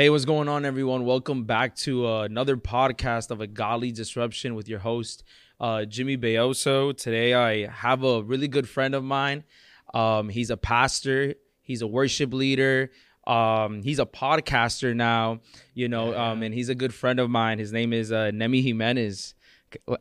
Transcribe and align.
Hey, 0.00 0.08
what's 0.08 0.24
going 0.24 0.48
on, 0.48 0.64
everyone? 0.64 1.04
Welcome 1.04 1.44
back 1.44 1.76
to 1.76 2.06
uh, 2.06 2.22
another 2.22 2.56
podcast 2.56 3.30
of 3.30 3.42
a 3.42 3.46
Godly 3.46 3.92
Disruption 3.92 4.54
with 4.54 4.66
your 4.66 4.78
host, 4.78 5.24
uh, 5.60 5.84
Jimmy 5.84 6.16
Belloso. 6.16 6.96
Today, 6.96 7.34
I 7.34 7.66
have 7.66 8.02
a 8.02 8.22
really 8.22 8.48
good 8.48 8.66
friend 8.66 8.94
of 8.94 9.04
mine. 9.04 9.44
Um, 9.92 10.30
he's 10.30 10.48
a 10.48 10.56
pastor, 10.56 11.34
he's 11.60 11.82
a 11.82 11.86
worship 11.86 12.32
leader, 12.32 12.90
um, 13.26 13.82
he's 13.82 13.98
a 13.98 14.06
podcaster 14.06 14.96
now, 14.96 15.40
you 15.74 15.86
know, 15.86 16.16
um, 16.16 16.42
and 16.42 16.54
he's 16.54 16.70
a 16.70 16.74
good 16.74 16.94
friend 16.94 17.20
of 17.20 17.28
mine. 17.28 17.58
His 17.58 17.70
name 17.70 17.92
is 17.92 18.10
uh, 18.10 18.30
Nemi 18.30 18.62
Jimenez. 18.62 19.34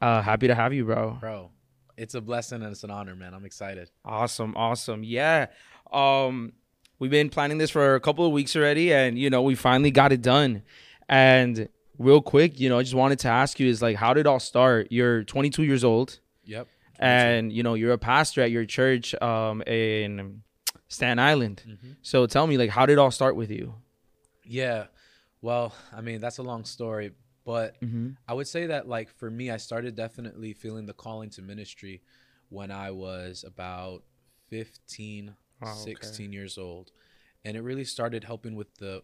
Uh, 0.01 0.21
happy 0.21 0.47
to 0.47 0.55
have 0.55 0.71
you, 0.73 0.85
bro. 0.85 1.17
Bro, 1.19 1.51
it's 1.97 2.15
a 2.15 2.21
blessing 2.21 2.61
and 2.61 2.71
it's 2.71 2.85
an 2.85 2.89
honor, 2.89 3.17
man. 3.17 3.33
I'm 3.33 3.43
excited. 3.43 3.91
Awesome, 4.05 4.55
awesome. 4.55 5.03
Yeah. 5.03 5.47
Um, 5.91 6.53
we've 6.99 7.11
been 7.11 7.29
planning 7.29 7.57
this 7.57 7.69
for 7.71 7.95
a 7.95 7.99
couple 7.99 8.25
of 8.25 8.31
weeks 8.31 8.55
already, 8.55 8.93
and 8.93 9.17
you 9.17 9.29
know, 9.29 9.41
we 9.41 9.55
finally 9.55 9.91
got 9.91 10.11
it 10.11 10.21
done. 10.21 10.61
And 11.07 11.67
real 11.97 12.21
quick, 12.21 12.59
you 12.59 12.69
know, 12.69 12.77
I 12.79 12.83
just 12.83 12.93
wanted 12.95 13.19
to 13.19 13.29
ask 13.29 13.59
you 13.59 13.67
is 13.67 13.81
like, 13.81 13.95
how 13.97 14.13
did 14.13 14.21
it 14.21 14.27
all 14.27 14.39
start? 14.39 14.87
You're 14.91 15.23
22 15.23 15.63
years 15.63 15.83
old, 15.83 16.19
Yep. 16.45 16.67
and 16.99 17.51
you 17.51 17.63
know, 17.63 17.73
you're 17.73 17.93
a 17.93 17.97
pastor 17.97 18.41
at 18.41 18.51
your 18.51 18.65
church 18.65 19.15
um, 19.21 19.61
in 19.63 20.41
Staten 20.87 21.19
Island. 21.19 21.63
So 22.01 22.25
tell 22.27 22.45
me, 22.47 22.57
like, 22.57 22.69
how 22.69 22.85
did 22.85 22.93
it 22.93 22.99
all 22.99 23.11
start 23.11 23.35
with 23.35 23.49
you? 23.51 23.75
Yeah. 24.45 24.85
Well, 25.41 25.73
I 25.95 26.01
mean, 26.01 26.19
that's 26.19 26.37
a 26.39 26.43
long 26.43 26.65
story, 26.65 27.11
but 27.45 27.79
Mm-hmm. 27.81 28.09
I 28.27 28.33
would 28.33 28.47
say 28.47 28.67
that 28.67 28.87
like 28.87 29.09
for 29.17 29.29
me, 29.31 29.49
I 29.51 29.57
started 29.57 29.95
definitely 29.95 30.53
feeling 30.53 30.85
the 30.85 30.93
calling 30.93 31.29
to 31.31 31.41
ministry 31.41 32.01
when 32.49 32.71
I 32.71 32.91
was 32.91 33.43
about 33.47 34.03
15, 34.49 35.35
Oh, 35.61 35.71
okay. 35.81 35.91
16 35.91 36.31
years 36.33 36.57
old. 36.57 36.91
And 37.45 37.55
it 37.57 37.61
really 37.61 37.85
started 37.85 38.23
helping 38.23 38.55
with 38.55 38.75
the 38.75 39.03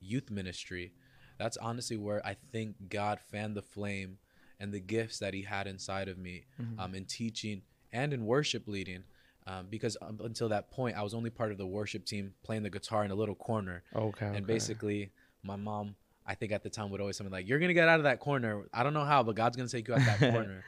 youth 0.00 0.30
ministry. 0.30 0.92
That's 1.38 1.56
honestly 1.56 1.96
where 1.96 2.24
I 2.26 2.36
think 2.52 2.76
God 2.88 3.18
fanned 3.20 3.56
the 3.56 3.62
flame 3.62 4.18
and 4.60 4.72
the 4.72 4.80
gifts 4.80 5.18
that 5.18 5.34
He 5.34 5.42
had 5.42 5.66
inside 5.66 6.08
of 6.08 6.18
me 6.18 6.44
Mm-hmm. 6.60 6.78
um, 6.80 6.94
in 6.94 7.04
teaching 7.04 7.62
and 7.92 8.12
in 8.12 8.24
worship 8.26 8.68
leading. 8.68 9.04
Um, 9.44 9.66
because 9.68 9.96
up 10.00 10.20
until 10.20 10.48
that 10.50 10.70
point, 10.70 10.96
I 10.96 11.02
was 11.02 11.14
only 11.14 11.30
part 11.30 11.50
of 11.50 11.58
the 11.58 11.66
worship 11.66 12.04
team 12.04 12.32
playing 12.44 12.62
the 12.62 12.70
guitar 12.70 13.04
in 13.04 13.10
a 13.10 13.14
little 13.16 13.34
corner. 13.34 13.82
Okay. 13.94 14.26
And 14.26 14.46
basically, 14.46 15.10
my 15.42 15.56
mom, 15.56 15.96
I 16.24 16.36
think 16.36 16.52
at 16.52 16.62
the 16.62 16.70
time, 16.70 16.90
would 16.90 17.00
always 17.00 17.18
tell 17.18 17.24
me, 17.26 17.32
like, 17.32 17.48
you're 17.48 17.58
going 17.58 17.70
to 17.70 17.74
get 17.74 17.88
out 17.88 17.98
of 17.98 18.04
that 18.04 18.20
corner. 18.20 18.68
I 18.72 18.84
don't 18.84 18.94
know 18.94 19.04
how, 19.04 19.24
but 19.24 19.34
God's 19.34 19.56
going 19.56 19.68
to 19.68 19.76
take 19.76 19.88
you 19.88 19.94
out 19.94 20.00
that 20.06 20.20
corner. 20.32 20.62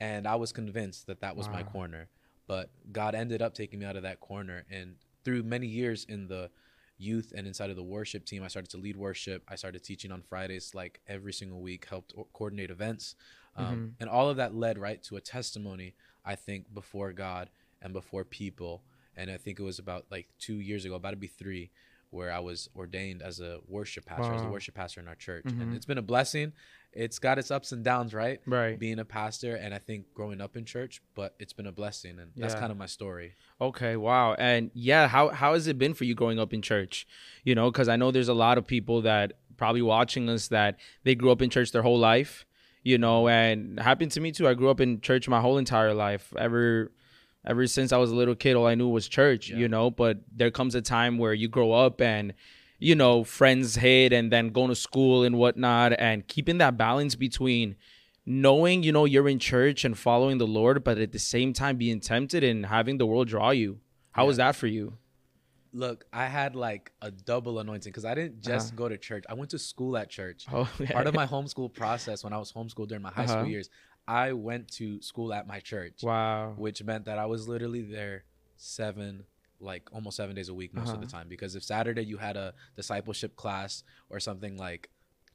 And 0.00 0.26
I 0.28 0.34
was 0.34 0.52
convinced 0.52 1.06
that 1.06 1.20
that 1.22 1.34
was 1.34 1.48
my 1.48 1.62
corner. 1.62 2.08
But 2.50 2.68
God 2.90 3.14
ended 3.14 3.42
up 3.42 3.54
taking 3.54 3.78
me 3.78 3.86
out 3.86 3.94
of 3.94 4.02
that 4.02 4.18
corner. 4.18 4.64
And 4.68 4.96
through 5.24 5.44
many 5.44 5.68
years 5.68 6.04
in 6.08 6.26
the 6.26 6.50
youth 6.98 7.32
and 7.36 7.46
inside 7.46 7.70
of 7.70 7.76
the 7.76 7.84
worship 7.84 8.24
team, 8.24 8.42
I 8.42 8.48
started 8.48 8.72
to 8.72 8.76
lead 8.76 8.96
worship. 8.96 9.44
I 9.46 9.54
started 9.54 9.84
teaching 9.84 10.10
on 10.10 10.20
Fridays, 10.20 10.74
like 10.74 11.00
every 11.06 11.32
single 11.32 11.60
week, 11.60 11.86
helped 11.88 12.12
coordinate 12.32 12.72
events. 12.72 13.14
Um, 13.54 13.94
And 14.00 14.10
all 14.10 14.28
of 14.28 14.36
that 14.38 14.52
led 14.52 14.78
right 14.78 15.00
to 15.04 15.16
a 15.16 15.20
testimony, 15.20 15.94
I 16.24 16.34
think, 16.34 16.74
before 16.74 17.12
God 17.12 17.50
and 17.80 17.92
before 17.92 18.24
people. 18.24 18.82
And 19.16 19.30
I 19.30 19.36
think 19.36 19.60
it 19.60 19.62
was 19.62 19.78
about 19.78 20.06
like 20.10 20.26
two 20.40 20.58
years 20.58 20.84
ago, 20.84 20.96
about 20.96 21.10
to 21.10 21.16
be 21.16 21.28
three, 21.28 21.70
where 22.10 22.32
I 22.32 22.40
was 22.40 22.68
ordained 22.76 23.22
as 23.22 23.40
a 23.40 23.60
worship 23.68 24.04
pastor, 24.04 24.34
as 24.34 24.42
a 24.42 24.48
worship 24.48 24.74
pastor 24.74 25.00
in 25.00 25.08
our 25.08 25.14
church. 25.14 25.44
Mhm. 25.44 25.60
And 25.62 25.74
it's 25.74 25.86
been 25.86 25.98
a 25.98 26.02
blessing. 26.02 26.52
It's 26.92 27.20
got 27.20 27.38
its 27.38 27.52
ups 27.52 27.70
and 27.70 27.84
downs, 27.84 28.12
right? 28.12 28.40
right. 28.46 28.76
Being 28.76 28.98
a 28.98 29.04
pastor 29.04 29.54
and 29.54 29.72
I 29.72 29.78
think 29.78 30.12
growing 30.12 30.40
up 30.40 30.56
in 30.56 30.64
church, 30.64 31.00
but 31.14 31.36
it's 31.38 31.52
been 31.52 31.66
a 31.68 31.72
blessing. 31.72 32.18
And 32.18 32.32
that's 32.36 32.54
kind 32.54 32.72
of 32.72 32.78
my 32.78 32.86
story. 32.86 33.36
Okay, 33.60 33.96
wow. 33.96 34.34
And 34.34 34.72
yeah, 34.74 35.06
how 35.06 35.28
how 35.28 35.54
has 35.54 35.68
it 35.68 35.78
been 35.78 35.94
for 35.94 36.04
you 36.04 36.14
growing 36.16 36.40
up 36.40 36.52
in 36.52 36.62
church? 36.62 37.06
You 37.44 37.54
know, 37.54 37.70
cuz 37.70 37.88
I 37.88 37.94
know 37.96 38.10
there's 38.10 38.28
a 38.28 38.34
lot 38.34 38.58
of 38.58 38.66
people 38.66 39.02
that 39.02 39.34
probably 39.56 39.82
watching 39.82 40.28
us 40.28 40.48
that 40.48 40.80
they 41.04 41.14
grew 41.14 41.30
up 41.30 41.42
in 41.42 41.50
church 41.50 41.70
their 41.70 41.82
whole 41.82 41.98
life, 41.98 42.44
you 42.82 42.98
know, 42.98 43.28
and 43.28 43.78
happened 43.78 44.10
to 44.12 44.20
me 44.20 44.32
too. 44.32 44.48
I 44.48 44.54
grew 44.54 44.70
up 44.70 44.80
in 44.80 45.00
church 45.00 45.28
my 45.28 45.40
whole 45.40 45.58
entire 45.58 45.94
life. 45.94 46.34
Ever 46.36 46.90
ever 47.46 47.66
since 47.66 47.92
I 47.92 47.96
was 47.98 48.10
a 48.10 48.14
little 48.14 48.34
kid, 48.34 48.54
all 48.56 48.66
I 48.66 48.74
knew 48.74 48.88
was 48.88 49.08
church, 49.08 49.50
Yeah. 49.50 49.56
you 49.58 49.68
know, 49.68 49.90
but 49.90 50.18
there 50.34 50.50
comes 50.50 50.74
a 50.74 50.82
time 50.82 51.18
where 51.18 51.32
you 51.34 51.48
grow 51.48 51.72
up 51.72 52.00
and 52.00 52.34
you 52.82 52.94
know, 52.94 53.22
friends 53.24 53.76
hit 53.76 54.10
and 54.10 54.32
then 54.32 54.48
going 54.48 54.70
to 54.70 54.74
school 54.74 55.22
and 55.22 55.36
whatnot 55.36 55.92
and 55.98 56.26
keeping 56.26 56.56
that 56.56 56.78
balance 56.78 57.14
between 57.14 57.76
knowing, 58.24 58.82
you 58.82 58.90
know, 58.90 59.04
you're 59.04 59.28
in 59.28 59.38
church 59.38 59.84
and 59.84 59.98
following 59.98 60.38
the 60.38 60.46
Lord, 60.46 60.82
but 60.82 60.96
at 60.96 61.12
the 61.12 61.18
same 61.18 61.52
time 61.52 61.76
being 61.76 62.00
tempted 62.00 62.42
and 62.42 62.64
having 62.66 62.96
the 62.96 63.04
world 63.04 63.28
draw 63.28 63.50
you. 63.50 63.80
How 64.12 64.26
was 64.26 64.38
that 64.38 64.56
for 64.56 64.66
you? 64.66 64.94
Look, 65.72 66.04
I 66.12 66.24
had 66.26 66.56
like 66.56 66.90
a 67.00 67.10
double 67.10 67.58
anointing 67.60 67.90
because 67.90 68.04
I 68.04 68.14
didn't 68.14 68.40
just 68.40 68.74
go 68.74 68.88
to 68.88 68.98
church. 68.98 69.24
I 69.28 69.34
went 69.34 69.50
to 69.50 69.58
school 69.58 69.96
at 69.96 70.08
church. 70.10 70.46
Oh, 70.52 70.68
yeah. 70.80 70.90
Part 70.92 71.06
of 71.06 71.14
my 71.14 71.26
homeschool 71.26 71.72
process 71.72 72.24
when 72.24 72.32
I 72.32 72.38
was 72.38 72.50
homeschooled 72.52 72.88
during 72.88 73.02
my 73.02 73.10
high 73.10 73.24
Uh-huh. 73.24 73.32
school 73.40 73.46
years, 73.46 73.68
I 74.10 74.32
went 74.48 74.64
to 74.78 74.86
school 75.10 75.32
at 75.38 75.44
my 75.46 75.60
church. 75.60 75.98
wow. 76.02 76.54
which 76.64 76.78
meant 76.90 77.04
that 77.08 77.18
I 77.24 77.26
was 77.26 77.40
literally 77.52 77.82
there 77.82 78.24
seven, 78.56 79.24
like 79.60 79.84
almost 79.92 80.16
seven 80.16 80.34
days 80.38 80.48
a 80.48 80.54
week 80.60 80.72
most 80.74 80.92
of 80.94 81.00
the 81.00 81.06
Uh-huh. 81.06 81.18
time. 81.18 81.28
Because 81.28 81.52
if 81.58 81.62
Saturday 81.64 82.04
you 82.12 82.18
had 82.28 82.36
a 82.36 82.48
discipleship 82.80 83.32
class 83.36 83.72
or 84.10 84.18
something 84.20 84.54
like, 84.56 84.82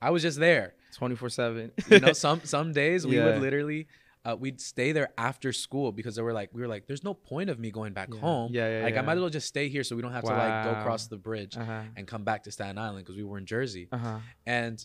I 0.02 0.10
was 0.16 0.22
just 0.28 0.40
there. 0.40 0.68
24 0.94 1.30
7. 1.30 1.72
You 1.88 2.00
know, 2.04 2.14
some 2.26 2.40
some 2.56 2.74
days 2.74 3.00
we 3.08 3.16
Yeah. 3.18 3.26
would 3.26 3.38
literally. 3.48 3.88
Uh, 4.28 4.36
we'd 4.44 4.60
stay 4.60 4.90
there 4.98 5.10
after 5.30 5.54
school 5.54 5.92
because 6.00 6.16
they 6.16 6.24
were 6.28 6.34
like 6.42 6.50
we 6.56 6.60
were 6.64 6.68
like 6.76 6.84
there's 6.88 7.04
no 7.04 7.14
point 7.14 7.48
of 7.54 7.58
me 7.60 7.70
going 7.80 7.94
back 7.94 8.12
Yeah. 8.12 8.20
home 8.26 8.50
Yeah, 8.58 8.70
yeah, 8.80 8.84
like 8.86 8.98
i 8.98 9.02
might 9.08 9.18
as 9.18 9.22
well 9.26 9.30
just 9.40 9.48
stay 9.56 9.70
here 9.70 9.84
so 9.84 9.96
we 9.96 10.02
don't 10.02 10.18
have 10.20 10.24
to 10.32 10.34
like 10.44 10.64
go 10.64 10.72
Wow. 10.74 10.80
across 10.80 11.04
the 11.14 11.20
bridge 11.30 11.56
Uh-huh. 11.56 11.82
and 11.96 12.08
come 12.14 12.24
back 12.24 12.42
to 12.46 12.52
staten 12.52 12.80
island 12.80 13.04
because 13.06 13.18
we 13.22 13.24
were 13.30 13.38
in 13.38 13.46
jersey 13.46 13.86
Uh-huh. 13.92 14.18
and 14.48 14.78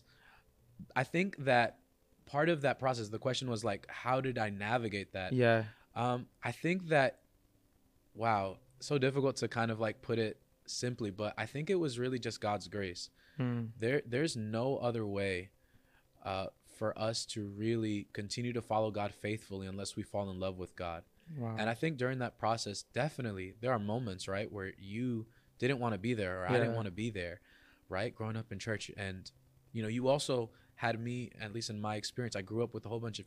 i 0.95 1.05
think 1.05 1.29
that 1.51 1.79
part 2.31 2.49
of 2.49 2.63
that 2.63 2.79
process 2.79 3.09
the 3.09 3.19
question 3.19 3.49
was 3.51 3.63
like 3.65 3.87
how 3.89 4.21
did 4.21 4.37
i 4.39 4.49
navigate 4.51 5.13
that 5.13 5.33
Yeah. 5.33 5.65
um, 5.95 6.27
I 6.43 6.53
think 6.53 6.89
that, 6.89 7.19
wow, 8.15 8.59
so 8.81 8.99
difficult 8.99 9.37
to 9.37 9.49
kind 9.49 9.71
of 9.71 9.79
like 9.81 10.03
put 10.03 10.19
it 10.19 10.39
simply, 10.67 11.11
but 11.11 11.35
I 11.37 11.47
think 11.47 11.69
it 11.71 11.75
was 11.75 11.99
really 11.99 12.19
just 12.19 12.41
God's 12.41 12.69
grace. 12.69 13.11
Hmm. 13.37 13.65
There, 13.79 14.03
there's 14.07 14.37
no 14.37 14.77
other 14.79 15.05
way 15.07 15.51
uh, 16.25 16.47
for 16.79 16.97
us 16.99 17.27
to 17.27 17.47
really 17.49 18.07
continue 18.13 18.53
to 18.53 18.63
follow 18.63 18.91
God 18.91 19.13
faithfully 19.13 19.67
unless 19.67 19.97
we 19.97 20.03
fall 20.03 20.31
in 20.31 20.39
love 20.39 20.57
with 20.59 20.77
God. 20.77 21.03
Wow. 21.37 21.57
And 21.59 21.69
I 21.69 21.75
think 21.75 21.97
during 21.99 22.19
that 22.21 22.39
process, 22.39 22.83
definitely 22.95 23.55
there 23.61 23.73
are 23.73 23.79
moments, 23.79 24.27
right, 24.29 24.51
where 24.51 24.73
you 24.79 25.27
didn't 25.59 25.79
want 25.79 25.95
to 25.95 25.99
be 25.99 26.15
there 26.15 26.43
or 26.43 26.47
I 26.47 26.53
didn't 26.59 26.75
want 26.75 26.87
to 26.87 26.93
be 26.93 27.11
there, 27.11 27.41
right? 27.89 28.15
Growing 28.15 28.37
up 28.37 28.51
in 28.53 28.59
church. 28.59 28.91
And, 28.97 29.31
you 29.73 29.83
know, 29.83 29.89
you 29.89 30.09
also 30.09 30.51
had 30.81 30.99
me, 30.99 31.31
at 31.41 31.53
least 31.53 31.69
in 31.69 31.79
my 31.81 31.97
experience, 31.97 32.35
I 32.37 32.43
grew 32.43 32.63
up 32.65 32.73
with 32.73 32.87
a 32.87 32.89
whole 32.89 33.01
bunch 33.01 33.19
of 33.21 33.27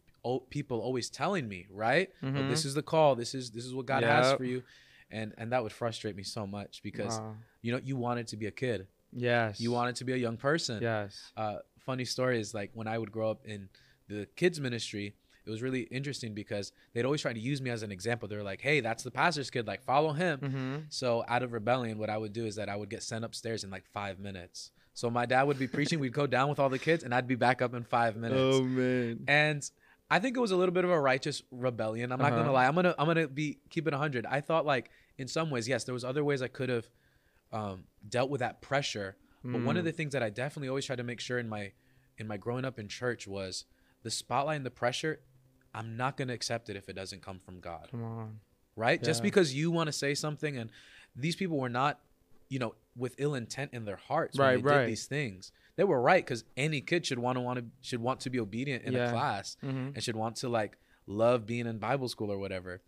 people 0.50 0.80
always 0.80 1.08
telling 1.10 1.48
me, 1.48 1.68
right? 1.70 2.10
Mhm. 2.24 2.50
this 2.50 2.66
is 2.66 2.74
the 2.74 2.82
call. 2.82 3.16
This 3.16 3.36
is 3.36 3.52
this 3.52 3.64
is 3.66 3.74
what 3.76 3.86
God 3.86 4.02
has 4.04 4.34
for 4.34 4.44
you. 4.44 4.64
And 5.12 5.34
and 5.38 5.52
that 5.52 5.62
would 5.64 5.72
frustrate 5.72 6.16
me 6.16 6.24
so 6.24 6.48
much 6.48 6.82
because 6.82 7.20
Wow. 7.20 7.36
you 7.62 7.72
know 7.72 7.80
you 7.90 7.96
wanted 7.96 8.26
to 8.30 8.38
be 8.38 8.48
a 8.48 8.52
kid. 8.52 8.88
Yes. 9.12 9.60
You 9.62 9.72
wanted 9.72 9.96
to 9.98 10.04
be 10.06 10.14
a 10.14 10.18
young 10.18 10.38
person 10.38 10.82
Yes. 10.82 11.32
uh, 11.38 11.58
funny 11.90 12.06
story 12.06 12.40
is 12.40 12.54
like 12.56 12.72
when 12.74 12.88
I 12.88 12.98
would 12.98 13.12
grow 13.12 13.30
up 13.30 13.46
in 13.46 13.70
the 14.08 14.26
kids 14.36 14.60
ministry, 14.60 15.14
it 15.46 15.50
was 15.52 15.62
really 15.62 15.82
interesting 16.00 16.34
because 16.34 16.72
they'd 16.94 17.06
always 17.06 17.22
try 17.22 17.34
to 17.34 17.40
use 17.52 17.62
me 17.62 17.70
as 17.70 17.84
an 17.84 17.92
example. 17.92 18.28
They 18.28 18.38
were 18.38 18.50
like, 18.54 18.62
"Hey, 18.62 18.80
that's 18.80 19.04
the 19.04 19.12
pastor's 19.12 19.52
kid. 19.52 19.68
Like, 19.68 19.84
follow 19.84 20.14
him." 20.14 20.40
Mm-hmm. 20.40 20.76
So 20.90 21.24
out 21.28 21.44
of 21.44 21.54
rebellion, 21.54 22.00
what 22.00 22.10
I 22.10 22.18
would 22.18 22.34
do 22.34 22.46
is 22.48 22.56
that 22.56 22.68
I 22.70 22.76
would 22.76 22.90
get 22.90 23.04
sent 23.04 23.24
upstairs 23.26 23.64
in 23.64 23.70
like 23.70 23.86
five 23.86 24.18
minutes. 24.20 24.72
So 24.94 25.10
my 25.10 25.26
dad 25.26 25.44
would 25.44 25.58
be 25.60 25.68
preaching, 25.68 26.00
we'd 26.00 26.14
go 26.14 26.28
down 26.28 26.50
with 26.50 26.60
all 26.60 26.70
the 26.70 26.80
kids, 26.80 27.04
and 27.04 27.14
I'd 27.16 27.28
be 27.28 27.36
back 27.36 27.62
up 27.62 27.74
in 27.74 27.84
five 27.84 28.16
minutes. 28.16 28.58
Oh, 28.58 28.64
man. 28.64 29.24
And 29.28 29.70
I 30.12 30.20
think 30.20 30.38
it 30.38 30.40
was 30.40 30.52
a 30.52 30.56
little 30.56 30.74
bit 30.74 30.84
of 30.84 30.92
a 30.92 31.00
righteous 31.00 31.42
rebellion. 31.52 32.12
I'm 32.12 32.20
not 32.20 32.34
Uh-huh. 32.34 32.42
gonna 32.42 32.52
lie. 32.52 32.68
I'm 32.68 32.76
gonna 32.76 32.94
I'm 33.00 33.08
gonna 33.08 33.28
be 33.28 33.60
keeping 33.70 33.94
hundred. 33.94 34.26
I 34.28 34.42
thought 34.42 34.66
like 34.66 34.92
in 35.18 35.28
some 35.28 35.50
ways, 35.50 35.68
yes, 35.68 35.84
there 35.86 35.94
was 35.94 36.04
other 36.04 36.24
ways 36.24 36.42
I 36.42 36.48
could 36.48 36.70
have 36.70 36.88
um, 37.52 37.86
dealt 38.08 38.30
with 38.30 38.40
that 38.40 38.62
pressure. 38.62 39.16
But 39.44 39.62
one 39.62 39.76
Mm. 39.76 39.80
of 39.80 39.86
the 39.86 39.92
things 39.92 40.14
that 40.14 40.24
I 40.24 40.30
definitely 40.30 40.70
always 40.70 40.86
tried 40.86 40.96
to 40.98 41.04
make 41.04 41.20
sure 41.20 41.38
in 41.40 41.50
my 41.50 41.74
in 42.18 42.28
my 42.28 42.38
growing 42.38 42.64
up 42.66 42.78
in 42.80 42.88
church 42.88 43.28
was 43.28 43.66
the 44.04 44.12
spotlight 44.12 44.58
and 44.58 44.66
the 44.66 44.72
pressure. 44.72 45.20
I'm 45.74 45.98
not 45.98 46.18
gonna 46.18 46.34
accept 46.34 46.70
it 46.70 46.76
if 46.76 46.88
it 46.90 46.94
doesn't 46.94 47.22
come 47.24 47.40
from 47.40 47.60
God 47.60 47.88
Come 47.92 48.04
on. 48.04 48.40
right? 48.76 49.02
Just 49.04 49.24
because 49.24 49.54
you 49.56 49.72
want 49.72 49.88
to 49.88 49.92
say 49.94 50.14
something, 50.14 50.56
and 50.58 50.70
these 51.16 51.36
people 51.36 51.58
were 51.58 51.70
not, 51.70 52.00
you 52.54 52.60
know, 52.60 52.76
with 52.96 53.16
ill 53.18 53.34
intent 53.36 53.70
in 53.74 53.86
their 53.86 53.96
hearts 54.10 54.38
when 54.38 54.48
Right, 54.48 54.56
they 54.58 54.62
right. 54.62 54.80
did 54.82 54.90
these 54.90 55.06
things. 55.08 55.52
They 55.76 55.84
were 55.84 56.00
right 56.12 56.24
because 56.24 56.44
any 56.56 56.82
kid 56.82 57.06
should 57.08 57.18
want 57.20 57.36
to 57.38 57.42
want 57.42 57.58
to 57.60 57.66
should 57.82 58.02
want 58.02 58.20
to 58.22 58.30
be 58.30 58.40
obedient 58.40 58.84
in 58.84 58.94
Yeah. 58.94 59.08
a 59.08 59.12
class 59.12 59.58
Mm-hmm. 59.64 59.88
and 59.96 60.04
should 60.04 60.16
want 60.16 60.36
to 60.38 60.50
like 60.50 60.78
love 61.08 61.40
being 61.48 61.66
in 61.72 61.80
Bible 61.80 62.08
school 62.10 62.32
or 62.32 62.38
whatever. 62.38 62.82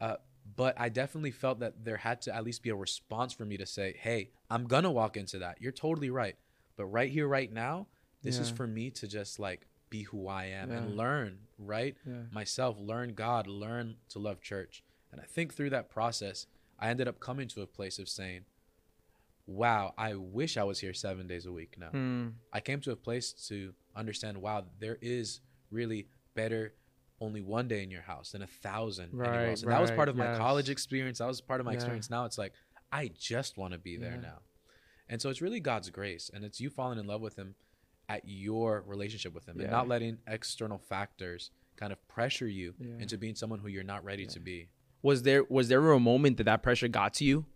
Uh, 0.00 0.16
but 0.56 0.74
I 0.80 0.88
definitely 0.88 1.30
felt 1.32 1.60
that 1.60 1.84
there 1.84 1.98
had 1.98 2.22
to 2.22 2.34
at 2.34 2.42
least 2.44 2.62
be 2.62 2.70
a 2.70 2.74
response 2.74 3.32
for 3.34 3.44
me 3.44 3.56
to 3.58 3.66
say, 3.66 3.88
"Hey, 4.06 4.30
I'm 4.48 4.64
gonna 4.66 4.90
walk 4.90 5.16
into 5.18 5.38
that. 5.40 5.60
You're 5.60 5.70
totally 5.86 6.08
right, 6.10 6.36
but 6.76 6.86
right 6.86 7.10
here, 7.10 7.28
right 7.28 7.52
now, 7.52 7.86
this 8.22 8.38
is 8.38 8.48
for 8.50 8.66
me 8.66 8.90
to 9.00 9.06
just 9.06 9.38
like 9.38 9.66
be 9.90 10.02
who 10.04 10.26
I 10.28 10.44
am 10.46 10.70
Yeah. 10.70 10.78
and 10.78 10.96
learn, 10.96 11.32
right? 11.58 11.94
Yeah. 12.06 12.22
myself, 12.32 12.78
learn 12.80 13.12
God, 13.14 13.46
learn 13.46 13.96
to 14.08 14.18
love 14.18 14.40
church. 14.40 14.82
And 15.12 15.20
I 15.20 15.24
think 15.24 15.52
through 15.52 15.70
that 15.70 15.90
process, 15.90 16.46
I 16.78 16.88
ended 16.90 17.06
up 17.08 17.18
coming 17.20 17.48
to 17.48 17.60
a 17.62 17.66
place 17.66 17.98
of 17.98 18.08
saying, 18.08 18.42
wow, 19.50 19.94
I 19.98 20.14
wish 20.14 20.56
I 20.56 20.64
was 20.64 20.78
here 20.78 20.94
seven 20.94 21.26
days 21.26 21.46
a 21.46 21.52
week 21.52 21.76
now. 21.78 21.90
Mm. 21.92 22.34
I 22.52 22.60
came 22.60 22.80
to 22.82 22.92
a 22.92 22.96
place 22.96 23.32
to 23.48 23.74
understand, 23.96 24.38
wow, 24.38 24.64
there 24.78 24.98
is 25.02 25.40
really 25.70 26.08
better 26.34 26.74
only 27.20 27.40
one 27.42 27.68
day 27.68 27.82
in 27.82 27.90
your 27.90 28.02
house 28.02 28.32
than 28.32 28.42
a 28.42 28.46
thousand 28.46 29.10
anywhere 29.12 29.40
Right, 29.42 29.48
else. 29.50 29.62
And 29.62 29.72
that 29.72 29.80
was 29.80 29.90
part 29.90 30.08
of 30.08 30.16
my 30.16 30.28
college 30.38 30.70
experience. 30.70 31.18
That 31.18 31.26
was 31.26 31.40
part 31.40 31.60
of 31.60 31.66
my 31.66 31.72
Yeah. 31.72 31.76
experience. 31.76 32.08
Now 32.08 32.24
it's 32.24 32.38
like 32.38 32.54
I 32.92 33.08
just 33.08 33.56
want 33.58 33.72
to 33.72 33.78
be 33.78 33.96
there 33.96 34.14
Yeah. 34.14 34.20
now. 34.20 34.42
And 35.08 35.20
so 35.20 35.28
it's 35.28 35.40
really 35.42 35.60
God's 35.60 35.90
grace 35.90 36.30
and 36.32 36.44
it's 36.44 36.60
you 36.60 36.70
falling 36.70 36.98
in 36.98 37.06
love 37.06 37.20
with 37.20 37.36
him 37.36 37.56
at 38.08 38.22
your 38.24 38.82
relationship 38.82 39.32
with 39.34 39.46
him 39.46 39.60
and 39.60 39.70
not 39.70 39.86
letting 39.88 40.18
external 40.26 40.78
factors 40.78 41.50
kind 41.76 41.92
of 41.92 41.98
pressure 42.08 42.48
you 42.48 42.74
Yeah. 42.78 42.98
into 43.00 43.18
being 43.18 43.34
someone 43.34 43.58
who 43.60 43.68
you're 43.68 43.84
not 43.84 44.02
ready 44.04 44.26
to 44.26 44.40
be. 44.40 44.68
was 45.02 45.22
there 45.22 45.44
was 45.44 45.68
there 45.68 45.90
a 45.92 46.00
moment 46.00 46.36
that 46.36 46.44
that 46.44 46.62
pressure 46.62 46.88
got 46.88 47.14
to 47.14 47.24
you 47.24 47.46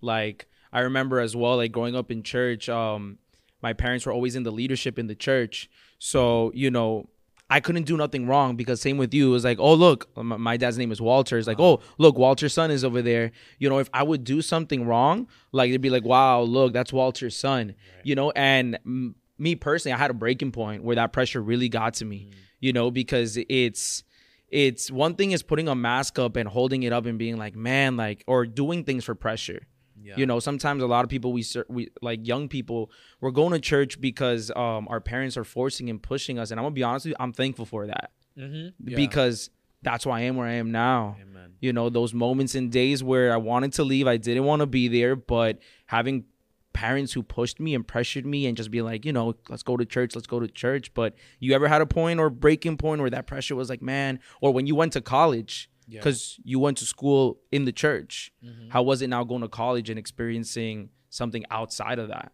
like 0.00 0.48
i 0.74 0.80
remember 0.80 1.20
as 1.20 1.34
well 1.34 1.56
like 1.56 1.72
growing 1.72 1.96
up 1.96 2.10
in 2.10 2.22
church 2.22 2.68
um 2.68 3.18
my 3.64 3.72
parents 3.72 4.04
were 4.04 4.12
always 4.12 4.36
in 4.36 4.42
the 4.42 4.52
leadership 4.52 4.98
in 4.98 5.06
the 5.06 5.14
church. 5.14 5.70
So 5.98 6.52
you 6.54 6.70
know 6.70 7.08
i 7.50 7.60
couldn't 7.60 7.84
do 7.84 7.96
nothing 7.96 8.26
wrong 8.26 8.56
because 8.56 8.80
same 8.80 8.96
with 8.96 9.12
you 9.12 9.28
it 9.28 9.30
was 9.30 9.44
like 9.44 9.58
oh 9.58 9.74
look 9.74 10.08
my, 10.16 10.56
dad's 10.56 10.78
name 10.78 10.92
is 10.92 11.00
walter. 11.00 11.38
It's 11.38 11.46
like 11.46 11.60
oh 11.60 11.80
look 11.98 12.16
walter's 12.16 12.52
son 12.52 12.70
is 12.70 12.84
over 12.84 13.00
there. 13.02 13.32
You 13.58 13.68
know 13.70 13.78
if 13.78 13.88
i 13.94 14.02
would 14.02 14.22
do 14.22 14.42
something 14.42 14.86
wrong 14.86 15.26
like 15.50 15.70
they'd 15.70 15.80
be 15.80 15.90
like 15.90 16.04
wow 16.04 16.42
look 16.42 16.72
that's 16.72 16.92
walter's 16.92 17.36
son 17.36 17.74
you 18.02 18.14
know? 18.14 18.30
And 18.32 18.78
mm, 18.86 19.14
me 19.38 19.56
personally 19.56 19.94
i 19.94 19.98
had 19.98 20.10
a 20.10 20.14
breaking 20.14 20.52
point 20.52 20.84
where 20.84 20.96
that 20.96 21.12
pressure 21.12 21.42
really 21.42 21.70
got 21.70 21.94
to 21.94 22.04
me 22.04 22.30
you 22.60 22.72
know? 22.72 22.90
Because 22.90 23.38
it's 23.48 24.04
it's 24.48 24.90
one 24.90 25.14
thing 25.16 25.32
is 25.32 25.42
putting 25.42 25.68
a 25.68 25.74
mask 25.74 26.18
up 26.18 26.36
and 26.36 26.48
holding 26.48 26.82
it 26.82 26.92
up 26.92 27.06
and 27.06 27.18
being 27.18 27.38
like 27.38 27.56
man 27.56 27.96
like 27.96 28.24
or 28.26 28.46
doing 28.46 28.84
things 28.84 29.04
for 29.04 29.14
pressure 29.14 29.66
Yeah. 30.04 30.14
you 30.18 30.26
know 30.26 30.38
sometimes 30.38 30.82
a 30.82 30.86
lot 30.86 31.02
of 31.04 31.08
people 31.10 31.32
we 31.32 31.44
we 31.68 31.88
like 32.02 32.26
young 32.26 32.48
people 32.48 32.90
we're 33.22 33.30
going 33.30 33.52
to 33.52 33.58
church 33.58 34.00
because 34.00 34.50
um 34.54 34.86
our 34.88 35.00
parents 35.00 35.36
are 35.38 35.44
forcing 35.44 35.88
and 35.88 36.02
pushing 36.02 36.38
us 36.38 36.50
and 36.50 36.60
i'm 36.60 36.64
gonna 36.64 36.74
be 36.74 36.82
honest 36.82 37.06
with 37.06 37.12
you 37.12 37.16
i'm 37.20 37.32
thankful 37.32 37.64
for 37.66 37.86
that 37.86 38.10
Mm-hmm. 38.38 38.94
because 38.96 39.48
that's 39.82 40.04
why 40.04 40.18
i 40.18 40.22
am 40.22 40.36
where 40.36 40.46
i 40.48 40.54
am 40.54 40.70
now 40.72 41.16
Amen. 41.22 41.52
you 41.60 41.72
know 41.72 41.88
those 41.88 42.12
moments 42.12 42.54
and 42.54 42.70
days 42.72 43.02
where 43.02 43.32
i 43.32 43.36
wanted 43.36 43.72
to 43.74 43.84
leave 43.84 44.06
i 44.08 44.16
didn't 44.16 44.44
want 44.44 44.60
to 44.60 44.66
be 44.66 44.88
there 44.88 45.14
but 45.16 45.58
having 45.86 46.24
parents 46.72 47.12
who 47.12 47.22
pushed 47.22 47.60
me 47.60 47.74
and 47.76 47.86
pressured 47.86 48.26
me 48.26 48.46
and 48.46 48.56
just 48.56 48.70
be 48.72 48.82
like 48.82 49.04
you 49.04 49.12
know 49.12 49.34
let's 49.48 49.62
go 49.62 49.76
to 49.76 49.84
church 49.84 50.16
let's 50.16 50.26
go 50.26 50.40
to 50.40 50.48
church 50.48 50.92
but 50.94 51.14
you 51.38 51.54
ever 51.54 51.68
had 51.68 51.80
a 51.80 51.86
point 51.86 52.18
or 52.18 52.28
breaking 52.28 52.76
point 52.76 53.00
where 53.00 53.10
that 53.10 53.26
pressure 53.28 53.54
was 53.54 53.70
like 53.70 53.80
man 53.80 54.18
or 54.40 54.52
when 54.52 54.66
you 54.66 54.74
went 54.74 54.92
to 54.92 55.00
college 55.00 55.70
Yeah. 55.86 56.00
because 56.00 56.40
you 56.44 56.58
went 56.58 56.78
to 56.78 56.84
school 56.84 57.38
in 57.52 57.64
the 57.64 57.72
church 57.72 58.32
Mhm. 58.42 58.70
how 58.70 58.82
was 58.82 59.02
it 59.02 59.08
now 59.08 59.22
going 59.24 59.42
to 59.42 59.48
college 59.48 59.90
and 59.90 59.98
experiencing 59.98 60.90
something 61.10 61.44
outside 61.50 61.98
of 61.98 62.08
that 62.08 62.32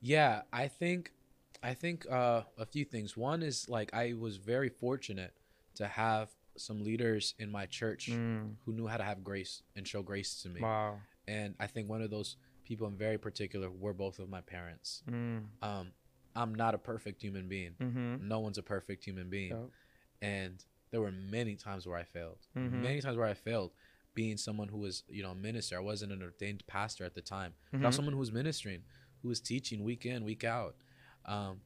Yeah, 0.00 0.42
I 0.52 0.68
think 0.68 1.12
I 1.62 1.74
think 1.74 2.06
uh, 2.10 2.42
a 2.58 2.66
few 2.66 2.84
things. 2.84 3.16
One 3.16 3.40
is 3.42 3.68
like 3.68 3.94
I 3.94 4.14
was 4.14 4.36
very 4.36 4.68
fortunate 4.68 5.32
to 5.76 5.86
have 5.86 6.30
some 6.56 6.82
leaders 6.82 7.34
in 7.38 7.50
my 7.52 7.66
church 7.66 8.08
Mm. 8.10 8.56
who 8.64 8.72
knew 8.72 8.88
how 8.88 8.96
to 8.96 9.04
have 9.04 9.22
grace 9.22 9.62
and 9.76 9.86
show 9.86 10.02
grace 10.02 10.42
to 10.42 10.48
me. 10.48 10.60
wow 10.60 10.98
And 11.28 11.54
I 11.60 11.68
think 11.68 11.88
one 11.88 12.02
of 12.02 12.10
those 12.10 12.36
people 12.64 12.86
in 12.88 12.96
very 12.96 13.16
particular 13.16 13.70
were 13.70 13.94
both 13.94 14.18
of 14.18 14.28
my 14.28 14.40
parents. 14.40 15.02
mm. 15.08 15.44
Um, 15.62 15.92
I'm 16.34 16.52
not 16.54 16.74
a 16.74 16.78
perfect 16.78 17.22
human 17.22 17.46
being. 17.48 17.74
mm-hmm. 17.78 18.26
No 18.26 18.40
one's 18.40 18.58
a 18.58 18.62
perfect 18.62 19.04
human 19.04 19.30
being. 19.30 19.50
Yep. 19.50 19.70
And 20.20 20.64
there 20.92 21.00
were 21.00 21.10
many 21.10 21.56
times 21.56 21.86
where 21.86 21.96
I 21.98 22.04
failed. 22.04 22.46
Mhm. 22.54 22.70
Many 22.82 23.00
times 23.00 23.16
where 23.16 23.26
I 23.26 23.34
failed 23.34 23.72
being 24.14 24.36
someone 24.36 24.68
who 24.68 24.78
was, 24.78 25.02
you 25.08 25.22
know, 25.22 25.30
a 25.30 25.34
minister. 25.34 25.76
I 25.76 25.80
wasn't 25.80 26.12
an 26.12 26.22
ordained 26.22 26.64
pastor 26.66 27.04
at 27.04 27.14
the 27.14 27.22
time. 27.22 27.54
But 27.72 27.82
I 27.82 27.86
was 27.86 27.94
Mhm. 27.94 27.96
someone 27.96 28.12
who 28.12 28.20
was 28.20 28.30
ministering, 28.30 28.84
who 29.22 29.28
was 29.28 29.40
teaching 29.40 29.82
week 29.82 30.04
in, 30.06 30.22
week 30.22 30.44
out. 30.44 30.76
Um, 31.24 31.62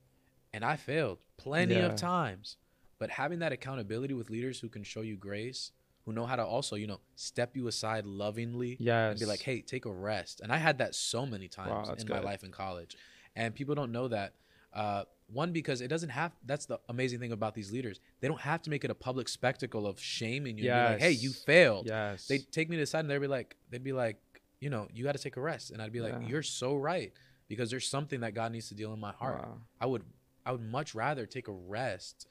and 0.52 0.64
I 0.64 0.76
failed 0.76 1.18
plenty 1.36 1.74
Yeah. 1.74 1.86
of 1.86 1.96
times. 1.96 2.56
But 2.98 3.10
having 3.10 3.40
that 3.40 3.52
accountability 3.52 4.14
with 4.14 4.30
leaders 4.30 4.60
who 4.60 4.68
can 4.68 4.84
show 4.84 5.02
you 5.02 5.16
grace, 5.16 5.72
who 6.04 6.12
know 6.12 6.24
how 6.24 6.36
to 6.36 6.44
also, 6.46 6.76
you 6.76 6.86
know, 6.86 7.00
step 7.16 7.56
you 7.56 7.66
aside 7.66 8.06
lovingly 8.06 8.76
yes 8.78 9.10
and 9.10 9.18
be 9.20 9.26
like, 9.26 9.40
hey, 9.42 9.60
take 9.60 9.84
a 9.84 9.92
rest. 9.92 10.40
And 10.40 10.52
I 10.52 10.58
had 10.58 10.78
that 10.78 10.94
so 10.94 11.26
many 11.26 11.48
times 11.48 11.88
that's 11.88 12.04
in 12.04 12.08
my 12.08 12.20
life 12.20 12.44
in 12.44 12.52
college. 12.52 12.96
And 13.34 13.54
people 13.56 13.74
don't 13.74 13.90
know 13.90 14.06
that. 14.08 14.34
Uh, 14.72 15.04
one, 15.28 15.52
because 15.52 15.80
it 15.80 15.88
doesn't 15.88 16.10
have, 16.10 16.32
that's 16.44 16.66
the 16.66 16.78
amazing 16.88 17.18
thing 17.18 17.32
about 17.32 17.54
these 17.54 17.72
leaders. 17.72 17.98
They 18.20 18.28
don't 18.28 18.40
have 18.40 18.62
to 18.62 18.70
make 18.70 18.84
it 18.84 18.90
a 18.90 18.94
public 18.94 19.28
spectacle 19.28 19.86
of 19.86 19.98
shaming 20.00 20.56
you. 20.58 20.70
and 20.70 20.86
be 20.86 20.92
like, 20.94 21.02
hey, 21.02 21.10
you 21.12 21.32
failed. 21.32 21.86
yes 21.86 22.26
They'd 22.28 22.50
take 22.52 22.68
me 22.70 22.76
to 22.76 22.82
the 22.82 22.86
side 22.86 23.00
and 23.00 23.10
they'd 23.10 23.18
be 23.18 23.26
like, 23.26 23.56
they'd 23.70 23.82
be 23.84 23.92
like, 23.92 24.18
you 24.60 24.70
know, 24.70 24.88
you 24.94 25.02
got 25.04 25.12
to 25.16 25.22
take 25.22 25.36
a 25.36 25.40
rest. 25.40 25.70
And 25.70 25.82
I'd 25.82 25.92
be 25.92 26.00
like, 26.00 26.12
Yeah. 26.20 26.28
you're 26.28 26.42
so 26.42 26.74
right. 26.76 27.12
Because 27.48 27.70
there's 27.70 27.88
something 27.88 28.20
that 28.20 28.34
God 28.34 28.52
needs 28.52 28.68
to 28.68 28.74
deal 28.74 28.92
in 28.92 29.00
my 29.00 29.12
heart. 29.12 29.38
Wow. 29.42 29.58
I 29.80 29.86
would, 29.86 30.02
I 30.44 30.52
would 30.52 30.62
much 30.62 30.94
rather 30.94 31.26
take 31.26 31.48
a 31.48 31.52
rest 31.52 32.26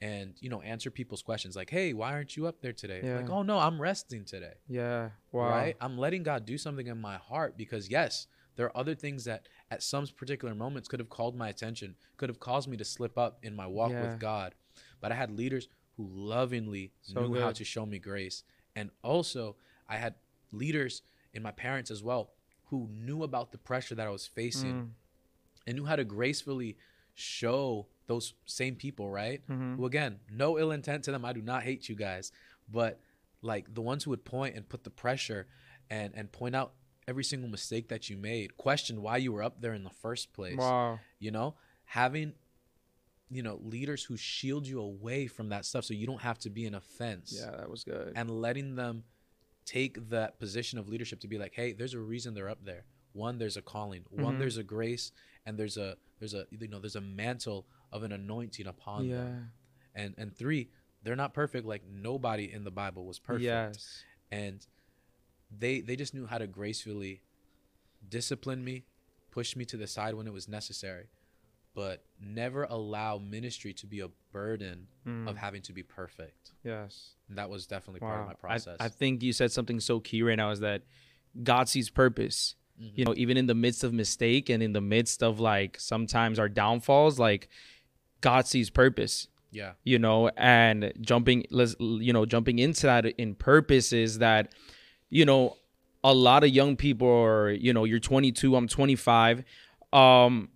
and, 0.00 0.34
you 0.40 0.48
know, 0.48 0.62
answer 0.62 0.90
people's 0.92 1.22
questions 1.22 1.56
like, 1.56 1.70
hey, 1.70 1.92
why 1.92 2.12
aren't 2.12 2.36
you 2.36 2.46
up 2.46 2.60
there 2.60 2.72
today? 2.72 3.00
Like, 3.16 3.30
oh 3.30 3.42
no, 3.42 3.58
I'm 3.58 3.80
resting 3.82 4.24
today 4.24 4.54
yeah 4.68 5.10
wow 5.32 5.50
right? 5.50 5.76
I'm 5.80 5.98
letting 5.98 6.22
God 6.22 6.46
do 6.46 6.56
something 6.56 6.86
in 6.86 7.00
my 7.00 7.16
heart 7.16 7.56
because 7.56 7.90
yes, 7.90 8.28
there 8.56 8.66
are 8.66 8.76
other 8.76 8.94
things 8.94 9.24
that 9.24 9.46
at 9.70 9.82
some 9.82 10.06
particular 10.06 10.54
moments 10.54 10.88
could 10.88 11.00
have 11.00 11.08
called 11.10 11.36
my 11.36 11.48
attention, 11.48 11.94
could 12.16 12.28
have 12.28 12.40
caused 12.40 12.68
me 12.68 12.76
to 12.76 12.84
slip 12.84 13.18
up 13.18 13.38
in 13.42 13.54
my 13.54 13.66
walk 13.66 13.92
Yeah. 13.92 14.08
with 14.10 14.18
God. 14.20 14.54
But 15.00 15.12
I 15.12 15.14
had 15.14 15.30
leaders 15.30 15.68
who 15.96 16.08
lovingly 16.10 16.92
So 17.02 17.26
knew 17.26 17.40
how 17.40 17.52
to 17.52 17.64
show 17.64 17.84
me 17.84 17.98
grace. 17.98 18.44
And 18.76 18.90
also, 19.02 19.56
I 19.88 19.96
had 19.96 20.14
leaders 20.52 21.02
in 21.34 21.42
my 21.42 21.50
parents 21.50 21.90
as 21.90 22.02
well 22.02 22.30
who 22.66 22.88
knew 22.92 23.22
about 23.22 23.50
the 23.52 23.58
pressure 23.58 23.94
that 23.94 24.06
I 24.06 24.10
was 24.10 24.26
facing 24.26 24.72
Mm. 24.74 24.90
and 25.66 25.76
knew 25.76 25.84
how 25.86 25.96
to 25.96 26.04
gracefully 26.04 26.76
show 27.14 27.88
those 28.06 28.34
same 28.46 28.76
people, 28.76 29.10
right? 29.10 29.46
Mhm. 29.48 29.76
Who 29.76 29.84
again, 29.86 30.20
no 30.30 30.58
ill 30.58 30.70
intent 30.72 31.04
to 31.04 31.12
them. 31.12 31.24
I 31.24 31.32
do 31.32 31.42
not 31.42 31.62
hate 31.64 31.88
you 31.88 31.94
guys, 31.94 32.32
but 32.68 33.00
like 33.42 33.74
the 33.74 33.82
ones 33.82 34.04
who 34.04 34.10
would 34.10 34.24
point 34.24 34.56
and 34.56 34.68
put 34.68 34.84
the 34.84 34.90
pressure 34.90 35.46
and 35.90 36.14
and 36.14 36.30
point 36.32 36.54
out 36.54 36.74
every 37.08 37.24
single 37.24 37.48
mistake 37.48 37.88
that 37.88 38.08
you 38.10 38.16
made, 38.16 38.56
question 38.58 39.00
why 39.02 39.16
you 39.16 39.32
were 39.32 39.42
up 39.42 39.60
there 39.60 39.72
in 39.72 39.82
the 39.82 39.90
first 40.04 40.32
place. 40.32 40.56
wow. 40.58 41.00
You 41.18 41.30
know, 41.32 41.54
having 41.84 42.34
you 43.30 43.42
know 43.42 43.58
leaders 43.62 44.02
who 44.04 44.16
shield 44.16 44.66
you 44.66 44.80
away 44.80 45.26
from 45.26 45.50
that 45.50 45.64
stuff 45.66 45.84
so 45.84 45.92
you 45.94 46.06
don't 46.06 46.22
have 46.22 46.38
to 46.40 46.50
be 46.50 46.64
an 46.66 46.74
offense. 46.74 47.34
Yeah 47.38 47.50
that 47.56 47.68
was 47.70 47.84
good. 47.84 48.12
And 48.16 48.30
letting 48.30 48.74
them 48.76 49.04
take 49.66 50.08
that 50.10 50.38
position 50.38 50.78
of 50.78 50.88
leadership 50.88 51.20
to 51.20 51.28
be 51.28 51.36
like 51.38 51.52
hey 51.54 51.72
there's 51.74 51.92
a 51.94 52.00
reason 52.00 52.32
they're 52.34 52.48
up 52.48 52.64
there. 52.64 52.84
One 53.12 53.36
there's 53.38 53.56
a 53.58 53.62
calling. 53.62 54.04
One 54.10 54.36
Mhm. 54.36 54.38
there's 54.38 54.56
a 54.56 54.62
grace 54.62 55.12
and 55.44 55.58
there's 55.58 55.76
a 55.76 55.96
there's 56.20 56.34
a 56.34 56.46
you 56.50 56.68
know 56.68 56.78
there's 56.78 56.96
a 56.96 57.02
mantle 57.02 57.66
of 57.92 58.02
an 58.02 58.12
anointing 58.12 58.66
upon 58.66 59.04
yeah. 59.04 59.16
Them 59.16 59.52
and 59.94 60.14
and 60.16 60.34
three 60.34 60.70
they're 61.02 61.16
not 61.16 61.32
perfect 61.34 61.66
like 61.66 61.82
nobody 61.86 62.50
in 62.52 62.64
the 62.64 62.70
bible 62.70 63.04
was 63.06 63.18
perfect. 63.18 63.44
Yes. 63.44 64.04
And 64.30 64.66
they 65.56 65.80
they 65.80 65.96
just 65.96 66.14
knew 66.14 66.26
how 66.26 66.38
to 66.38 66.46
gracefully 66.46 67.22
discipline 68.08 68.64
me 68.64 68.84
push 69.30 69.56
me 69.56 69.64
to 69.64 69.76
the 69.76 69.86
side 69.86 70.14
when 70.14 70.26
it 70.26 70.32
was 70.32 70.48
necessary 70.48 71.06
but 71.74 72.02
never 72.20 72.64
allow 72.64 73.18
ministry 73.18 73.72
to 73.72 73.86
be 73.86 74.00
a 74.00 74.08
burden 74.32 74.88
Mm. 75.06 75.28
of 75.28 75.36
having 75.36 75.62
to 75.62 75.72
be 75.72 75.82
perfect 75.82 76.52
yes 76.64 77.10
and 77.28 77.38
that 77.38 77.48
was 77.48 77.66
definitely 77.66 78.00
part 78.00 78.20
of 78.20 78.26
my 78.26 78.34
process 78.34 78.76
I, 78.80 78.88
think 78.88 79.22
you 79.22 79.32
said 79.32 79.52
something 79.52 79.80
so 79.80 80.00
key 80.00 80.22
right 80.22 80.36
now 80.36 80.50
is 80.50 80.60
that 80.60 80.82
God 81.42 81.68
sees 81.68 81.88
purpose. 81.90 82.56
Mhm. 82.82 82.92
You 82.98 83.04
know, 83.04 83.14
even 83.16 83.36
in 83.36 83.46
the 83.46 83.54
midst 83.54 83.84
of 83.84 83.92
mistake 83.92 84.48
and 84.48 84.62
in 84.62 84.72
the 84.72 84.80
midst 84.80 85.22
of 85.22 85.38
like 85.40 85.78
sometimes 85.78 86.38
our 86.38 86.48
downfalls, 86.48 87.18
like 87.18 87.48
God 88.22 88.46
sees 88.46 88.70
purpose. 88.70 89.28
yeah 89.50 89.72
You 89.84 89.98
know, 89.98 90.28
and 90.36 90.92
jumping, 91.00 91.44
let's 91.50 91.76
you 91.78 92.12
know, 92.12 92.24
jumping 92.26 92.58
into 92.58 92.82
that 92.86 93.04
in 93.06 93.34
purpose 93.34 93.92
is 93.92 94.18
that, 94.18 94.52
you 95.10 95.24
know, 95.24 95.56
a 96.04 96.14
lot 96.14 96.44
of 96.44 96.50
young 96.50 96.76
people 96.76 97.08
are, 97.08 97.50
you 97.50 97.72
know, 97.72 97.84
you're 97.84 97.98
22, 97.98 98.54
I'm 98.56 98.68
25. 98.68 99.44
Um, 99.92 100.50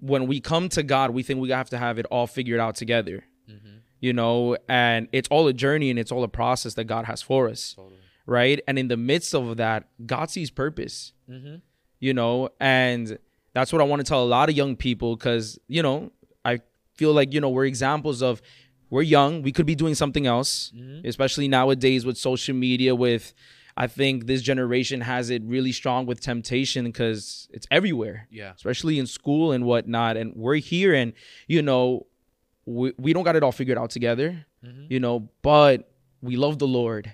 when 0.00 0.26
we 0.26 0.40
come 0.40 0.68
to 0.70 0.82
God, 0.82 1.10
we 1.10 1.22
think 1.22 1.40
we 1.40 1.50
have 1.50 1.70
to 1.70 1.78
have 1.78 1.98
it 1.98 2.06
all 2.06 2.26
figured 2.26 2.60
out 2.60 2.74
together. 2.74 3.24
mm-hmm. 3.48 3.76
You 4.00 4.12
know, 4.12 4.56
and 4.68 5.08
it's 5.12 5.28
all 5.28 5.48
a 5.48 5.52
journey 5.52 5.90
and 5.90 5.98
it's 5.98 6.12
all 6.12 6.22
a 6.22 6.28
process 6.28 6.74
that 6.74 6.84
God 6.84 7.04
has 7.06 7.20
for 7.20 7.48
us 7.48 7.74
totally 7.74 7.98
right? 8.28 8.60
And 8.68 8.78
in 8.78 8.88
the 8.88 8.96
midst 8.96 9.34
of 9.34 9.56
that, 9.56 9.88
God 10.04 10.30
sees 10.30 10.50
purpose, 10.50 11.14
mm-hmm. 11.28 11.56
you 11.98 12.12
know, 12.12 12.50
and 12.60 13.18
that's 13.54 13.72
what 13.72 13.80
I 13.80 13.86
want 13.86 14.00
to 14.00 14.04
tell 14.04 14.22
a 14.22 14.26
lot 14.26 14.50
of 14.50 14.54
young 14.54 14.76
people 14.76 15.16
because, 15.16 15.58
you 15.66 15.82
know, 15.82 16.12
I 16.44 16.60
feel 16.94 17.14
like, 17.14 17.32
you 17.32 17.40
know, 17.40 17.48
we're 17.48 17.64
examples 17.64 18.22
of 18.22 18.42
we're 18.90 19.02
young, 19.02 19.40
we 19.42 19.50
could 19.50 19.64
be 19.64 19.74
doing 19.74 19.94
something 19.94 20.26
else, 20.26 20.72
Mhm. 20.76 21.06
especially 21.06 21.48
nowadays 21.48 22.04
with 22.04 22.18
social 22.18 22.54
media, 22.54 22.94
with 22.94 23.32
I 23.84 23.86
think 23.86 24.26
this 24.26 24.42
generation 24.42 25.00
has 25.02 25.30
it 25.30 25.42
really 25.44 25.70
strong 25.72 26.04
with 26.06 26.18
temptation 26.20 26.84
because 26.84 27.48
it's 27.56 27.66
everywhere 27.70 28.26
yeah 28.30 28.52
especially 28.56 28.98
in 28.98 29.06
school 29.06 29.52
and 29.52 29.64
whatnot. 29.64 30.16
And 30.16 30.34
we're 30.34 30.56
here, 30.74 30.92
and 31.00 31.12
you 31.46 31.62
know, 31.62 32.06
we, 32.66 32.92
we 32.98 33.12
don't 33.14 33.24
got 33.24 33.36
it 33.36 33.42
all 33.44 33.52
figured 33.52 33.78
out 33.78 33.90
together, 33.90 34.28
Mhm. 34.66 34.86
you 34.90 34.98
know, 35.04 35.16
but 35.42 35.76
we 36.20 36.34
love 36.36 36.58
the 36.58 36.66
Lord 36.66 37.04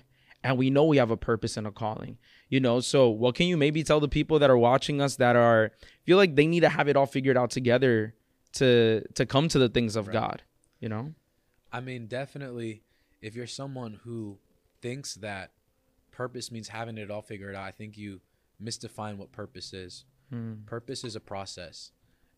and 0.43 0.57
we 0.57 0.69
know 0.69 0.83
we 0.85 0.97
have 0.97 1.11
a 1.11 1.17
purpose 1.31 1.57
and 1.57 1.67
a 1.67 1.71
calling, 1.71 2.17
You 2.49 2.59
know, 2.59 2.79
so 2.79 3.09
what 3.09 3.35
can 3.35 3.47
you 3.47 3.57
maybe 3.57 3.83
tell 3.83 3.99
the 3.99 4.07
people 4.19 4.37
that 4.39 4.49
are 4.49 4.57
watching 4.57 4.97
us 5.01 5.15
that 5.17 5.35
are 5.35 5.71
feel 6.05 6.17
like 6.17 6.35
they 6.35 6.47
need 6.47 6.61
to 6.61 6.69
have 6.77 6.87
it 6.89 6.95
all 6.97 7.05
figured 7.17 7.37
out 7.37 7.51
together 7.51 8.15
to 8.59 9.01
to 9.13 9.23
come 9.25 9.47
to 9.49 9.59
the 9.59 9.69
things 9.69 9.95
of 9.95 10.07
Right. 10.07 10.13
God, 10.13 10.37
you 10.79 10.89
know? 10.89 11.13
I 11.71 11.79
mean, 11.81 12.07
definitely, 12.07 12.81
if 13.21 13.35
you're 13.35 13.47
someone 13.61 13.93
who 14.03 14.37
thinks 14.81 15.15
that 15.15 15.51
purpose 16.15 16.51
means 16.51 16.69
having 16.69 16.97
it 16.97 17.11
all 17.11 17.21
figured 17.21 17.55
out, 17.55 17.63
I 17.63 17.71
think 17.71 17.97
you 17.97 18.21
misdefine 18.61 19.17
what 19.17 19.31
purpose 19.31 19.73
is. 19.73 20.05
Mm. 20.33 20.65
Purpose 20.65 21.03
is 21.03 21.15
a 21.15 21.19
process, 21.19 21.91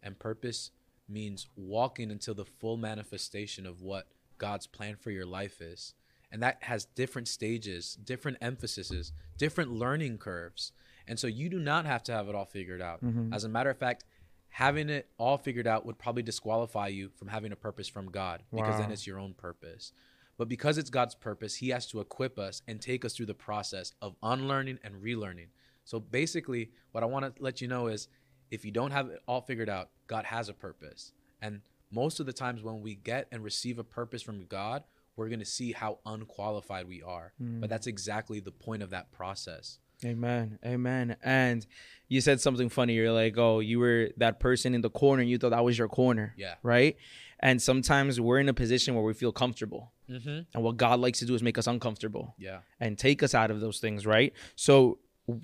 and 0.04 0.20
purpose 0.20 0.72
means 1.08 1.48
walking 1.56 2.12
until 2.12 2.34
the 2.34 2.44
full 2.46 2.76
manifestation 2.76 3.66
of 3.66 3.82
what 3.82 4.08
God's 4.38 4.68
plan 4.68 4.96
for 4.96 5.12
your 5.12 5.26
life 5.26 5.62
is. 5.62 5.94
And 6.32 6.44
that 6.44 6.58
has 6.64 6.86
different 6.86 7.30
stages, 7.30 7.96
different 7.96 8.38
emphases, 8.42 9.14
different 9.38 9.72
learning 9.72 10.18
curves. 10.18 10.74
And 11.08 11.18
so 11.18 11.28
you 11.28 11.48
do 11.48 11.60
not 11.60 11.86
have 11.86 12.04
to 12.04 12.12
have 12.12 12.28
it 12.28 12.36
all 12.36 12.46
figured 12.46 12.82
out. 12.82 13.02
Mhm. 13.02 13.34
As 13.34 13.46
a 13.46 13.50
matter 13.50 13.70
of 13.70 13.78
fact, 13.78 14.04
having 14.50 14.90
it 14.90 15.10
all 15.18 15.38
figured 15.38 15.68
out 15.68 15.86
would 15.86 15.98
probably 15.98 16.24
disqualify 16.24 16.88
you 16.88 17.10
from 17.10 17.30
having 17.30 17.54
a 17.54 17.56
purpose 17.56 17.88
from 17.88 18.12
God 18.12 18.44
because 18.52 18.78
then 18.80 18.92
it's 18.92 19.08
your 19.08 19.20
own 19.20 19.34
purpose. 19.34 19.94
But 20.38 20.48
because 20.48 20.78
it's 20.78 20.90
God's 20.90 21.16
purpose, 21.16 21.56
He 21.56 21.70
has 21.70 21.88
to 21.88 22.00
equip 22.00 22.38
us 22.38 22.62
and 22.68 22.80
take 22.80 23.04
us 23.04 23.14
through 23.14 23.26
the 23.26 23.34
process 23.34 23.94
of 24.02 24.16
unlearning 24.22 24.80
and 24.84 24.96
relearning. 24.96 25.48
So 25.84 26.00
basically, 26.00 26.72
what 26.92 27.04
I 27.04 27.08
want 27.08 27.36
to 27.36 27.42
let 27.42 27.62
you 27.62 27.68
know 27.68 27.88
is 27.88 28.08
if 28.52 28.64
you 28.64 28.72
don't 28.72 28.92
have 28.92 29.10
it 29.10 29.22
all 29.28 29.42
figured 29.42 29.70
out, 29.70 29.90
God 30.08 30.26
has 30.26 30.50
a 30.50 30.54
purpose. 30.54 31.12
And 31.42 31.62
most 31.92 32.20
of 32.20 32.26
the 32.26 32.34
times 32.34 32.62
when 32.62 32.82
we 32.82 32.96
get 32.96 33.28
and 33.32 33.44
receive 33.44 33.80
a 33.80 33.84
purpose 33.84 34.22
from 34.22 34.46
God, 34.46 34.84
we're 35.16 35.30
going 35.30 35.40
to 35.40 35.46
see 35.46 35.72
how 35.72 36.00
unqualified 36.06 36.88
we 36.88 37.02
are. 37.02 37.34
Mm. 37.42 37.62
But 37.62 37.70
that's 37.70 37.88
exactly 37.88 38.40
the 38.40 38.52
point 38.52 38.84
of 38.84 38.92
that 38.92 39.12
process. 39.12 39.80
Amen. 40.06 40.60
Amen. 40.64 41.16
And 41.24 41.66
you 42.08 42.22
said 42.22 42.40
something 42.40 42.70
funny. 42.70 42.94
You're 42.94 43.12
like, 43.12 43.38
oh, 43.38 43.60
you 43.60 43.80
were 43.80 44.10
that 44.18 44.40
person 44.40 44.76
in 44.76 44.82
the 44.82 44.92
corner. 44.92 45.22
And 45.22 45.30
you 45.30 45.38
thought 45.40 45.50
that 45.50 45.64
was 45.64 45.78
your 45.78 45.88
corner. 45.88 46.36
Yeah. 46.38 46.56
Right. 46.62 46.98
And 47.40 47.62
sometimes 47.62 48.20
we're 48.20 48.40
in 48.40 48.50
a 48.50 48.54
position 48.54 48.96
where 48.96 49.04
we 49.04 49.14
feel 49.14 49.32
comfortable. 49.32 49.92
Mm-hmm. 50.10 50.40
And 50.54 50.64
what 50.64 50.78
God 50.78 51.00
likes 51.00 51.20
to 51.20 51.26
do 51.26 51.36
is 51.36 51.44
make 51.44 51.58
us 51.58 51.68
uncomfortable 51.68 52.34
Yeah. 52.40 52.60
and 52.80 52.98
take 52.98 53.22
us 53.22 53.36
out 53.36 53.52
of 53.52 53.60
those 53.62 53.80
things. 53.80 54.06
Right. 54.06 54.34
So, 54.56 55.00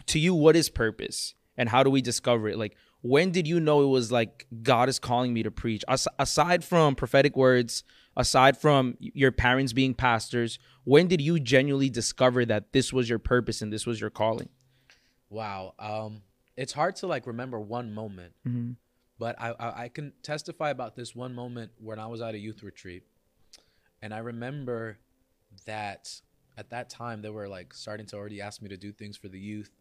to 0.08 0.18
you, 0.20 0.34
what 0.34 0.56
is 0.56 0.70
purpose? 0.70 1.36
And 1.58 1.70
how 1.70 1.84
do 1.84 1.90
we 1.92 2.02
discover 2.02 2.48
it? 2.50 2.58
Like, 2.58 2.76
when 3.02 3.32
did 3.32 3.48
you 3.48 3.60
know 3.60 3.84
it 3.84 3.88
was 3.88 4.12
like 4.12 4.48
God 4.64 4.90
is 4.90 4.98
calling 4.98 5.34
me 5.34 5.44
to 5.44 5.52
preach? 5.52 5.84
As- 5.88 6.08
aside 6.18 6.64
from 6.64 6.96
prophetic 6.96 7.36
words, 7.38 7.84
aside 8.18 8.58
from 8.58 8.98
your 9.00 9.32
parents 9.32 9.72
being 9.74 9.94
pastors, 9.94 10.58
when 10.86 11.08
did 11.08 11.22
you 11.22 11.40
genuinely 11.40 11.90
discover 11.90 12.44
that 12.46 12.72
this 12.74 12.92
was 12.94 13.08
your 13.10 13.20
purpose 13.20 13.62
and 13.62 13.72
this 13.74 13.86
was 13.86 14.00
your 14.02 14.10
calling? 14.10 14.50
Wow. 15.30 15.74
Um, 15.80 16.22
it's 16.56 16.74
hard 16.74 16.96
to 16.98 17.08
like 17.08 17.28
remember 17.28 17.60
one 17.60 17.94
moment, 17.94 18.34
Mm-hmm. 18.48 18.72
But 19.24 19.42
I, 19.42 19.50
I 19.58 19.84
I 19.84 19.88
can 19.88 20.12
testify 20.22 20.70
about 20.78 20.98
this 20.98 21.16
one 21.16 21.34
moment 21.34 21.72
when 21.80 21.98
I 21.98 22.08
was 22.08 22.20
at 22.22 22.36
a 22.36 22.38
youth 22.38 22.62
retreat, 22.62 23.04
and 24.02 24.14
I 24.14 24.18
remember 24.18 24.98
that 25.66 26.04
at 26.58 26.68
that 26.72 26.90
time 26.90 27.22
they 27.22 27.30
were 27.30 27.48
like 27.48 27.74
starting 27.74 28.06
to 28.08 28.18
already 28.18 28.42
ask 28.42 28.62
me 28.62 28.68
to 28.68 28.76
do 28.76 28.92
things 28.92 29.16
for 29.16 29.30
the 29.30 29.40
youth, 29.40 29.72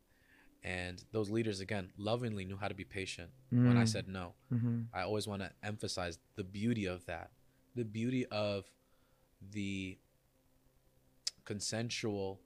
and 0.62 1.02
those 1.10 1.28
leaders 1.28 1.58
again 1.58 1.90
lovingly 1.96 2.44
knew 2.44 2.56
how 2.56 2.68
to 2.68 2.74
be 2.82 2.84
patient 2.84 3.30
when 3.50 3.76
I 3.76 3.82
Mm. 3.82 3.88
said 3.88 4.06
no. 4.06 4.26
Mm-hmm. 4.54 4.82
I 4.94 5.00
always 5.02 5.26
want 5.26 5.42
to 5.42 5.50
emphasize 5.72 6.20
the 6.36 6.44
beauty 6.44 6.86
of 6.86 7.04
that, 7.06 7.32
the 7.74 7.84
beauty 7.84 8.24
of 8.26 8.70
the 9.58 9.98
consensual 11.44 12.40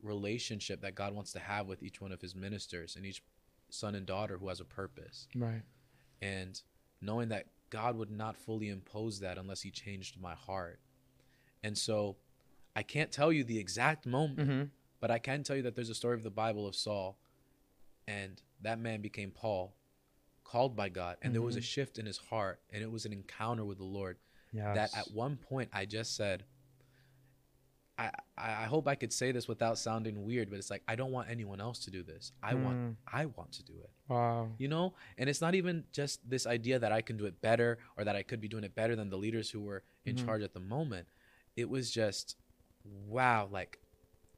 relationship 0.00 0.80
that 0.82 0.94
God 0.94 1.12
wants 1.12 1.32
to 1.32 1.40
have 1.40 1.66
with 1.66 1.82
each 1.82 2.00
one 2.00 2.12
of 2.12 2.20
his 2.20 2.34
ministers 2.36 2.94
and 2.94 3.04
each 3.04 3.20
son 3.68 3.96
and 3.96 4.06
daughter 4.06 4.38
who 4.38 4.48
has 4.48 4.60
a 4.60 4.64
purpose. 4.64 5.26
Right. 5.34 5.62
And 6.22 6.60
knowing 7.00 7.28
that 7.30 7.46
God 7.70 7.96
would 7.96 8.10
not 8.10 8.36
fully 8.36 8.68
impose 8.68 9.20
that 9.20 9.38
unless 9.38 9.62
he 9.62 9.70
changed 9.70 10.20
my 10.20 10.34
heart. 10.34 10.80
And 11.62 11.76
so 11.78 12.16
I 12.74 12.82
can't 12.82 13.10
tell 13.12 13.32
you 13.32 13.44
the 13.44 13.58
exact 13.58 14.06
moment, 14.06 14.38
Mm-hmm. 14.38 14.62
but 15.00 15.10
I 15.10 15.18
can 15.18 15.42
tell 15.42 15.56
you 15.56 15.62
that 15.62 15.74
there's 15.76 15.88
a 15.90 15.94
story 15.94 16.14
of 16.16 16.22
the 16.22 16.30
Bible 16.30 16.66
of 16.66 16.74
Saul, 16.74 17.18
and 18.08 18.40
that 18.62 18.78
man 18.78 19.00
became 19.00 19.30
Paul, 19.30 19.74
called 20.44 20.74
by 20.76 20.88
God, 20.88 21.16
and 21.22 21.34
there 21.34 21.42
was 21.42 21.56
a 21.56 21.60
Mhm. 21.60 21.64
shift 21.64 21.98
in 21.98 22.06
his 22.06 22.18
heart, 22.18 22.60
and 22.70 22.82
it 22.82 22.90
was 22.90 23.06
an 23.06 23.12
encounter 23.12 23.64
with 23.64 23.78
the 23.78 23.84
Lord. 23.84 24.18
Yeah. 24.52 24.74
That 24.74 24.96
at 24.96 25.10
one 25.12 25.36
point 25.36 25.70
I 25.72 25.84
just 25.86 26.16
said, 26.16 26.44
I, 28.04 28.10
I 28.62 28.64
hope 28.64 28.88
I 28.88 28.94
could 28.94 29.12
say 29.12 29.32
this 29.32 29.46
without 29.48 29.76
sounding 29.78 30.24
weird, 30.24 30.48
but 30.50 30.58
it's 30.58 30.70
like 30.70 30.82
I 30.88 30.94
don't 30.96 31.12
want 31.12 31.28
anyone 31.28 31.60
else 31.60 31.78
to 31.86 31.90
do 31.90 32.02
this. 32.02 32.32
I 32.42 32.54
Mm. 32.54 32.62
want 32.64 32.96
I 33.20 33.26
want 33.26 33.52
to 33.52 33.62
do 33.62 33.74
it. 33.86 33.90
Wow. 34.08 34.48
You 34.58 34.68
know? 34.68 34.94
And 35.18 35.28
it's 35.28 35.40
not 35.40 35.54
even 35.54 35.84
just 35.92 36.28
this 36.28 36.46
idea 36.46 36.78
that 36.78 36.92
I 36.92 37.02
can 37.02 37.16
do 37.16 37.26
it 37.26 37.40
better 37.40 37.78
or 37.96 38.04
that 38.04 38.16
I 38.16 38.22
could 38.22 38.40
be 38.40 38.48
doing 38.48 38.64
it 38.64 38.74
better 38.74 38.96
than 38.96 39.10
the 39.10 39.18
leaders 39.18 39.50
who 39.50 39.60
were 39.60 39.82
in 40.04 40.14
Mhm. 40.16 40.24
charge 40.24 40.42
at 40.42 40.54
the 40.54 40.60
moment. 40.60 41.06
It 41.56 41.68
was 41.68 41.90
just 41.90 42.36
wow, 42.84 43.46
like 43.50 43.78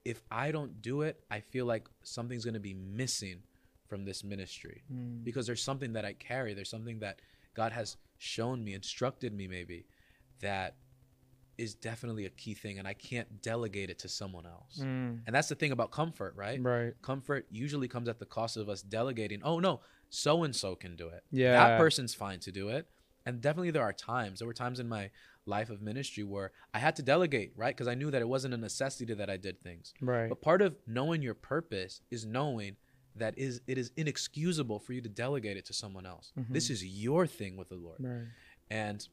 if 0.05 0.23
I 0.31 0.51
don't 0.51 0.83
do 0.83 1.03
it, 1.03 1.23
I 1.31 1.39
feel 1.41 1.65
like 1.67 1.89
something's 2.03 2.45
going 2.45 2.55
to 2.55 2.61
be 2.61 2.75
missing 2.75 3.43
from 3.87 4.05
this 4.05 4.25
ministry 4.25 4.83
Mm. 4.93 5.23
because 5.23 5.47
there's 5.47 5.63
something 5.63 5.93
that 5.93 6.05
I 6.05 6.15
carry. 6.15 6.55
There's 6.55 6.71
something 6.71 6.99
that 7.01 7.21
God 7.55 7.71
has 7.73 7.97
shown 8.19 8.65
me, 8.65 8.75
instructed 8.75 9.33
me 9.33 9.47
maybe 9.47 9.87
that 10.41 10.75
is 11.59 11.75
definitely 11.75 12.27
a 12.27 12.31
key 12.31 12.55
thing 12.55 12.79
and 12.79 12.89
I 12.89 12.95
can't 12.95 13.43
delegate 13.43 13.91
it 13.91 13.99
to 14.01 14.09
someone 14.09 14.47
else. 14.47 14.79
Mm. 14.81 15.21
And 15.27 15.35
that's 15.35 15.49
the 15.49 15.55
thing 15.55 15.73
about 15.73 15.91
comfort, 15.91 16.35
right? 16.37 16.61
Right. 16.63 16.95
Comfort 17.03 17.47
usually 17.51 17.89
comes 17.89 18.09
at 18.09 18.19
the 18.19 18.27
cost 18.27 18.57
of 18.57 18.69
us 18.69 18.83
delegating. 18.83 19.41
Oh 19.43 19.59
no, 19.59 19.81
so 20.11 20.45
and 20.45 20.55
so 20.55 20.75
can 20.75 20.97
do 20.97 21.09
it. 21.09 21.25
Yeah. 21.31 21.53
That 21.53 21.79
person's 21.79 22.15
fine 22.15 22.41
to 22.41 22.53
do 22.53 22.69
it. 22.69 22.89
And 23.25 23.41
definitely 23.41 23.71
there 23.71 23.83
are 23.83 23.93
times, 23.93 24.41
there 24.41 24.49
were 24.49 24.55
times 24.55 24.81
in 24.81 24.89
my 24.89 25.11
life 25.47 25.71
of 25.71 25.83
ministry 25.83 26.25
where 26.25 26.53
I 26.73 26.79
had 26.79 26.97
to 26.97 27.03
delegate, 27.03 27.53
right? 27.57 27.75
Because 27.75 27.89
I 27.89 27.95
knew 27.95 28.11
that 28.11 28.21
it 28.21 28.29
wasn't 28.29 28.55
a 28.55 28.57
necessity 28.57 29.15
that 29.15 29.31
I 29.31 29.37
did 29.37 29.61
things. 29.61 29.93
Right. 30.01 30.29
But 30.29 30.41
part 30.41 30.63
of 30.63 30.77
knowing 30.87 31.23
your 31.23 31.35
purpose 31.35 32.01
is 32.11 32.25
knowing 32.25 32.77
that 33.17 33.37
is 33.37 33.61
it 33.67 33.77
is 33.77 33.93
inexcusable 33.97 34.79
for 34.79 34.93
you 34.93 35.01
to 35.03 35.09
delegate 35.09 35.57
it 35.57 35.67
to 35.67 35.73
someone 35.73 36.07
else. 36.07 36.33
Mhm. 36.39 36.49
This 36.49 36.71
is 36.71 36.85
your 36.85 37.27
thing 37.27 37.57
with 37.57 37.69
the 37.69 37.77
Lord. 37.77 37.99
Right. 38.01 38.27
And 38.71 39.07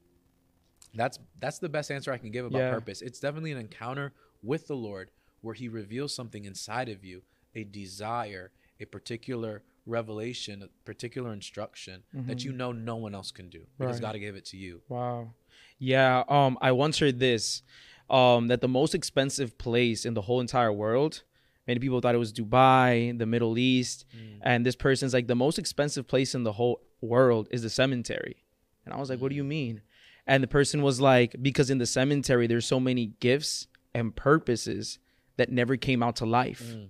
that's 0.95 1.19
that's 1.39 1.59
the 1.59 1.69
best 1.69 1.91
answer 1.91 2.11
I 2.11 2.17
can 2.17 2.31
give 2.31 2.45
about 2.45 2.57
Yeah. 2.59 2.71
purpose. 2.71 3.01
It's 3.01 3.19
definitely 3.19 3.51
an 3.51 3.57
encounter 3.59 4.13
with 4.43 4.67
the 4.67 4.75
Lord 4.75 5.11
where 5.41 5.53
he 5.55 5.67
reveals 5.67 6.13
something 6.13 6.45
inside 6.45 6.89
of 6.89 7.03
you, 7.05 7.21
a 7.55 7.63
desire, 7.63 8.51
a 8.79 8.85
particular 8.85 9.63
revelation, 9.85 10.61
a 10.63 10.67
particular 10.85 11.33
instruction 11.33 12.03
that 12.13 12.37
Mhm. 12.39 12.43
you 12.45 12.51
know 12.53 12.71
no 12.71 12.95
one 12.95 13.15
else 13.15 13.31
can 13.31 13.49
do 13.49 13.65
because 13.77 13.95
Right. 14.01 14.13
God 14.13 14.19
gave 14.19 14.35
it 14.35 14.45
to 14.45 14.57
you. 14.57 14.81
Wow. 14.89 15.33
Yeah. 15.77 16.23
Um, 16.27 16.57
I 16.61 16.71
once 16.71 16.99
heard 16.99 17.19
this, 17.19 17.63
um, 18.09 18.47
that 18.47 18.61
the 18.61 18.67
most 18.67 18.93
expensive 18.93 19.57
place 19.57 20.05
in 20.05 20.13
the 20.13 20.21
whole 20.21 20.41
entire 20.41 20.71
world, 20.73 21.23
many 21.67 21.79
people 21.79 22.01
thought 22.01 22.15
it 22.15 22.19
was 22.19 22.33
Dubai, 22.33 23.17
the 23.17 23.25
Middle 23.25 23.57
East, 23.57 24.05
Mm. 24.15 24.39
and 24.41 24.65
this 24.65 24.75
person's 24.75 25.13
like 25.13 25.27
the 25.27 25.35
most 25.35 25.57
expensive 25.59 26.07
place 26.07 26.35
in 26.35 26.43
the 26.43 26.53
whole 26.53 26.81
world 27.01 27.47
is 27.51 27.61
the 27.61 27.69
cemetery. 27.69 28.43
And 28.85 28.93
I 28.93 28.97
was 28.99 29.09
like, 29.09 29.19
what 29.21 29.29
do 29.29 29.35
Mm. 29.35 29.37
you 29.37 29.43
mean? 29.43 29.81
And 30.29 30.43
the 30.43 30.47
person 30.47 30.83
was 30.83 31.01
like, 31.01 31.35
because 31.41 31.69
in 31.69 31.79
the 31.79 31.85
cemetery 31.85 32.47
there's 32.47 32.65
so 32.65 32.79
many 32.79 33.07
gifts 33.19 33.67
and 33.93 34.15
purposes 34.15 34.99
that 35.37 35.51
never 35.51 35.75
came 35.75 36.03
out 36.03 36.17
to 36.17 36.25
life. 36.25 36.63
Mm. 36.63 36.89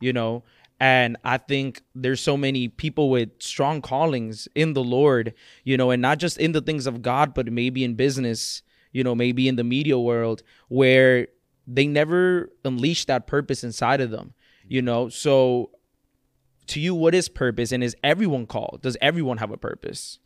you 0.00 0.12
know 0.12 0.42
and 0.80 1.16
i 1.22 1.38
think 1.38 1.82
there's 1.94 2.20
so 2.20 2.36
many 2.36 2.66
people 2.66 3.08
with 3.08 3.28
strong 3.38 3.80
callings 3.80 4.48
in 4.56 4.72
the 4.72 4.82
lord 4.82 5.32
you 5.62 5.76
know 5.76 5.92
and 5.92 6.02
not 6.02 6.18
just 6.18 6.38
in 6.38 6.50
the 6.50 6.60
things 6.60 6.88
of 6.88 7.02
god 7.02 7.32
but 7.34 7.46
maybe 7.52 7.84
in 7.84 7.94
business 7.94 8.62
you 8.90 9.04
know 9.04 9.14
maybe 9.14 9.46
in 9.46 9.54
the 9.54 9.62
media 9.62 9.96
world 9.96 10.42
where 10.68 11.28
they 11.68 11.86
never 11.86 12.50
unleash 12.64 13.04
that 13.04 13.28
purpose 13.28 13.62
inside 13.62 14.00
of 14.00 14.10
them 14.10 14.34
you 14.66 14.82
know 14.82 15.08
so 15.08 15.70
to 16.66 16.80
you 16.80 16.94
what 16.96 17.14
is 17.14 17.28
purpose 17.28 17.70
and 17.70 17.84
is 17.84 17.94
everyone 18.02 18.46
called 18.46 18.80
does 18.82 18.96
everyone 19.00 19.38
have 19.38 19.52
a 19.52 19.56
purpose 19.56 20.18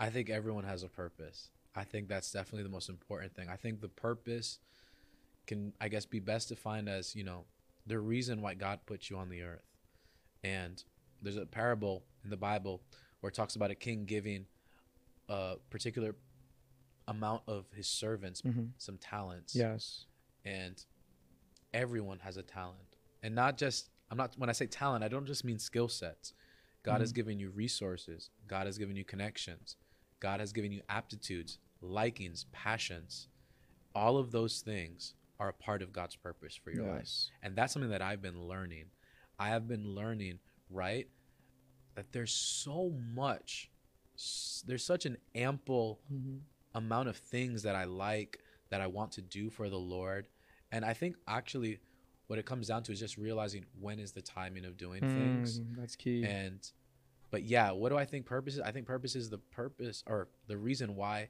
I 0.00 0.10
think 0.10 0.30
everyone 0.30 0.64
has 0.64 0.82
a 0.82 0.88
purpose. 0.88 1.50
I 1.78 1.84
think 1.84 2.08
that's 2.08 2.32
definitely 2.32 2.64
the 2.64 2.68
most 2.70 2.88
important 2.88 3.34
thing. 3.34 3.48
I 3.48 3.56
think 3.56 3.80
the 3.80 3.88
purpose 3.88 4.58
can, 5.46 5.72
I 5.80 5.88
guess, 5.88 6.04
be 6.04 6.18
best 6.18 6.48
defined 6.48 6.88
as, 6.88 7.14
you 7.14 7.22
know, 7.24 7.44
the 7.86 7.98
reason 8.00 8.42
why 8.42 8.54
God 8.54 8.80
put 8.84 9.08
you 9.08 9.16
on 9.16 9.28
the 9.28 9.42
earth. 9.42 9.62
And 10.42 10.82
there's 11.22 11.36
a 11.36 11.46
parable 11.46 12.04
in 12.24 12.30
the 12.30 12.36
Bible 12.36 12.82
where 13.20 13.28
it 13.28 13.34
talks 13.34 13.54
about 13.56 13.70
a 13.70 13.74
king 13.74 14.04
giving 14.04 14.46
a 15.28 15.54
particular 15.70 16.16
amount 17.06 17.42
of 17.46 17.66
his 17.74 17.86
servants 17.86 18.42
Mhm. 18.42 18.72
some 18.76 18.98
talents. 18.98 19.54
yes 19.54 20.04
And 20.44 20.84
everyone 21.72 22.18
has 22.20 22.36
a 22.36 22.42
talent. 22.42 22.96
And 23.22 23.34
not 23.34 23.56
just, 23.58 23.90
I'm 24.10 24.16
not, 24.16 24.36
when 24.38 24.48
I 24.48 24.52
say 24.52 24.66
talent, 24.66 25.04
I 25.04 25.08
don't 25.08 25.26
just 25.26 25.44
mean 25.44 25.58
skill 25.58 25.88
sets. 25.88 26.32
God 26.82 27.00
has 27.00 27.12
given 27.12 27.38
you 27.38 27.50
resources, 27.50 28.30
God 28.46 28.66
has 28.66 28.78
given 28.78 28.96
you 28.96 29.04
connections, 29.04 29.76
God 30.20 30.40
has 30.40 30.52
given 30.52 30.72
you 30.72 30.82
aptitudes, 30.88 31.58
likings, 31.80 32.46
passions. 32.52 33.28
All 33.94 34.16
of 34.18 34.30
those 34.30 34.60
things 34.60 35.14
are 35.40 35.48
a 35.48 35.52
part 35.52 35.82
of 35.82 35.92
God's 35.92 36.16
purpose 36.16 36.54
for 36.62 36.70
your 36.70 36.84
life. 36.84 37.00
And 37.42 37.56
that's 37.56 37.72
something 37.72 37.90
that 37.90 38.02
I've 38.02 38.22
been 38.22 38.46
learning. 38.46 38.86
I 39.38 39.48
have 39.48 39.68
been 39.68 39.94
learning, 39.94 40.40
right, 40.70 41.06
that 41.94 42.12
there's 42.12 42.32
so 42.32 42.92
much, 43.14 43.70
there's 44.66 44.84
such 44.84 45.06
an 45.06 45.16
ample 45.34 46.00
amount 46.74 47.08
of 47.08 47.16
things 47.16 47.62
that 47.62 47.76
I 47.76 47.84
like 47.84 48.38
that 48.70 48.80
I 48.80 48.86
want 48.88 49.12
to 49.12 49.22
do 49.22 49.48
for 49.50 49.68
the 49.68 49.78
Lord. 49.78 50.28
And 50.72 50.84
I 50.84 50.92
think 50.92 51.16
actually 51.26 51.78
what 52.26 52.38
it 52.38 52.46
comes 52.46 52.68
down 52.68 52.82
to 52.84 52.92
is 52.92 53.00
just 53.00 53.16
realizing 53.16 53.64
when 53.80 53.98
is 53.98 54.12
the 54.12 54.22
timing 54.22 54.64
of 54.64 54.76
doing 54.76 55.00
things. 55.00 55.60
Mm, 55.60 55.76
that's 55.76 55.96
key. 55.96 56.24
And 56.24 56.60
but 57.30 57.42
yeah, 57.42 57.70
what 57.72 57.90
do 57.90 57.98
I 57.98 58.04
think 58.04 58.26
purpose 58.26 58.54
is? 58.54 58.60
I 58.60 58.70
think 58.70 58.86
purpose 58.86 59.14
is 59.14 59.30
the 59.30 59.38
purpose 59.38 60.02
or 60.06 60.28
the 60.46 60.56
reason 60.56 60.94
why 60.94 61.28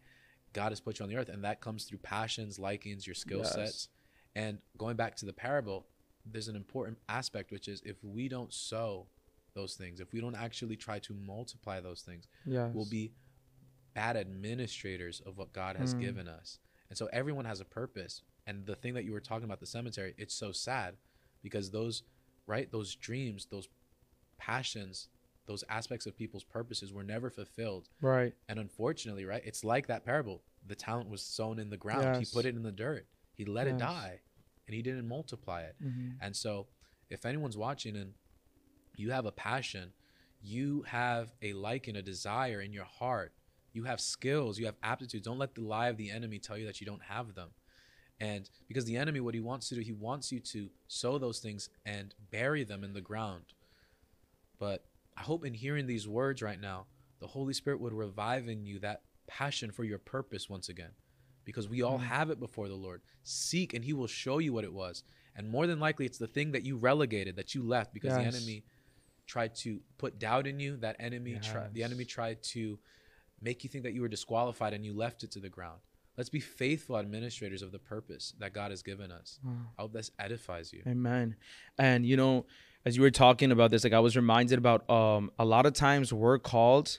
God 0.59 0.73
has 0.73 0.81
put 0.81 0.99
you 0.99 1.05
on 1.05 1.09
the 1.09 1.17
earth. 1.17 1.29
And 1.29 1.45
that 1.45 1.61
comes 1.61 1.85
through 1.85 1.99
passions, 1.99 2.59
likings, 2.59 3.07
your 3.07 3.15
skill 3.15 3.41
Yes. 3.45 3.55
sets. 3.55 3.89
And 4.35 4.59
going 4.77 4.97
back 4.97 5.15
to 5.17 5.25
the 5.27 5.33
parable, 5.33 5.87
there's 6.27 6.49
an 6.49 6.57
important 6.57 6.99
aspect 7.09 7.53
which 7.53 7.69
is 7.69 7.81
if 7.85 8.03
we 8.03 8.29
don't 8.29 8.53
sow 8.53 9.07
those 9.55 9.77
things, 9.77 10.01
if 10.01 10.13
we 10.13 10.21
don't 10.21 10.35
actually 10.35 10.77
try 10.77 10.99
to 11.01 11.15
multiply 11.15 11.79
those 11.81 12.03
things, 12.03 12.27
yes. 12.45 12.75
we'll 12.75 12.91
be 12.91 13.13
bad 13.95 14.17
administrators 14.17 15.21
of 15.21 15.39
what 15.39 15.53
God 15.53 15.77
has 15.77 15.95
Mm. 15.95 16.01
given 16.01 16.29
us. 16.29 16.59
And 16.91 16.99
so 16.99 17.07
everyone 17.13 17.45
has 17.45 17.61
a 17.61 17.65
purpose. 17.65 18.23
And 18.47 18.67
the 18.67 18.75
thing 18.77 18.95
that 18.95 19.05
you 19.05 19.13
were 19.13 19.21
talking 19.21 19.45
about, 19.45 19.61
the 19.61 19.67
cemetery, 19.67 20.15
it's 20.19 20.35
so 20.35 20.51
sad 20.53 20.97
because 21.43 21.71
those, 21.71 22.03
right, 22.47 22.71
those 22.73 22.95
dreams, 22.97 23.47
those 23.47 23.69
passions, 24.39 25.09
those 25.47 25.65
aspects 25.69 26.07
of 26.07 26.17
people's 26.17 26.45
purposes 26.45 26.93
were 26.93 27.05
never 27.05 27.31
fulfilled. 27.31 27.89
right. 28.01 28.35
And 28.49 28.59
unfortunately, 28.59 29.25
right, 29.25 29.43
it's 29.45 29.65
like 29.65 29.87
that 29.89 30.05
parable. 30.05 30.43
The 30.69 30.75
talent 30.77 31.09
was 31.09 31.23
sown 31.23 31.59
in 31.59 31.71
the 31.71 31.77
ground. 31.77 32.05
He 32.21 32.25
put 32.33 32.45
it 32.47 32.55
in 32.55 32.63
the 32.63 32.73
dirt. 32.73 33.07
He 33.35 33.45
let 33.45 33.67
it 33.67 33.79
die 33.79 34.21
and 34.67 34.75
he 34.75 34.83
didn't 34.83 35.09
multiply 35.09 35.63
it. 35.63 35.77
Mhm. 35.83 36.19
And 36.21 36.37
so, 36.37 36.69
if 37.09 37.25
anyone's 37.25 37.57
watching 37.57 37.97
and 37.97 38.15
you 38.97 39.11
have 39.11 39.25
a 39.27 39.33
passion, 39.33 39.93
you 40.43 40.83
have 40.83 41.33
a 41.43 41.53
liking, 41.55 41.97
a 41.97 42.03
desire 42.03 42.61
in 42.61 42.73
your 42.73 42.85
heart, 42.85 43.33
you 43.73 43.85
have 43.85 44.01
skills, 44.01 44.59
you 44.59 44.67
have 44.67 44.77
aptitudes. 44.83 45.25
Don't 45.25 45.39
let 45.39 45.55
the 45.55 45.63
lie 45.63 45.89
of 45.89 45.97
the 45.97 46.11
enemy 46.11 46.39
tell 46.39 46.59
you 46.59 46.67
that 46.67 46.81
you 46.81 46.87
don't 46.87 47.03
have 47.03 47.35
them. 47.35 47.55
And 48.21 48.51
because 48.67 48.85
the 48.85 48.97
enemy, 48.97 49.21
what 49.21 49.35
he 49.35 49.41
wants 49.41 49.69
to 49.69 49.75
do, 49.77 49.81
he 49.81 49.93
wants 49.93 50.33
you 50.33 50.41
to 50.41 50.71
sow 50.89 51.19
those 51.19 51.39
things 51.41 51.71
and 51.87 52.15
bury 52.31 52.65
them 52.65 52.83
in 52.85 52.93
the 52.93 53.01
ground. 53.01 53.55
But 54.59 54.85
I 55.17 55.23
hope 55.23 55.45
in 55.45 55.55
hearing 55.55 55.87
these 55.87 56.09
words 56.09 56.43
right 56.43 56.61
now, 56.61 56.87
the 57.21 57.29
Holy 57.29 57.53
Spirit 57.53 57.81
would 57.81 57.93
revive 57.93 58.49
in 58.49 58.65
you 58.67 58.79
that 58.81 59.03
passion 59.29 59.71
for 59.71 59.85
your 59.85 59.99
purpose 59.99 60.49
once 60.49 60.69
again. 60.69 60.91
Because 61.45 61.69
we 61.69 61.81
all 61.83 61.99
Mm. 61.99 62.03
have 62.03 62.31
it 62.31 62.41
before 62.41 62.69
the 62.69 62.75
Lord. 62.75 63.01
Seek 63.23 63.73
and 63.75 63.85
he 63.85 63.93
will 63.93 64.07
show 64.09 64.39
you 64.39 64.53
what 64.53 64.65
it 64.65 64.73
was. 64.73 65.05
And 65.37 65.49
more 65.49 65.67
than 65.67 65.79
likely, 65.79 66.05
it's 66.05 66.19
the 66.19 66.27
thing 66.27 66.51
that 66.53 66.65
you 66.65 66.77
relegated, 66.77 67.37
that 67.37 67.55
you 67.55 67.63
left 67.63 67.95
because 67.95 68.13
the 68.15 68.21
enemy 68.23 68.65
tried 69.27 69.55
to 69.57 69.81
put 69.99 70.19
doubt 70.19 70.47
in 70.47 70.59
you. 70.61 70.77
That 70.79 70.97
enemy, 70.99 71.39
tri- 71.41 71.69
the 71.73 71.85
enemy 71.85 72.05
tried 72.05 72.43
to 72.55 72.79
make 73.41 73.63
you 73.63 73.71
think 73.71 73.85
that 73.85 73.93
you 73.95 74.01
were 74.01 74.09
disqualified 74.09 74.73
and 74.75 74.85
you 74.85 74.93
left 74.93 75.23
it 75.23 75.31
to 75.33 75.41
the 75.41 75.49
ground. 75.49 75.81
Let's 76.17 76.29
be 76.31 76.41
faithful 76.41 76.99
administrators 76.99 77.63
of 77.63 77.71
the 77.71 77.79
purpose 77.79 78.35
that 78.41 78.53
God 78.53 78.73
has 78.73 78.83
given 78.83 79.13
us. 79.13 79.39
Wow. 79.45 79.53
I 79.79 79.83
hope 79.83 79.93
this 79.93 80.11
edifies 80.19 80.73
you. 80.73 80.83
Amen. 80.87 81.37
And 81.79 82.05
you 82.05 82.17
know, 82.17 82.47
as 82.85 82.97
you 82.97 83.03
were 83.03 83.11
talking 83.13 83.53
about 83.53 83.71
this, 83.71 83.85
like 83.85 83.93
I 83.93 84.01
was 84.01 84.17
reminded 84.17 84.59
about 84.59 84.89
um 84.91 85.31
a 85.39 85.45
lot 85.45 85.65
of 85.67 85.73
times 85.75 86.13
we're 86.13 86.39
called 86.41 86.99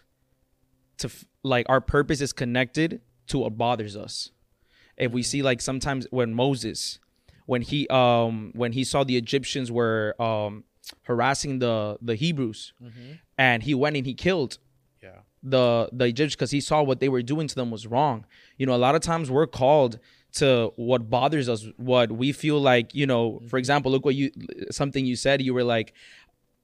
to 0.99 1.07
f- 1.07 1.25
like 1.43 1.65
our 1.69 1.81
purpose 1.81 2.21
is 2.21 2.33
connected 2.33 3.01
to 3.27 3.39
what 3.39 3.57
bothers 3.57 3.95
us. 3.95 4.31
If 4.97 5.11
we 5.11 5.23
see 5.23 5.41
like 5.41 5.61
sometimes 5.61 6.07
when 6.11 6.33
Moses, 6.33 6.99
when 7.45 7.61
he 7.61 7.87
um 7.89 8.51
when 8.55 8.71
he 8.73 8.83
saw 8.83 9.03
the 9.03 9.17
Egyptians 9.17 9.71
were 9.71 10.15
um 10.21 10.63
harassing 11.03 11.59
the 11.59 11.97
the 12.01 12.15
Hebrews, 12.15 12.73
and 13.37 13.63
he 13.63 13.73
went 13.75 13.95
and 13.97 14.05
he 14.05 14.13
killed 14.13 14.57
Yeah. 15.01 15.19
the 15.43 15.89
the 15.93 16.05
Egyptians 16.05 16.35
because 16.35 16.51
he 16.51 16.61
saw 16.61 16.81
what 16.83 16.99
they 16.99 17.09
were 17.09 17.21
doing 17.21 17.47
to 17.47 17.55
them 17.55 17.71
was 17.71 17.87
wrong. 17.87 18.25
You 18.57 18.65
know, 18.65 18.75
a 18.75 18.83
lot 18.87 18.95
of 18.95 19.01
times 19.01 19.29
we're 19.31 19.47
called 19.47 19.99
to 20.33 20.71
what 20.75 21.09
bothers 21.09 21.47
us, 21.49 21.65
what 21.77 22.11
we 22.11 22.31
feel 22.31 22.59
like. 22.59 22.93
You 22.93 23.07
know, 23.07 23.41
for 23.49 23.57
example, 23.57 23.91
look 23.91 24.03
what 24.05 24.15
you 24.15 24.31
something 24.71 25.05
you 25.05 25.15
said. 25.15 25.41
You 25.41 25.53
were 25.53 25.63
like, 25.63 25.93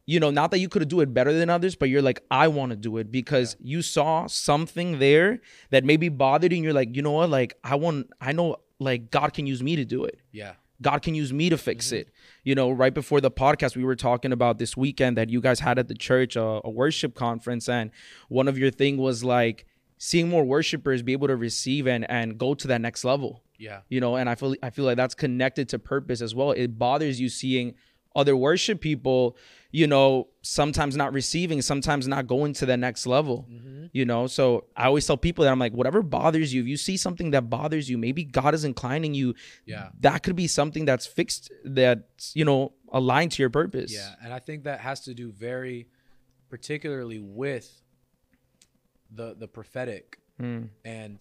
you 0.06 0.20
know, 0.20 0.30
not 0.30 0.52
that 0.52 0.60
you 0.60 0.70
could 0.70 0.82
have 0.82 0.90
do 0.90 1.02
it 1.02 1.14
better 1.14 1.34
than 1.34 1.50
others, 1.50 1.76
but 1.76 1.90
you're 1.90 2.02
like, 2.02 2.22
I 2.30 2.48
want 2.48 2.72
to 2.72 2.76
do 2.76 2.98
it 2.98 3.12
because 3.12 3.56
you 3.60 3.82
saw 3.82 4.28
something 4.28 5.00
there 5.00 5.42
that 5.72 5.84
maybe 5.84 6.10
bothered 6.10 6.52
you. 6.52 6.58
And 6.58 6.64
you're 6.64 6.74
like, 6.74 6.96
you 6.96 7.02
know 7.02 7.12
what? 7.12 7.30
Like, 7.30 7.58
I 7.64 7.76
want, 7.76 8.12
I 8.22 8.32
know, 8.32 8.58
like 8.80 9.10
God 9.10 9.34
can 9.34 9.48
use 9.48 9.64
me 9.64 9.76
to 9.76 9.86
do 9.86 10.04
it. 10.04 10.20
Yeah. 10.32 10.54
God 10.82 11.02
can 11.02 11.16
use 11.16 11.32
me 11.32 11.50
to 11.50 11.58
fix 11.58 11.88
mm-hmm. 11.88 11.96
it. 11.96 12.10
You 12.44 12.54
know, 12.56 12.70
right 12.70 12.94
before 12.94 13.22
the 13.22 13.32
podcast, 13.32 13.76
we 13.76 13.84
were 13.84 13.96
talking 13.96 14.32
about 14.32 14.60
this 14.60 14.76
weekend 14.76 15.18
that 15.18 15.30
you 15.30 15.42
guys 15.42 15.60
had 15.60 15.80
at 15.80 15.88
the 15.88 15.96
church, 15.96 16.36
a, 16.36 16.62
a 16.64 16.70
worship 16.70 17.16
conference, 17.16 17.70
and 17.70 17.92
one 18.30 18.48
of 18.48 18.58
your 18.58 18.72
thing 18.72 18.98
was 18.98 19.24
like 19.24 19.66
seeing 19.98 20.30
more 20.30 20.44
worshipers 20.44 21.02
be 21.02 21.14
able 21.14 21.28
to 21.28 21.36
receive 21.36 21.88
and 21.88 22.10
and 22.10 22.38
go 22.38 22.54
to 22.54 22.68
that 22.68 22.82
next 22.82 23.06
level. 23.06 23.42
Yeah. 23.58 23.82
You 23.88 24.02
know, 24.02 24.18
and 24.18 24.30
I 24.30 24.36
feel 24.36 24.56
I 24.62 24.70
feel 24.70 24.86
like 24.86 24.98
that's 24.98 25.16
connected 25.16 25.70
to 25.70 25.80
purpose 25.80 26.22
as 26.22 26.36
well. 26.36 26.52
It 26.52 26.78
bothers 26.78 27.20
you 27.20 27.30
seeing 27.30 27.76
other 28.16 28.36
worship 28.36 28.82
people, 28.82 29.38
you 29.80 29.88
know, 29.94 30.28
sometimes 30.42 30.94
not 30.96 31.12
receiving, 31.22 31.62
sometimes 31.62 32.08
not 32.08 32.24
going 32.28 32.54
to 32.60 32.66
the 32.66 32.78
next 32.78 33.06
level. 33.06 33.38
You 34.00 34.06
know, 34.12 34.28
so 34.28 34.44
I 34.76 34.84
always 34.90 35.06
tell 35.08 35.18
people 35.28 35.44
that 35.44 35.52
I'm 35.54 35.60
like, 35.66 35.74
whatever 35.74 36.02
bothers 36.02 36.54
you, 36.54 36.62
if 36.64 36.68
you 36.68 36.78
see 36.78 36.98
something 36.98 37.32
that 37.32 37.50
bothers 37.50 37.90
you, 37.90 37.98
maybe 37.98 38.24
God 38.40 38.54
is 38.54 38.64
inclining 38.72 39.14
you 39.14 39.36
Yeah. 39.66 39.90
that 40.02 40.18
could 40.24 40.36
be 40.36 40.48
something 40.48 40.84
that's 40.90 41.06
fixed 41.20 41.44
that's 41.80 42.26
you 42.40 42.46
know 42.50 42.74
aligned 43.00 43.32
to 43.36 43.40
your 43.44 43.50
purpose 43.62 43.92
Yeah, 43.94 44.14
and 44.24 44.32
I 44.34 44.40
think 44.48 44.64
that 44.64 44.80
has 44.90 44.98
to 45.08 45.14
do 45.14 45.32
very 45.32 45.78
particularly 46.50 47.20
with 47.20 47.68
the 49.12 49.36
the 49.42 49.48
prophetic. 49.48 50.20
Mm. 50.42 50.70
And 50.84 51.20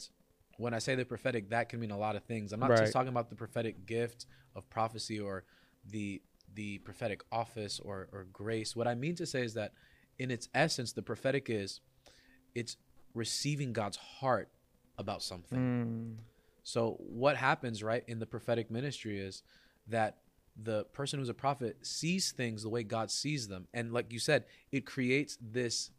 when 0.59 0.73
I 0.75 0.81
say 0.81 0.95
the 0.95 1.05
prophetic, 1.05 1.51
that 1.51 1.69
can 1.69 1.79
mean 1.81 1.91
a 1.91 1.99
lot 1.99 2.15
of 2.17 2.23
things. 2.25 2.53
I'm 2.53 2.61
not 2.61 2.71
Right. 2.71 2.81
just 2.81 2.93
talking 2.93 3.09
about 3.17 3.29
the 3.31 3.37
prophetic 3.37 3.87
gift 3.87 4.27
of 4.55 4.69
prophecy 4.71 5.19
or 5.21 5.45
the 5.91 6.23
the 6.55 6.79
prophetic 6.79 7.23
office 7.33 7.81
or 7.81 8.09
or 8.13 8.27
grace. 8.33 8.75
What 8.77 8.87
I 8.89 8.95
mean 8.95 9.15
to 9.17 9.27
say 9.27 9.43
is 9.43 9.55
that 9.55 9.73
in 10.19 10.31
its 10.31 10.49
essence, 10.55 10.93
the 10.93 11.03
prophetic 11.03 11.51
is 11.51 11.81
it's 12.55 12.77
receiving 13.15 13.73
God's 13.73 13.97
heart 13.97 14.49
about 14.99 15.23
something. 15.23 15.59
Mm. 15.59 16.23
So 16.63 16.97
what 17.01 17.37
happens, 17.37 17.83
right, 17.83 18.05
in 18.07 18.19
the 18.21 18.27
prophetic 18.27 18.71
ministry 18.71 19.19
is 19.19 19.43
that 19.89 20.19
the 20.57 20.85
person 20.93 21.19
who's 21.19 21.29
a 21.29 21.35
prophet 21.35 21.85
sees 21.85 22.31
things 22.33 22.63
the 22.63 22.69
way 22.69 22.85
God 22.85 23.11
sees 23.11 23.49
them, 23.49 23.67
and 23.75 23.93
like 23.93 24.13
you 24.13 24.19
said, 24.21 24.45
it 24.73 24.87
creates 24.87 25.37
this 25.41 25.91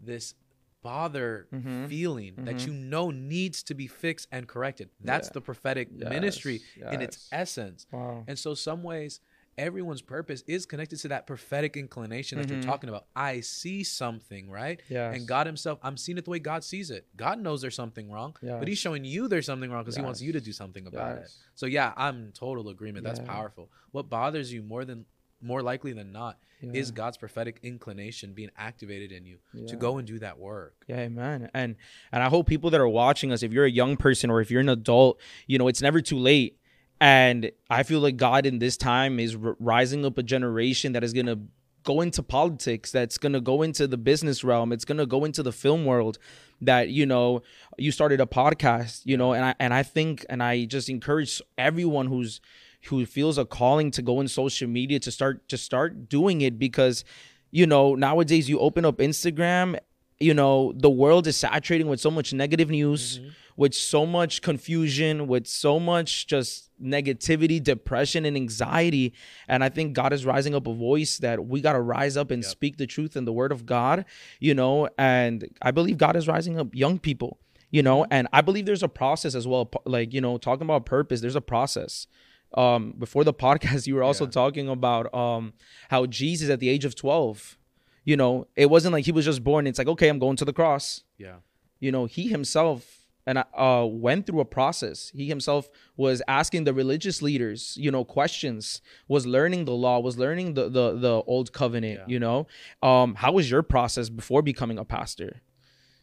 this 0.00 0.34
bother 0.82 1.46
Mhm. 1.52 1.88
feeling 1.88 2.34
that 2.44 2.56
Mhm. 2.56 2.66
you 2.66 2.72
know 2.72 3.10
needs 3.12 3.62
to 3.62 3.74
be 3.74 3.86
fixed 3.86 4.26
and 4.32 4.48
corrected. 4.48 4.90
That's 5.00 5.28
Yeah. 5.28 5.34
the 5.34 5.40
prophetic 5.40 5.92
ministry 5.92 6.60
Yes, 6.76 6.92
in 6.92 7.02
its 7.02 7.28
essence. 7.30 7.86
wow 7.92 8.24
And 8.26 8.36
so, 8.38 8.54
some 8.54 8.82
ways, 8.82 9.20
everyone's 9.58 10.02
purpose 10.02 10.42
is 10.46 10.66
connected 10.66 10.98
to 11.00 11.08
that 11.08 11.26
prophetic 11.26 11.76
inclination 11.76 12.38
that 12.38 12.46
Mhm. 12.46 12.50
you're 12.50 12.60
talking 12.62 12.88
about. 12.88 13.06
I 13.14 13.40
see 13.40 13.84
something, 13.84 14.50
right? 14.50 14.80
Yeah. 14.88 15.12
And 15.12 15.26
God 15.28 15.46
Himself, 15.46 15.78
I'm 15.82 15.96
seeing 15.96 16.18
it 16.18 16.24
the 16.24 16.30
way 16.30 16.38
God 16.38 16.64
sees 16.64 16.90
it. 16.90 17.06
God 17.16 17.38
knows 17.40 17.60
there's 17.60 17.74
something 17.74 18.10
wrong, 18.10 18.34
but 18.40 18.68
He's 18.68 18.78
showing 18.78 19.04
you 19.04 19.28
there's 19.28 19.46
something 19.46 19.70
wrong 19.70 19.82
because 19.84 19.96
He 19.96 20.02
wants 20.02 20.22
you 20.22 20.32
to 20.32 20.40
do 20.40 20.52
something 20.52 20.86
about 20.86 21.18
it. 21.18 21.30
So, 21.54 21.66
yeah, 21.66 21.92
I'm 21.96 22.26
in 22.26 22.32
total 22.32 22.68
agreement. 22.68 23.04
That's 23.04 23.20
Yeah. 23.20 23.26
powerful. 23.26 23.70
What 23.90 24.08
bothers 24.08 24.52
you 24.52 24.62
more 24.62 24.84
than 24.84 25.06
more 25.44 25.60
likely 25.60 25.92
than 25.92 26.12
not 26.12 26.38
is 26.72 26.92
God's 26.92 27.16
prophetic 27.16 27.58
inclination 27.64 28.32
being 28.32 28.50
activated 28.56 29.10
in 29.10 29.26
you 29.26 29.40
to 29.66 29.74
go 29.74 29.98
and 29.98 30.06
do 30.06 30.20
that 30.20 30.38
work. 30.38 30.84
Yeah, 30.86 31.08
man. 31.08 31.50
And 31.52 31.74
and 32.12 32.22
I 32.22 32.28
hope 32.28 32.46
people 32.46 32.70
that 32.70 32.80
are 32.80 32.88
watching 32.88 33.32
us, 33.32 33.42
if 33.42 33.52
you're 33.52 33.64
a 33.64 33.70
young 33.70 33.96
person 33.96 34.30
or 34.30 34.40
if 34.40 34.52
you're 34.52 34.60
an 34.60 34.68
adult, 34.68 35.20
you 35.48 35.58
know, 35.58 35.66
it's 35.66 35.82
never 35.82 36.00
too 36.00 36.16
late. 36.16 36.60
And 37.02 37.50
I 37.68 37.82
feel 37.82 37.98
like 37.98 38.16
God 38.16 38.46
in 38.46 38.60
this 38.60 38.76
time 38.76 39.18
is 39.18 39.34
r- 39.34 39.56
rising 39.58 40.04
up 40.04 40.18
a 40.18 40.22
generation 40.22 40.92
that 40.92 41.02
is 41.02 41.12
going 41.12 41.26
to 41.26 41.40
go 41.82 42.00
into 42.00 42.22
politics, 42.22 42.92
that's 42.92 43.18
going 43.18 43.32
to 43.32 43.40
go 43.40 43.62
into 43.62 43.88
the 43.88 43.96
business 43.96 44.44
realm, 44.44 44.72
it's 44.72 44.84
going 44.84 44.98
to 44.98 45.06
go 45.06 45.24
into 45.24 45.42
the 45.42 45.50
film 45.50 45.84
world 45.84 46.18
that, 46.60 46.90
you 46.90 47.04
know, 47.04 47.42
you 47.76 47.90
started 47.90 48.20
a 48.20 48.26
podcast, 48.26 49.00
you 49.04 49.16
know, 49.16 49.32
and 49.32 49.44
I 49.44 49.54
and 49.58 49.74
I 49.74 49.82
think 49.82 50.24
and 50.30 50.44
I 50.44 50.64
just 50.66 50.88
encourage 50.88 51.42
everyone 51.58 52.06
who's 52.06 52.40
who 52.84 53.04
feels 53.04 53.36
a 53.36 53.44
calling 53.44 53.90
to 53.90 54.00
go 54.00 54.20
in 54.20 54.28
social 54.28 54.68
media 54.68 55.00
to 55.00 55.10
start 55.10 55.48
to 55.48 55.58
start 55.58 56.08
doing 56.08 56.40
it 56.40 56.56
because 56.56 57.04
you 57.50 57.66
know 57.66 57.96
nowadays 57.96 58.48
you 58.48 58.60
open 58.60 58.84
up 58.84 58.98
Instagram 58.98 59.76
you 60.20 60.34
know 60.34 60.72
the 60.76 60.90
world 60.90 61.26
is 61.26 61.36
saturating 61.36 61.88
with 61.88 62.00
so 62.00 62.12
much 62.12 62.32
negative 62.32 62.70
news 62.70 63.18
mm-hmm. 63.18 63.28
With 63.56 63.74
so 63.74 64.04
much 64.06 64.42
confusion 64.42 65.26
with 65.26 65.46
so 65.46 65.78
much 65.78 66.26
just 66.26 66.70
negativity 66.82 67.62
depression 67.62 68.24
and 68.24 68.36
anxiety 68.36 69.12
and 69.48 69.62
i 69.62 69.68
think 69.68 69.92
god 69.94 70.12
is 70.12 70.24
rising 70.26 70.54
up 70.54 70.66
a 70.66 70.72
voice 70.74 71.18
that 71.18 71.46
we 71.46 71.60
got 71.60 71.72
to 71.74 71.80
rise 71.80 72.16
up 72.16 72.30
and 72.30 72.42
Yep. 72.42 72.50
speak 72.50 72.76
the 72.76 72.86
truth 72.86 73.14
and 73.16 73.26
the 73.26 73.32
word 73.32 73.52
of 73.52 73.66
god 73.66 74.04
you 74.40 74.54
know 74.54 74.88
and 74.98 75.48
i 75.62 75.70
believe 75.70 75.98
god 75.98 76.16
is 76.16 76.26
rising 76.26 76.58
up 76.58 76.74
young 76.74 76.98
people 76.98 77.38
you 77.70 77.82
know 77.82 78.04
and 78.10 78.26
i 78.32 78.40
believe 78.40 78.66
there's 78.66 78.82
a 78.82 78.88
process 78.88 79.34
as 79.34 79.46
well 79.46 79.70
like 79.84 80.12
you 80.12 80.20
know 80.20 80.38
talking 80.38 80.64
about 80.64 80.84
purpose 80.86 81.20
there's 81.20 81.36
a 81.36 81.40
process 81.40 82.06
um 82.54 82.92
before 82.98 83.24
the 83.24 83.32
podcast 83.46 83.86
you 83.86 83.94
were 83.94 84.02
also 84.02 84.24
Yeah. 84.24 84.30
talking 84.30 84.68
about 84.68 85.12
um 85.14 85.52
how 85.88 86.06
Jesus 86.06 86.50
at 86.50 86.60
the 86.60 86.68
age 86.68 86.84
of 86.84 86.94
12 86.94 87.56
you 88.04 88.16
know 88.16 88.46
it 88.56 88.68
wasn't 88.68 88.92
like 88.92 89.04
he 89.04 89.12
was 89.12 89.24
just 89.24 89.44
born 89.44 89.66
it's 89.66 89.78
like 89.78 89.88
okay 89.88 90.08
I'm 90.08 90.18
going 90.18 90.36
to 90.36 90.44
the 90.44 90.52
cross 90.52 91.02
Yeah. 91.18 91.36
you 91.80 91.92
know 91.92 92.06
he 92.06 92.28
himself 92.28 93.01
and 93.26 93.38
uh 93.38 93.86
went 93.88 94.26
through 94.26 94.40
a 94.40 94.44
process 94.44 95.10
he 95.14 95.26
himself 95.28 95.68
was 95.96 96.20
asking 96.26 96.64
the 96.64 96.74
religious 96.74 97.22
leaders 97.22 97.76
you 97.78 97.90
know 97.90 98.04
questions 98.04 98.80
was 99.08 99.26
learning 99.26 99.64
the 99.64 99.72
law 99.72 99.98
was 100.00 100.18
learning 100.18 100.54
the 100.54 100.68
the, 100.68 100.96
the 100.98 101.22
old 101.26 101.52
covenant 101.52 102.00
Yeah. 102.00 102.04
you 102.08 102.18
know 102.20 102.46
um 102.82 103.14
how 103.16 103.32
was 103.32 103.50
your 103.50 103.62
process 103.62 104.08
before 104.08 104.42
becoming 104.42 104.78
a 104.78 104.84
pastor 104.84 105.40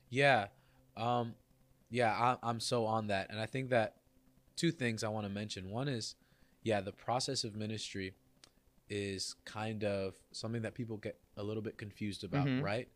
Yeah. 0.10 0.48
Um, 0.98 1.36
yeah, 1.92 2.12
I, 2.12 2.38
I'm 2.50 2.60
so 2.60 2.86
on 2.86 3.08
that. 3.08 3.30
And 3.32 3.40
I 3.40 3.46
think 3.46 3.70
that 3.70 3.96
two 4.56 4.72
things 4.72 5.04
I 5.04 5.08
want 5.10 5.26
to 5.28 5.34
mention. 5.34 5.70
One 5.70 5.88
is, 5.88 6.16
yeah, 6.64 6.82
the 6.82 6.92
process 6.92 7.44
of 7.44 7.56
ministry 7.56 8.14
is 8.90 9.36
kind 9.46 9.84
of 9.84 10.16
something 10.32 10.64
that 10.64 10.74
people 10.74 10.98
get 10.98 11.18
a 11.38 11.44
little 11.44 11.62
bit 11.64 11.78
confused 11.78 12.24
about, 12.24 12.48
Mhm. 12.48 12.62
right? 12.64 12.88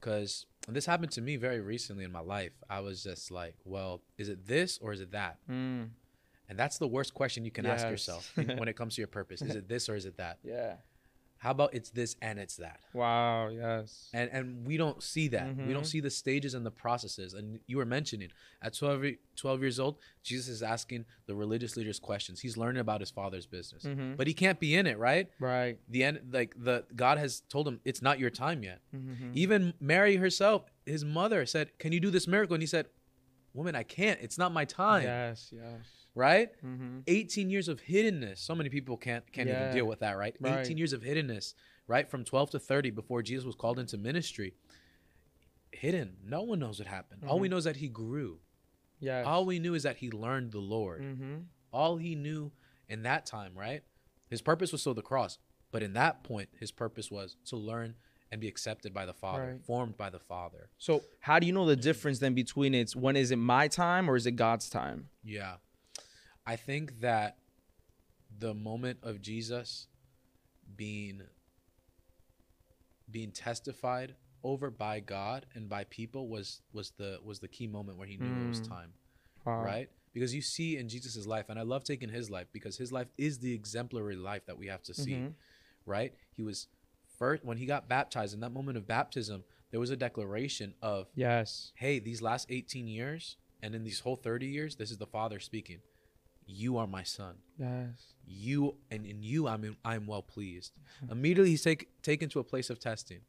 Because 0.00 0.46
this 0.68 0.86
happened 0.86 1.12
to 1.12 1.20
me 1.20 1.36
very 1.36 1.60
recently 1.60 2.04
in 2.04 2.12
my 2.12 2.20
life. 2.20 2.52
I 2.68 2.80
was 2.80 3.02
just 3.02 3.30
like, 3.30 3.56
well, 3.64 4.02
is 4.18 4.28
it 4.28 4.46
this 4.46 4.78
or 4.78 4.92
is 4.92 5.00
it 5.00 5.12
that? 5.12 5.38
Mm. 5.50 5.90
And 6.48 6.58
that's 6.58 6.78
the 6.78 6.88
worst 6.88 7.14
question 7.14 7.44
you 7.44 7.50
can 7.50 7.66
ask 7.66 7.86
yourself 7.86 8.32
when 8.34 8.66
it 8.66 8.72
comes 8.76 8.96
to 8.96 9.00
your 9.00 9.08
purpose. 9.08 9.40
Is 9.40 9.54
it 9.54 9.68
this 9.68 9.88
or 9.88 9.94
is 9.94 10.06
it 10.06 10.16
that? 10.16 10.38
yeah 10.42 10.74
How 11.40 11.52
about 11.52 11.72
it's 11.72 11.88
this 11.88 12.16
and 12.20 12.38
it's 12.38 12.56
that? 12.56 12.80
wow 12.92 13.48
yes. 13.48 14.10
And 14.12 14.30
and 14.30 14.66
we 14.66 14.76
don't 14.76 15.02
see 15.02 15.26
that. 15.28 15.56
We 15.56 15.72
don't 15.72 15.84
Mhm. 15.84 15.94
see 15.94 16.00
the 16.00 16.10
stages 16.10 16.52
and 16.54 16.64
the 16.66 16.70
processes. 16.70 17.32
And 17.32 17.60
you 17.66 17.78
were 17.78 17.86
mentioning 17.86 18.30
at 18.60 18.74
12, 18.74 19.04
12 19.36 19.60
years 19.62 19.80
old 19.80 19.96
jesus 20.22 20.48
is 20.48 20.62
asking 20.62 21.06
the 21.26 21.34
religious 21.34 21.76
leaders 21.78 21.98
questions. 21.98 22.40
He's 22.40 22.56
learning 22.58 22.80
about 22.80 23.00
his 23.00 23.10
father's 23.10 23.46
business. 23.46 23.84
Mhm. 23.84 24.16
but 24.18 24.26
he 24.26 24.34
can't 24.34 24.60
be 24.60 24.74
in 24.74 24.86
it 24.86 24.98
right? 24.98 25.30
Right. 25.40 25.78
The 25.88 26.04
end 26.04 26.20
like 26.30 26.52
the 26.62 26.84
god 26.94 27.16
has 27.18 27.40
told 27.48 27.66
him 27.66 27.80
it's 27.86 28.02
not 28.02 28.18
your 28.18 28.30
time 28.30 28.62
yet. 28.62 28.80
Mhm. 28.94 29.34
even 29.34 29.72
mary 29.80 30.16
herself 30.16 30.66
his 30.84 31.04
mother 31.04 31.46
said 31.46 31.66
can 31.78 31.90
you 31.92 32.00
do 32.00 32.10
this 32.10 32.26
miracle? 32.26 32.54
And 32.54 32.62
he 32.62 32.66
said 32.66 32.86
woman 33.54 33.74
i 33.74 33.82
can't. 33.82 34.20
It's 34.20 34.36
not 34.38 34.52
my 34.52 34.66
time. 34.66 35.04
Yes 35.04 35.50
yes 35.52 35.99
right 36.14 36.50
mm-hmm. 36.64 36.98
18 37.06 37.50
years 37.50 37.68
of 37.68 37.80
hiddenness 37.82 38.38
so 38.38 38.54
many 38.54 38.68
people 38.68 38.96
can't 38.96 39.30
can't 39.32 39.48
Yeah. 39.48 39.62
even 39.64 39.74
deal 39.76 39.86
with 39.86 40.00
that 40.00 40.16
right? 40.16 40.34
Right. 40.40 40.60
18 40.60 40.76
years 40.76 40.92
of 40.92 41.02
hiddenness 41.02 41.54
right 41.86 42.08
from 42.10 42.24
12 42.24 42.50
to 42.50 42.58
30 42.58 42.90
before 42.90 43.22
jesus 43.22 43.44
was 43.46 43.54
called 43.54 43.78
into 43.78 43.96
ministry 43.96 44.54
hidden 45.72 46.16
no 46.24 46.42
one 46.42 46.58
knows 46.58 46.78
what 46.78 46.88
happened 46.88 47.22
all 47.26 47.38
we 47.38 47.48
Mhm. 47.48 47.52
know 47.52 47.56
is 47.58 47.64
that 47.64 47.76
he 47.76 47.88
grew 47.88 48.40
Yeah. 48.98 49.22
all 49.22 49.44
we 49.46 49.58
knew 49.58 49.74
is 49.74 49.84
that 49.84 49.96
he 49.98 50.10
learned 50.10 50.52
the 50.52 50.58
lord 50.58 51.02
mm-hmm. 51.02 51.36
all 51.72 51.96
he 51.96 52.14
knew 52.14 52.52
in 52.88 53.02
that 53.02 53.24
time 53.26 53.56
right 53.56 53.82
his 54.28 54.42
purpose 54.42 54.72
was 54.72 54.80
still 54.80 54.94
the 54.94 55.02
cross 55.02 55.38
but 55.70 55.82
in 55.82 55.92
that 55.92 56.24
point 56.24 56.48
his 56.58 56.72
purpose 56.72 57.10
was 57.10 57.36
to 57.46 57.56
learn 57.56 57.94
and 58.32 58.40
be 58.40 58.48
accepted 58.48 58.92
by 58.94 59.06
the 59.06 59.12
father 59.14 59.52
Right. 59.52 59.64
formed 59.64 59.96
by 59.96 60.10
the 60.10 60.18
father 60.20 60.70
So 60.78 61.02
how 61.20 61.38
do 61.38 61.46
you 61.46 61.52
know 61.52 61.66
the 61.66 61.76
difference 61.76 62.18
then 62.18 62.34
between 62.34 62.74
it's 62.74 62.94
when 62.96 63.16
is 63.16 63.30
it 63.30 63.36
my 63.36 63.68
time 63.68 64.08
or 64.08 64.16
is 64.16 64.26
it 64.26 64.32
God's 64.36 64.68
time? 64.70 65.08
Yeah. 65.24 65.56
I 66.46 66.56
think 66.56 67.00
that 67.00 67.38
the 68.38 68.54
moment 68.54 69.00
of 69.02 69.20
Jesus 69.20 69.88
being 70.76 71.22
being 73.10 73.32
testified 73.32 74.14
over 74.42 74.70
by 74.70 75.00
God 75.00 75.46
and 75.54 75.68
by 75.68 75.84
people 75.84 76.28
was 76.28 76.62
was 76.72 76.92
the 76.96 77.18
was 77.24 77.40
the 77.40 77.48
key 77.48 77.66
moment 77.66 77.98
where 77.98 78.06
he 78.06 78.16
knew 78.16 78.44
it 78.44 78.46
was 78.48 78.60
Mm. 78.60 78.68
time, 78.68 78.92
Wow. 79.44 79.62
right? 79.62 79.90
Because 80.12 80.34
you 80.34 80.42
see 80.42 80.76
in 80.76 80.88
Jesus' 80.88 81.26
life 81.26 81.46
and 81.48 81.58
I 81.58 81.62
love 81.62 81.84
taking 81.84 82.08
his 82.08 82.30
life 82.30 82.46
because 82.52 82.76
his 82.78 82.90
life 82.92 83.08
is 83.18 83.38
the 83.38 83.52
exemplary 83.52 84.16
life 84.16 84.46
that 84.46 84.58
we 84.58 84.66
have 84.68 84.82
to 84.84 84.94
see, 84.94 85.12
Mhm. 85.12 85.34
right? 85.86 86.14
He 86.32 86.42
was 86.42 86.68
first 87.18 87.44
when 87.44 87.58
he 87.58 87.66
got 87.66 87.88
baptized 87.88 88.32
in 88.34 88.40
that 88.40 88.50
moment 88.52 88.78
of 88.78 88.86
baptism, 88.86 89.44
there 89.70 89.80
was 89.80 89.90
a 89.90 89.96
declaration 89.96 90.74
of 90.80 91.08
Yes. 91.14 91.72
hey, 91.76 91.98
these 91.98 92.22
last 92.22 92.46
18 92.50 92.86
years 92.88 93.36
and 93.62 93.74
in 93.74 93.84
these 93.84 94.00
whole 94.00 94.16
30 94.16 94.46
years, 94.46 94.76
this 94.76 94.90
is 94.90 94.98
the 94.98 95.06
Father 95.06 95.38
speaking. 95.38 95.82
You 96.50 96.76
are 96.78 96.86
my 96.86 97.02
son. 97.02 97.36
Yes. 97.58 98.14
You 98.26 98.76
and 98.90 99.06
in 99.06 99.22
you 99.22 99.46
I'm 99.48 99.64
in, 99.64 99.76
I'm 99.84 100.06
well 100.06 100.22
pleased. 100.22 100.72
Hmm. 101.04 101.12
Immediately 101.12 101.50
he's 101.50 101.62
take, 101.62 101.88
taken 102.02 102.28
to 102.30 102.40
a 102.40 102.44
place 102.44 102.70
of 102.70 102.78
testing. 102.78 103.20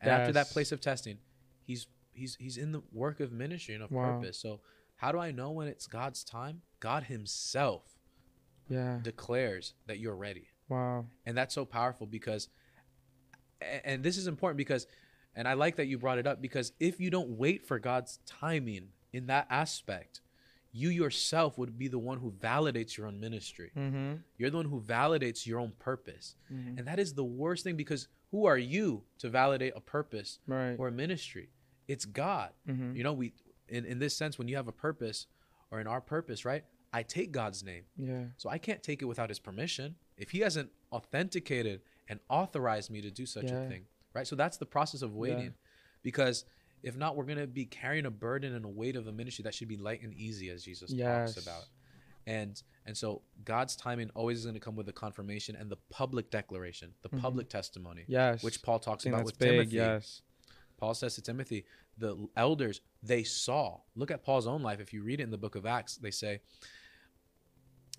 And 0.00 0.10
after 0.10 0.32
that 0.32 0.50
place 0.50 0.72
of 0.72 0.80
testing, 0.80 1.18
he's 1.64 1.86
he's 2.12 2.36
he's 2.38 2.56
in 2.56 2.72
the 2.72 2.82
work 2.92 3.20
of 3.20 3.32
ministry 3.32 3.74
and 3.74 3.82
of 3.82 3.90
Wow. 3.90 4.12
purpose. 4.12 4.38
So 4.38 4.60
how 4.96 5.12
do 5.12 5.18
I 5.18 5.30
know 5.30 5.50
when 5.50 5.66
it's 5.68 5.86
God's 5.86 6.24
time? 6.24 6.62
God 6.80 7.04
himself 7.04 7.98
Yeah. 8.68 8.98
declares 9.02 9.74
that 9.86 9.98
you're 9.98 10.16
ready 10.16 10.48
Wow. 10.68 11.06
and 11.26 11.36
that's 11.36 11.54
so 11.54 11.64
powerful 11.64 12.06
because 12.06 12.48
and 13.84 14.02
this 14.02 14.16
is 14.16 14.26
important 14.26 14.56
because 14.58 14.86
and 15.34 15.46
i 15.48 15.52
like 15.54 15.76
that 15.76 15.86
you 15.86 15.98
brought 15.98 16.18
it 16.18 16.26
up 16.26 16.40
because 16.40 16.72
if 16.80 17.00
you 17.00 17.10
don't 17.10 17.30
wait 17.30 17.66
for 17.66 17.78
god's 17.78 18.18
timing 18.26 18.88
in 19.12 19.26
that 19.26 19.46
aspect 19.50 20.20
you 20.76 20.88
yourself 20.90 21.56
would 21.56 21.78
be 21.78 21.86
the 21.88 21.98
one 22.10 22.18
who 22.18 22.30
validates 22.32 22.96
your 22.96 23.06
own 23.06 23.18
ministry 23.20 23.70
Mm-hmm. 23.76 24.14
you're 24.38 24.50
the 24.50 24.56
one 24.56 24.66
who 24.66 24.80
validates 24.80 25.46
your 25.46 25.60
own 25.60 25.72
purpose 25.78 26.34
Mhm. 26.52 26.78
and 26.78 26.86
that 26.88 26.98
is 26.98 27.14
the 27.14 27.24
worst 27.24 27.62
thing 27.64 27.76
because 27.76 28.08
who 28.32 28.44
are 28.46 28.58
you 28.58 29.04
to 29.18 29.28
validate 29.30 29.72
a 29.76 29.80
purpose 29.80 30.40
Right. 30.46 30.74
or 30.78 30.88
a 30.88 30.92
ministry 30.92 31.46
it's 31.86 32.04
god 32.04 32.50
mm-hmm. 32.68 32.96
you 32.96 33.02
know 33.04 33.12
we 33.12 33.32
in, 33.68 33.84
in 33.84 33.98
this 34.00 34.16
sense 34.16 34.38
when 34.38 34.48
you 34.48 34.56
have 34.56 34.68
a 34.68 34.72
purpose 34.72 35.26
or 35.70 35.80
in 35.80 35.86
our 35.86 36.00
purpose 36.00 36.44
right 36.44 36.64
i 36.92 37.02
take 37.02 37.30
god's 37.32 37.62
name 37.62 37.84
Yeah. 37.96 38.24
so 38.36 38.48
I 38.50 38.58
can't 38.58 38.82
take 38.82 39.00
it 39.02 39.06
without 39.06 39.28
his 39.28 39.38
permission. 39.38 39.94
If 40.16 40.30
he 40.30 40.40
hasn't 40.40 40.70
authenticated 40.92 41.80
and 42.08 42.20
authorized 42.28 42.90
me 42.90 43.00
to 43.02 43.10
do 43.10 43.26
such 43.26 43.44
Yeah. 43.50 43.62
a 43.62 43.68
thing, 43.68 43.86
right? 44.12 44.26
So 44.26 44.36
that's 44.36 44.56
the 44.58 44.66
process 44.66 45.02
of 45.02 45.14
waiting. 45.14 45.54
Because 46.02 46.44
if 46.84 46.96
not, 46.96 47.16
we're 47.16 47.24
going 47.24 47.38
to 47.38 47.46
be 47.46 47.64
carrying 47.64 48.06
a 48.06 48.10
burden 48.10 48.54
and 48.54 48.64
a 48.64 48.68
weight 48.68 48.96
of 48.96 49.06
a 49.06 49.12
ministry 49.12 49.42
that 49.44 49.54
should 49.54 49.68
be 49.68 49.76
light 49.76 50.02
and 50.02 50.14
easy 50.14 50.50
as 50.50 50.64
Jesus 50.64 50.90
Yes. 50.92 51.34
talks 51.34 51.46
about. 51.46 51.64
And 52.26 52.62
and 52.86 52.96
so 52.96 53.22
God's 53.44 53.76
timing 53.76 54.10
always 54.14 54.38
is 54.38 54.44
going 54.44 54.54
to 54.54 54.60
come 54.60 54.76
with 54.76 54.86
the 54.86 54.92
confirmation 54.92 55.56
and 55.56 55.70
the 55.70 55.76
public 55.90 56.30
declaration, 56.30 56.94
the 57.02 57.08
Mhm. 57.10 57.20
public 57.20 57.48
testimony, 57.48 58.04
Yes. 58.08 58.42
which 58.42 58.62
Paul 58.62 58.78
talks 58.78 59.04
about 59.06 59.24
with 59.24 59.38
big. 59.38 59.50
Timothy. 59.70 59.76
Yes. 59.76 60.22
Paul 60.76 60.94
says 60.94 61.14
to 61.14 61.22
Timothy, 61.22 61.64
the 61.96 62.28
elders, 62.36 62.80
they 63.02 63.22
saw. 63.24 63.80
Look 63.94 64.10
at 64.10 64.22
Paul's 64.22 64.46
own 64.46 64.62
life. 64.62 64.80
If 64.80 64.92
you 64.92 65.02
read 65.02 65.20
it 65.20 65.22
in 65.24 65.30
the 65.30 65.38
book 65.38 65.54
of 65.54 65.64
Acts, 65.66 65.96
they 65.96 66.10
say, 66.10 66.40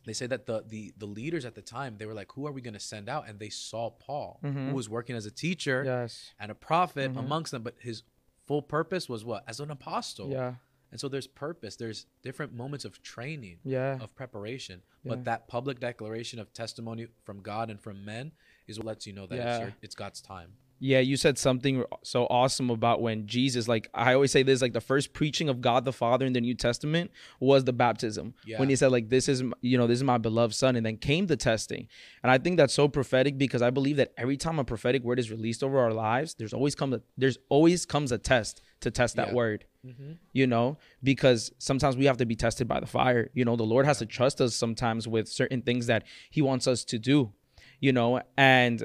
they 0.06 0.13
say 0.13 0.28
that 0.28 0.45
the 0.45 0.63
the 0.67 0.93
the 0.98 1.06
leaders 1.08 1.45
at 1.45 1.56
the 1.56 1.62
time, 1.62 1.98
they 1.98 2.06
were 2.06 2.13
like, 2.13 2.32
who 2.34 2.45
are 2.45 2.52
we 2.52 2.62
going 2.62 2.74
to 2.76 2.80
send 2.80 3.10
out? 3.10 3.28
And 3.28 3.39
they 3.39 3.50
saw 3.50 3.89
Paul, 3.89 4.39
Mhm. 4.43 4.69
who 4.69 4.76
was 4.76 4.88
working 4.88 5.15
as 5.15 5.26
a 5.26 5.32
teacher 5.32 5.84
Yes. 5.84 6.34
and 6.39 6.52
a 6.52 6.56
prophet 6.56 7.13
Mhm. 7.13 7.19
amongst 7.19 7.52
them, 7.52 7.63
but 7.63 7.76
his 7.80 8.04
full 8.47 8.62
purpose 8.62 9.10
was 9.10 9.23
what? 9.25 9.43
As 9.47 9.60
an 9.60 9.71
apostle. 9.71 10.29
Yeah. 10.29 10.55
And 10.91 10.99
so 10.99 11.10
there's 11.10 11.27
purpose. 11.27 11.75
There's 11.75 12.05
different 12.21 12.53
moments 12.53 12.86
of 12.86 13.01
training, 13.01 13.58
Yeah. 13.63 13.97
of 13.99 14.15
preparation. 14.15 14.81
Yeah. 15.03 15.10
But 15.10 15.25
that 15.25 15.47
public 15.47 15.79
declaration 15.79 16.39
of 16.39 16.53
testimony 16.53 17.08
from 17.25 17.41
God 17.41 17.69
and 17.69 17.81
from 17.81 18.05
men 18.05 18.31
is 18.67 18.77
what 18.77 18.86
lets 18.88 19.08
you 19.08 19.13
know 19.13 19.27
that 19.27 19.36
it's, 19.39 19.60
your, 19.60 19.73
it's 19.81 19.95
God's 19.95 20.21
time. 20.21 20.53
Yeah, 20.80 21.00
you 21.00 21.16
said 21.16 21.38
something 21.38 21.84
so 22.04 22.26
awesome 22.26 22.70
about 22.70 23.02
when 23.02 23.28
Jesus, 23.28 23.68
like 23.68 23.90
I 23.94 24.14
always 24.14 24.32
say 24.32 24.44
this, 24.44 24.62
like 24.62 24.74
the 24.74 24.82
first 24.82 25.14
preaching 25.14 25.48
of 25.48 25.62
God 25.62 25.86
the 25.86 25.94
Father 25.94 26.26
in 26.26 26.34
the 26.34 26.42
New 26.42 26.54
Testament 26.54 27.12
was 27.40 27.64
the 27.64 27.72
baptism. 27.74 28.34
Yeah. 28.46 28.60
When 28.60 28.68
he 28.70 28.76
said, 28.76 28.92
like, 28.92 29.10
this 29.10 29.30
is, 29.30 29.42
you 29.62 29.78
know, 29.78 29.88
this 29.88 29.98
is 30.00 30.04
my 30.04 30.18
beloved 30.18 30.54
son, 30.54 30.76
and 30.76 30.86
then 30.86 30.98
came 30.98 31.28
the 31.28 31.38
testing. 31.38 31.88
And 32.24 32.32
I 32.32 32.38
think 32.38 32.58
that's 32.58 32.74
so 32.74 32.88
prophetic 32.90 33.38
because 33.38 33.62
I 33.62 33.70
believe 33.70 33.96
that 33.98 34.14
every 34.18 34.36
time 34.38 34.60
a 34.60 34.66
prophetic 34.66 35.04
word 35.04 35.18
is 35.18 35.32
released 35.32 35.64
over 35.64 35.80
our 35.80 35.94
lives, 35.94 36.34
there's 36.36 36.54
always 36.54 36.76
comes 36.76 36.96
a, 36.96 37.02
there's 37.18 37.38
always 37.50 37.86
comes 37.86 38.12
a 38.12 38.18
test 38.18 38.62
to 38.82 38.92
test 38.92 39.16
that 39.16 39.30
Yeah. 39.30 39.34
word. 39.34 39.66
Mm-hmm. 39.86 40.14
you 40.34 40.48
know, 40.48 40.80
because 41.04 41.52
sometimes 41.60 41.96
we 41.96 42.06
have 42.06 42.18
to 42.18 42.26
be 42.26 42.36
tested 42.36 42.68
by 42.68 42.80
the 42.80 42.88
fire. 42.88 43.30
You 43.36 43.46
know, 43.46 43.56
the 43.56 43.62
Lord 43.64 43.86
has 43.86 44.00
to 44.00 44.08
trust 44.08 44.42
us 44.42 44.56
sometimes 44.56 45.08
with 45.08 45.28
certain 45.30 45.62
things 45.62 45.86
that 45.86 46.06
He 46.32 46.42
wants 46.42 46.66
us 46.66 46.84
to 46.86 46.98
do, 46.98 47.32
you 47.80 47.94
know. 47.94 48.20
And 48.36 48.84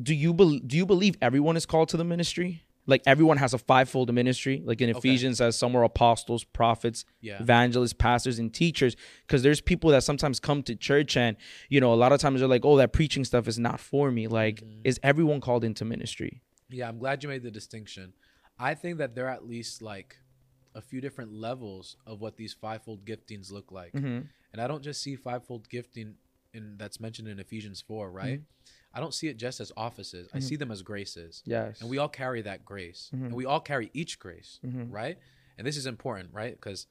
do 0.00 0.14
you 0.14 0.32
bel 0.34 0.58
do 0.58 0.76
you 0.76 0.86
believe 0.86 1.16
everyone 1.20 1.56
is 1.56 1.66
called 1.66 1.88
to 1.90 1.96
the 1.96 2.04
ministry? 2.04 2.62
Like 2.86 3.02
everyone 3.06 3.36
has 3.36 3.54
a 3.54 3.58
fivefold 3.58 4.12
ministry. 4.12 4.62
Like 4.64 4.80
in 4.80 4.90
Okay. 4.90 4.98
Ephesians, 4.98 5.40
as 5.40 5.56
some 5.56 5.76
are 5.76 5.84
apostles, 5.84 6.42
prophets, 6.44 7.04
Yeah. 7.20 7.40
evangelists, 7.40 7.92
pastors, 7.92 8.38
and 8.38 8.52
teachers. 8.52 8.96
Because 9.26 9.42
there's 9.42 9.60
people 9.60 9.90
that 9.90 10.02
sometimes 10.02 10.40
come 10.40 10.62
to 10.64 10.74
church 10.74 11.16
and 11.16 11.36
you 11.68 11.80
know 11.80 11.92
a 11.92 11.96
lot 11.96 12.12
of 12.12 12.20
times 12.20 12.40
they're 12.40 12.48
like, 12.48 12.64
oh, 12.64 12.76
that 12.78 12.92
preaching 12.92 13.24
stuff 13.24 13.46
is 13.46 13.58
not 13.58 13.78
for 13.80 14.10
me. 14.10 14.26
Like, 14.26 14.60
Mhm. 14.60 14.80
is 14.84 14.98
everyone 15.02 15.40
called 15.40 15.62
into 15.64 15.84
ministry? 15.84 16.40
Yeah, 16.68 16.88
I'm 16.88 16.98
glad 16.98 17.22
you 17.22 17.28
made 17.28 17.42
the 17.42 17.50
distinction. 17.50 18.12
I 18.58 18.74
think 18.74 18.98
that 18.98 19.14
there 19.14 19.26
are 19.26 19.30
at 19.34 19.46
least 19.46 19.82
like 19.82 20.18
a 20.74 20.80
few 20.80 21.00
different 21.00 21.32
levels 21.32 21.96
of 22.06 22.20
what 22.20 22.36
these 22.36 22.54
fivefold 22.54 23.04
giftings 23.04 23.50
look 23.52 23.70
like. 23.72 23.92
Mm-hmm. 23.92 24.20
And 24.52 24.60
I 24.60 24.66
don't 24.66 24.82
just 24.82 25.02
see 25.02 25.16
fivefold 25.16 25.68
gifting 25.68 26.14
in 26.54 26.76
that's 26.76 26.98
mentioned 27.00 27.28
in 27.28 27.38
Ephesians 27.38 27.80
4, 27.80 28.10
right? 28.10 28.40
I 28.92 29.00
don't 29.00 29.14
see 29.14 29.28
it 29.28 29.36
just 29.36 29.60
as 29.60 29.70
offices. 29.76 30.28
I 30.34 30.38
Mhm. 30.38 30.42
see 30.42 30.56
them 30.56 30.70
as 30.70 30.82
graces. 30.82 31.42
Yes. 31.46 31.80
And 31.80 31.88
we 31.88 31.98
all 31.98 32.08
carry 32.08 32.42
that 32.42 32.64
grace. 32.64 33.10
Mhm. 33.14 33.26
And 33.26 33.34
we 33.34 33.44
all 33.44 33.60
carry 33.60 33.90
each 33.94 34.18
grace, 34.18 34.58
Mhm. 34.64 34.92
right? 34.92 35.18
And 35.58 35.66
this 35.66 35.76
is 35.76 35.86
important, 35.86 36.32
right? 36.34 36.52
Because 36.54 36.86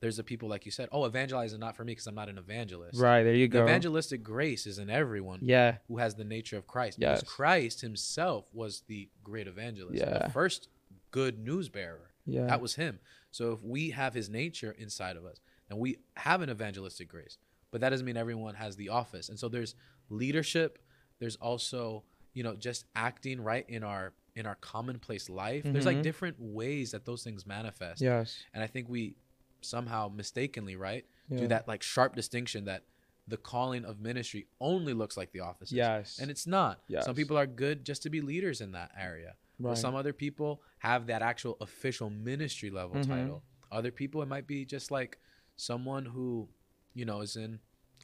there's 0.00 0.16
the 0.16 0.24
people 0.24 0.48
like 0.48 0.64
you 0.64 0.70
said, 0.72 0.88
oh, 0.92 1.04
evangelize 1.04 1.52
is 1.52 1.58
not 1.58 1.76
for 1.76 1.84
me 1.84 1.92
because 1.92 2.06
I'm 2.06 2.14
not 2.14 2.28
an 2.28 2.38
evangelist. 2.38 2.98
Right 2.98 3.22
there 3.22 3.34
you 3.34 3.48
The 3.48 3.52
go. 3.58 3.62
evangelistic 3.64 4.22
grace 4.22 4.66
is 4.66 4.78
in 4.78 4.88
everyone 4.90 5.40
yeah. 5.42 5.78
who 5.88 5.98
has 5.98 6.14
the 6.14 6.24
nature 6.24 6.56
of 6.56 6.66
Christ. 6.66 6.98
Yes. 6.98 7.20
Because 7.20 7.32
Christ 7.34 7.80
himself 7.80 8.46
was 8.54 8.82
the 8.82 9.08
great 9.24 9.46
evangelist, 9.46 9.98
Yeah. 9.98 10.26
the 10.26 10.30
first 10.30 10.68
good 11.10 11.38
news 11.38 11.68
bearer. 11.68 12.12
Yeah. 12.24 12.46
That 12.46 12.60
was 12.60 12.76
him. 12.76 13.00
So 13.32 13.52
if 13.52 13.62
we 13.62 13.90
have 13.90 14.14
his 14.14 14.30
nature 14.30 14.70
inside 14.72 15.16
of 15.16 15.24
us, 15.24 15.40
and 15.68 15.78
we 15.78 15.98
have 16.16 16.40
an 16.42 16.50
evangelistic 16.50 17.08
grace. 17.08 17.38
But 17.70 17.80
that 17.80 17.90
doesn't 17.90 18.04
mean 18.06 18.16
everyone 18.16 18.54
has 18.56 18.76
the 18.76 18.88
office. 18.88 19.28
And 19.28 19.38
so 19.38 19.48
there's 19.48 19.74
leadership. 20.08 20.78
There's 21.20 21.36
also, 21.36 22.02
you 22.34 22.42
know, 22.42 22.56
just 22.56 22.86
acting 22.96 23.40
right 23.40 23.64
in 23.68 23.84
our 23.84 24.12
in 24.36 24.46
our 24.46 24.54
commonplace 24.56 25.28
life. 25.28 25.64
There's 25.64 25.84
like 25.86 25.98
Mhm. 25.98 26.02
different 26.02 26.36
ways 26.38 26.92
that 26.92 27.04
those 27.04 27.22
things 27.24 27.44
manifest. 27.46 28.00
yes. 28.00 28.38
And 28.54 28.62
I 28.62 28.68
think 28.68 28.88
we 28.88 29.16
somehow 29.60 30.08
mistakenly, 30.08 30.76
right, 30.76 31.04
Yeah. 31.28 31.38
do 31.38 31.48
that 31.48 31.66
like 31.68 31.82
sharp 31.82 32.14
distinction 32.14 32.64
that 32.64 32.84
the 33.26 33.36
calling 33.36 33.84
of 33.84 34.00
ministry 34.00 34.46
only 34.60 34.94
looks 34.94 35.16
like 35.16 35.32
the 35.32 35.40
office. 35.40 35.70
Yes. 35.72 36.18
And 36.20 36.30
it's 36.30 36.46
not. 36.46 36.82
Yes. 36.88 37.04
Some 37.04 37.14
people 37.16 37.36
are 37.36 37.46
good 37.46 37.84
just 37.84 38.02
to 38.04 38.10
be 38.10 38.20
leaders 38.20 38.60
in 38.60 38.72
that 38.72 38.92
area. 38.96 39.36
right. 39.58 39.70
But 39.72 39.74
some 39.78 39.94
other 39.96 40.12
people 40.14 40.62
have 40.78 41.06
that 41.08 41.20
actual 41.22 41.56
official 41.60 42.08
ministry 42.08 42.70
level 42.70 42.96
Mhm. 42.96 43.06
title. 43.06 43.42
Other 43.70 43.90
people, 43.90 44.22
it 44.22 44.26
might 44.26 44.46
be 44.46 44.64
just 44.64 44.90
like 44.90 45.18
someone 45.56 46.06
who, 46.06 46.48
you 46.94 47.04
know, 47.04 47.20
is 47.20 47.36
in 47.36 47.60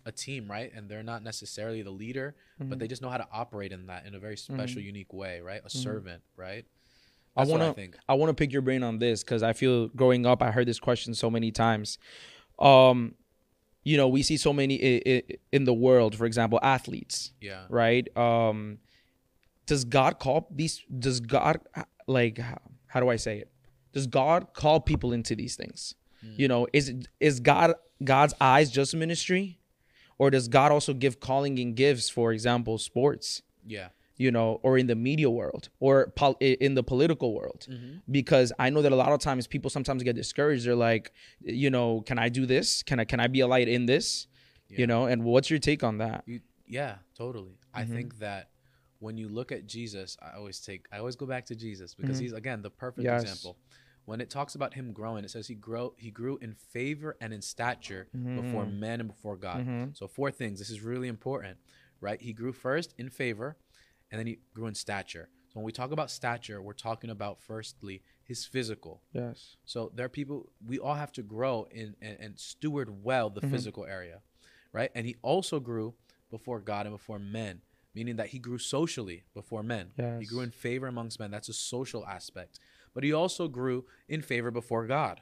a 0.07 0.13
team, 0.13 0.51
right? 0.51 0.73
And 0.75 0.89
they're 0.89 1.03
not 1.03 1.23
necessarily 1.23 1.83
the 1.83 1.91
leader, 1.91 2.35
but 2.59 2.69
Mhm. 2.69 2.79
they 2.79 2.89
just 2.89 3.03
know 3.03 3.11
how 3.11 3.19
to 3.19 3.29
operate 3.31 3.73
in 3.73 3.87
that 3.89 4.07
in 4.07 4.15
a 4.15 4.19
very 4.19 4.37
special, 4.39 4.81
unique 4.81 5.13
way, 5.13 5.41
right? 5.41 5.61
A 5.65 5.69
servant, 5.71 6.23
right? 6.37 6.65
I 7.37 7.43
That's 7.43 7.51
I 7.51 7.53
wanna- 7.59 7.75
think. 7.75 7.99
I 8.09 8.15
want 8.15 8.31
to 8.31 8.35
pick 8.35 8.51
your 8.53 8.63
brain 8.63 8.83
on 8.83 8.99
this 8.99 9.23
because 9.23 9.43
I 9.43 9.53
feel 9.53 9.89
growing 9.89 10.25
up, 10.25 10.43
I 10.43 10.51
heard 10.53 10.67
this 10.69 10.81
question 10.81 11.13
so 11.13 11.29
many 11.29 11.51
times. 11.51 11.99
Um, 12.59 13.17
you 13.85 13.97
know, 13.97 14.09
we 14.09 14.23
see 14.23 14.37
so 14.37 14.53
many 14.53 14.83
i- 14.83 15.03
i- 15.07 15.23
in 15.53 15.65
the 15.65 15.75
world, 15.75 16.17
for 16.17 16.25
example, 16.25 16.59
athletes, 16.63 17.33
Yeah. 17.41 17.67
right? 17.69 18.09
Um, 18.17 18.79
does 19.67 19.85
God 19.85 20.19
call 20.19 20.49
these? 20.51 20.83
Does 20.99 21.21
God 21.21 21.61
like? 22.07 22.39
How, 22.39 23.01
do 23.01 23.09
I 23.11 23.17
say 23.17 23.39
it? 23.41 23.51
Does 23.93 24.07
God 24.07 24.55
call 24.55 24.81
people 24.81 25.13
into 25.13 25.35
these 25.37 25.57
things? 25.57 25.95
You 26.37 26.49
know, 26.49 26.67
is 26.73 26.89
it 26.89 27.07
is 27.21 27.39
God 27.41 27.75
God's 28.03 28.35
eyes 28.41 28.71
just 28.71 28.95
ministry, 28.97 29.61
or 30.19 30.31
does 30.31 30.49
God 30.49 30.73
also 30.73 30.93
give 30.95 31.21
calling 31.21 31.59
and 31.59 31.75
gifts? 31.77 32.09
For 32.09 32.33
example, 32.33 32.79
sports 32.79 33.43
Yeah. 33.67 33.89
you 34.19 34.31
know, 34.31 34.61
or 34.63 34.79
in 34.79 34.87
the 34.87 34.95
media 34.95 35.29
world 35.29 35.69
or 35.79 36.07
pol- 36.17 36.39
in 36.41 36.75
the 36.75 36.83
political 36.83 37.35
world. 37.35 37.67
Mm-hmm. 37.69 37.99
Because 38.11 38.51
I 38.59 38.71
know 38.71 38.81
that 38.83 38.93
a 38.93 38.97
lot 38.97 39.13
of 39.13 39.21
times 39.21 39.47
people 39.47 39.69
sometimes 39.71 40.03
get 40.03 40.17
discouraged. 40.17 40.65
They're 40.67 40.75
like, 40.75 41.13
you 41.43 41.69
know, 41.71 42.01
can 42.01 42.19
I 42.19 42.29
do 42.31 42.47
this? 42.47 42.83
Can 42.83 42.99
I 43.01 43.05
can 43.05 43.21
I 43.21 43.27
be 43.27 43.41
a 43.41 43.47
light 43.47 43.69
in 43.69 43.85
this? 43.87 44.27
Yeah. 44.71 44.81
You 44.81 44.87
know, 44.87 45.05
and 45.07 45.23
what's 45.23 45.51
your 45.51 45.59
take 45.59 45.83
on 45.85 45.99
that? 45.99 46.25
You, 46.27 46.41
yeah, 46.67 46.97
totally. 47.15 47.59
I 47.75 47.83
Mhm. 47.85 47.89
think 47.97 48.19
that 48.21 48.49
when 49.01 49.19
you 49.19 49.29
look 49.29 49.53
at 49.53 49.67
Jesus, 49.67 50.17
I 50.23 50.31
always 50.39 50.59
take, 50.61 50.87
I 50.91 50.97
always 50.99 51.17
go 51.17 51.27
back 51.27 51.45
to 51.47 51.55
Jesus 51.55 51.95
because 51.95 52.17
Mhm. 52.17 52.23
he's 52.23 52.33
again 52.33 52.63
the 52.63 52.71
perfect 52.71 53.05
Yes. 53.05 53.21
example. 53.23 53.59
When 54.07 54.21
it 54.21 54.31
talks 54.31 54.55
about 54.55 54.75
him 54.75 54.93
growing, 54.93 55.25
it 55.25 55.31
says 55.31 55.49
he 55.49 55.55
grow, 55.55 55.95
he 55.99 56.11
grew 56.11 56.39
in 56.39 56.55
favor 56.55 57.17
and 57.21 57.33
in 57.35 57.43
stature 57.43 58.07
before 58.13 58.65
Mhm. 58.65 58.79
men 58.79 59.01
and 59.01 59.09
before 59.09 59.37
God. 59.37 59.67
Mhm. 59.67 59.97
So 59.97 60.07
four 60.09 60.31
things. 60.31 60.59
This 60.61 60.71
is 60.71 60.81
really 60.81 61.09
important, 61.09 61.59
right? 62.01 62.21
He 62.21 62.33
grew 62.33 62.53
first 62.53 62.95
in 62.97 63.11
favor, 63.11 63.57
and 64.11 64.19
then 64.19 64.27
he 64.29 64.39
grew 64.55 64.67
in 64.69 64.75
stature. 64.75 65.29
So 65.49 65.59
when 65.61 65.65
we 65.65 65.73
talk 65.73 65.91
about 65.91 66.11
stature, 66.13 66.63
we're 66.63 66.73
talking 66.73 67.11
about 67.11 67.41
firstly 67.43 68.03
his 68.23 68.45
physical. 68.47 69.03
Yes. 69.13 69.57
So 69.65 69.91
there 69.95 70.07
are 70.07 70.11
people 70.11 70.53
we 70.65 70.79
all 70.79 70.95
have 70.95 71.13
to 71.13 71.23
grow 71.23 71.65
in 71.71 71.97
and, 72.01 72.17
and 72.21 72.39
steward 72.39 73.03
well 73.03 73.29
the 73.29 73.41
Mhm. 73.41 73.51
physical 73.51 73.85
area, 73.87 74.23
right? 74.73 74.91
And 74.95 75.05
he 75.07 75.17
also 75.23 75.59
grew 75.59 75.95
before 76.31 76.61
God 76.61 76.87
and 76.87 76.95
before 76.95 77.19
men, 77.19 77.63
meaning 77.95 78.17
that 78.17 78.29
he 78.29 78.39
grew 78.39 78.59
socially 78.59 79.25
before 79.35 79.63
men. 79.65 79.93
He 80.21 80.27
grew 80.27 80.43
in 80.43 80.51
favor 80.53 80.87
amongst 80.87 81.19
men. 81.19 81.31
That's 81.33 81.49
a 81.49 81.53
social 81.53 82.07
aspect. 82.07 82.61
But 82.97 83.05
he 83.05 83.13
also 83.13 83.47
grew 83.47 83.85
in 84.09 84.23
favor 84.23 84.51
before 84.51 84.87
God, 84.87 85.21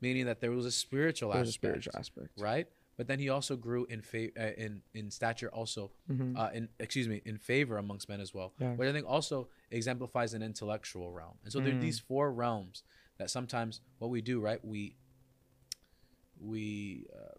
meaning 0.00 0.26
that 0.26 0.40
there 0.40 0.52
was 0.52 0.64
a 0.64 0.70
spiritual 0.70 1.32
There's 1.32 1.48
a 1.48 1.50
aspect, 1.50 1.54
spiritual 1.82 1.92
aspect. 1.98 2.28
right? 2.38 2.68
But 2.96 3.08
then 3.08 3.18
he 3.18 3.28
also 3.30 3.56
grew 3.56 3.84
in 3.86 4.00
fa- 4.00 4.30
uh, 4.40 4.52
in 4.56 4.82
in 4.94 5.10
stature 5.10 5.48
also 5.52 5.90
Mhm. 6.08 6.38
uh, 6.38 6.50
in 6.54 6.68
excuse 6.78 7.08
me 7.08 7.20
in 7.24 7.36
favor 7.36 7.78
amongst 7.78 8.08
men 8.08 8.20
as 8.20 8.32
well 8.32 8.54
Yes. 8.60 8.78
which 8.78 8.88
i 8.88 8.92
think 8.92 9.06
also 9.08 9.48
exemplifies 9.72 10.34
an 10.34 10.42
intellectual 10.42 11.10
realm 11.12 11.36
and 11.42 11.52
so 11.52 11.58
there 11.60 11.72
Mm. 11.72 11.78
are 11.78 11.80
these 11.80 11.98
four 11.98 12.32
realms 12.32 12.84
that 13.18 13.28
sometimes 13.30 13.80
what 13.98 14.08
we 14.10 14.20
do 14.22 14.36
right 14.40 14.64
we 14.64 14.96
we 16.40 17.06
uh, 17.12 17.34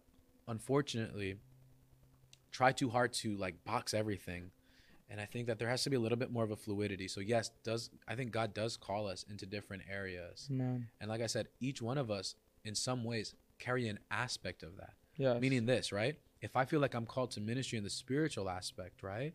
unfortunately 0.48 1.36
try 2.50 2.72
too 2.72 2.90
hard 2.90 3.12
to 3.22 3.36
like 3.36 3.62
box 3.64 3.94
everything 3.94 4.50
and 5.10 5.20
i 5.20 5.24
think 5.26 5.46
that 5.46 5.58
there 5.58 5.68
has 5.68 5.82
to 5.82 5.90
be 5.90 5.96
a 5.96 6.00
little 6.00 6.16
bit 6.18 6.30
more 6.32 6.44
of 6.44 6.50
a 6.50 6.56
fluidity 6.56 7.08
so 7.08 7.20
yes 7.20 7.50
does 7.64 7.90
i 8.08 8.14
think 8.14 8.30
god 8.30 8.54
does 8.54 8.76
call 8.76 9.06
us 9.06 9.24
into 9.28 9.44
different 9.46 9.82
areas 9.90 10.48
Man. 10.50 10.86
and 11.00 11.10
like 11.10 11.20
i 11.20 11.26
said 11.26 11.48
each 11.60 11.82
one 11.82 11.98
of 11.98 12.10
us 12.10 12.34
in 12.64 12.74
some 12.74 13.04
ways 13.04 13.34
carry 13.58 13.88
an 13.88 13.98
aspect 14.10 14.62
of 14.62 14.76
that 14.76 14.94
Yes. 15.16 15.40
meaning 15.40 15.66
this 15.66 15.92
right 15.92 16.16
if 16.40 16.56
i 16.56 16.64
feel 16.64 16.80
like 16.80 16.94
i'm 16.94 17.06
called 17.06 17.30
to 17.32 17.40
ministry 17.40 17.76
in 17.78 17.84
the 17.84 17.90
spiritual 17.90 18.48
aspect 18.48 19.02
right 19.02 19.34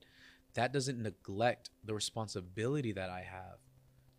that 0.56 0.72
doesn't 0.74 1.02
neglect 1.02 1.70
the 1.84 1.94
responsibility 1.94 2.92
that 2.94 3.10
i 3.10 3.22
have 3.22 3.60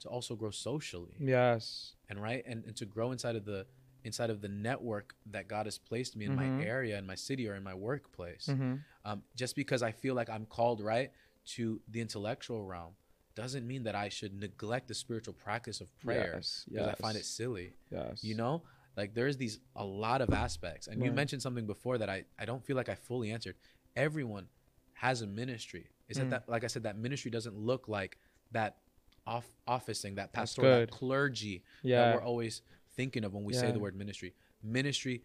to 0.01 0.09
also 0.09 0.37
grow 0.37 0.51
socially 0.51 1.17
Yes. 1.19 1.95
and 2.09 2.23
right 2.23 2.43
and, 2.47 2.65
and 2.65 2.77
to 2.77 2.85
grow 2.87 3.11
inside 3.13 3.35
of 3.37 3.45
the 3.47 3.67
inside 4.05 4.31
of 4.31 4.41
the 4.43 4.49
network 4.49 5.15
that 5.35 5.49
god 5.49 5.67
has 5.67 5.79
placed 5.79 6.15
me 6.17 6.27
in 6.27 6.33
Mhm. 6.33 6.37
my 6.37 6.63
area 6.63 6.97
in 6.99 7.07
my 7.07 7.17
city 7.17 7.49
or 7.49 7.55
in 7.57 7.65
my 7.65 7.75
workplace 7.75 8.47
Mm-hmm. 8.49 8.75
um, 9.05 9.23
just 9.35 9.57
because 9.57 9.83
i 9.83 9.91
feel 9.91 10.15
like 10.15 10.29
i'm 10.31 10.47
called 10.47 10.81
right 10.83 11.11
to 11.47 11.81
the 11.89 12.01
intellectual 12.01 12.63
realm 12.65 12.95
doesn't 13.35 13.67
mean 13.67 13.83
that 13.85 13.95
i 13.95 14.09
should 14.09 14.35
neglect 14.35 14.89
the 14.89 14.95
spiritual 14.95 15.35
practice 15.35 15.81
of 15.81 15.89
prayer 15.99 16.33
Yes. 16.37 16.65
because 16.69 16.89
i 16.89 16.95
find 16.95 17.17
it 17.17 17.25
silly 17.25 17.75
Yes. 17.91 18.23
you 18.23 18.35
know? 18.35 18.63
Like 18.97 19.15
there's 19.15 19.37
these 19.37 19.61
a 19.75 19.85
lot 19.85 20.23
of 20.23 20.33
aspects 20.33 20.87
and 20.87 21.05
you 21.05 21.13
mentioned 21.13 21.43
something 21.43 21.67
before 21.67 21.99
that 21.99 22.09
i 22.09 22.25
i 22.39 22.45
don't 22.47 22.65
feel 22.65 22.77
like 22.77 22.89
i 22.89 22.95
fully 22.95 23.31
answered. 23.31 23.57
Everyone 23.95 24.49
has 24.95 25.21
a 25.23 25.27
ministry. 25.27 25.91
Is 26.09 26.17
Mm. 26.17 26.21
that 26.21 26.31
that 26.31 26.49
like 26.49 26.65
i 26.65 26.67
said 26.67 26.85
that 26.85 26.97
ministry 26.97 27.31
doesn't 27.31 27.57
look 27.57 27.89
like 27.89 28.19
that 28.53 28.79
off 29.27 29.47
office 29.67 30.01
thing 30.01 30.15
that 30.15 30.33
pastoral 30.33 30.71
that 30.81 30.91
clergy 30.91 31.63
that 31.85 32.15
we're 32.15 32.23
always 32.23 32.63
thinking 32.97 33.23
of 33.25 33.35
when 33.35 33.45
we 33.45 33.53
say 33.53 33.71
the 33.71 33.79
word 33.81 33.95
ministry. 33.97 34.35
Ministry 34.63 35.25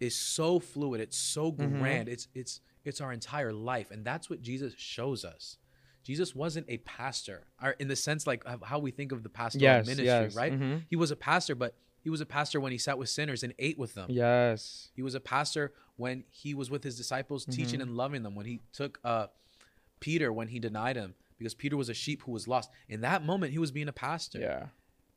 is 0.00 0.16
so 0.16 0.58
fluid. 0.58 1.00
It's 1.00 1.16
so 1.16 1.52
Mhm. 1.52 1.78
grand. 1.78 2.08
It's 2.08 2.26
it's 2.34 2.60
it's 2.84 3.00
our 3.00 3.12
entire 3.12 3.52
life 3.52 3.90
and 3.90 4.04
that's 4.04 4.28
what 4.30 4.40
jesus 4.42 4.74
shows 4.76 5.24
us 5.24 5.58
jesus 6.02 6.34
wasn't 6.34 6.66
a 6.68 6.78
pastor 6.78 7.44
or 7.62 7.70
in 7.78 7.88
the 7.88 7.96
sense 7.96 8.26
like 8.26 8.42
of 8.46 8.62
how 8.62 8.78
we 8.78 8.90
think 8.90 9.12
of 9.12 9.22
the 9.22 9.28
pastoral 9.28 9.62
Yes. 9.62 9.86
ministry 9.86 10.06
yes. 10.06 10.34
right 10.34 10.52
Mhm. 10.52 10.82
he 10.88 10.96
was 10.96 11.10
a 11.10 11.16
pastor, 11.16 11.54
but 11.54 11.74
he 12.02 12.10
was 12.10 12.20
a 12.20 12.26
pastor 12.26 12.58
when 12.60 12.72
he 12.72 12.78
sat 12.78 12.98
with 12.98 13.08
sinners 13.08 13.44
and 13.44 13.54
ate 13.60 13.78
with 13.78 13.94
them. 13.94 14.10
Yes. 14.10 14.88
He 14.92 15.02
was 15.02 15.14
a 15.14 15.20
pastor 15.20 15.72
when 15.94 16.24
he 16.30 16.52
was 16.52 16.68
with 16.68 16.82
his 16.82 16.96
disciples, 16.96 17.44
teaching 17.44 17.78
Mhm. 17.78 17.82
and 17.84 17.96
loving 17.96 18.24
them. 18.24 18.34
When 18.34 18.44
he 18.44 18.60
took 18.72 18.98
uh, 19.04 19.28
Peter 20.00 20.32
when 20.32 20.48
he 20.48 20.58
denied 20.58 20.96
him, 20.96 21.14
because 21.38 21.54
Peter 21.54 21.76
was 21.76 21.88
a 21.88 21.94
sheep 21.94 22.22
who 22.22 22.32
was 22.32 22.48
lost. 22.48 22.70
In 22.88 23.02
that 23.02 23.24
moment, 23.24 23.52
he 23.52 23.58
was 23.60 23.70
being 23.70 23.86
a 23.86 23.92
pastor. 23.92 24.40
Yeah. 24.40 24.66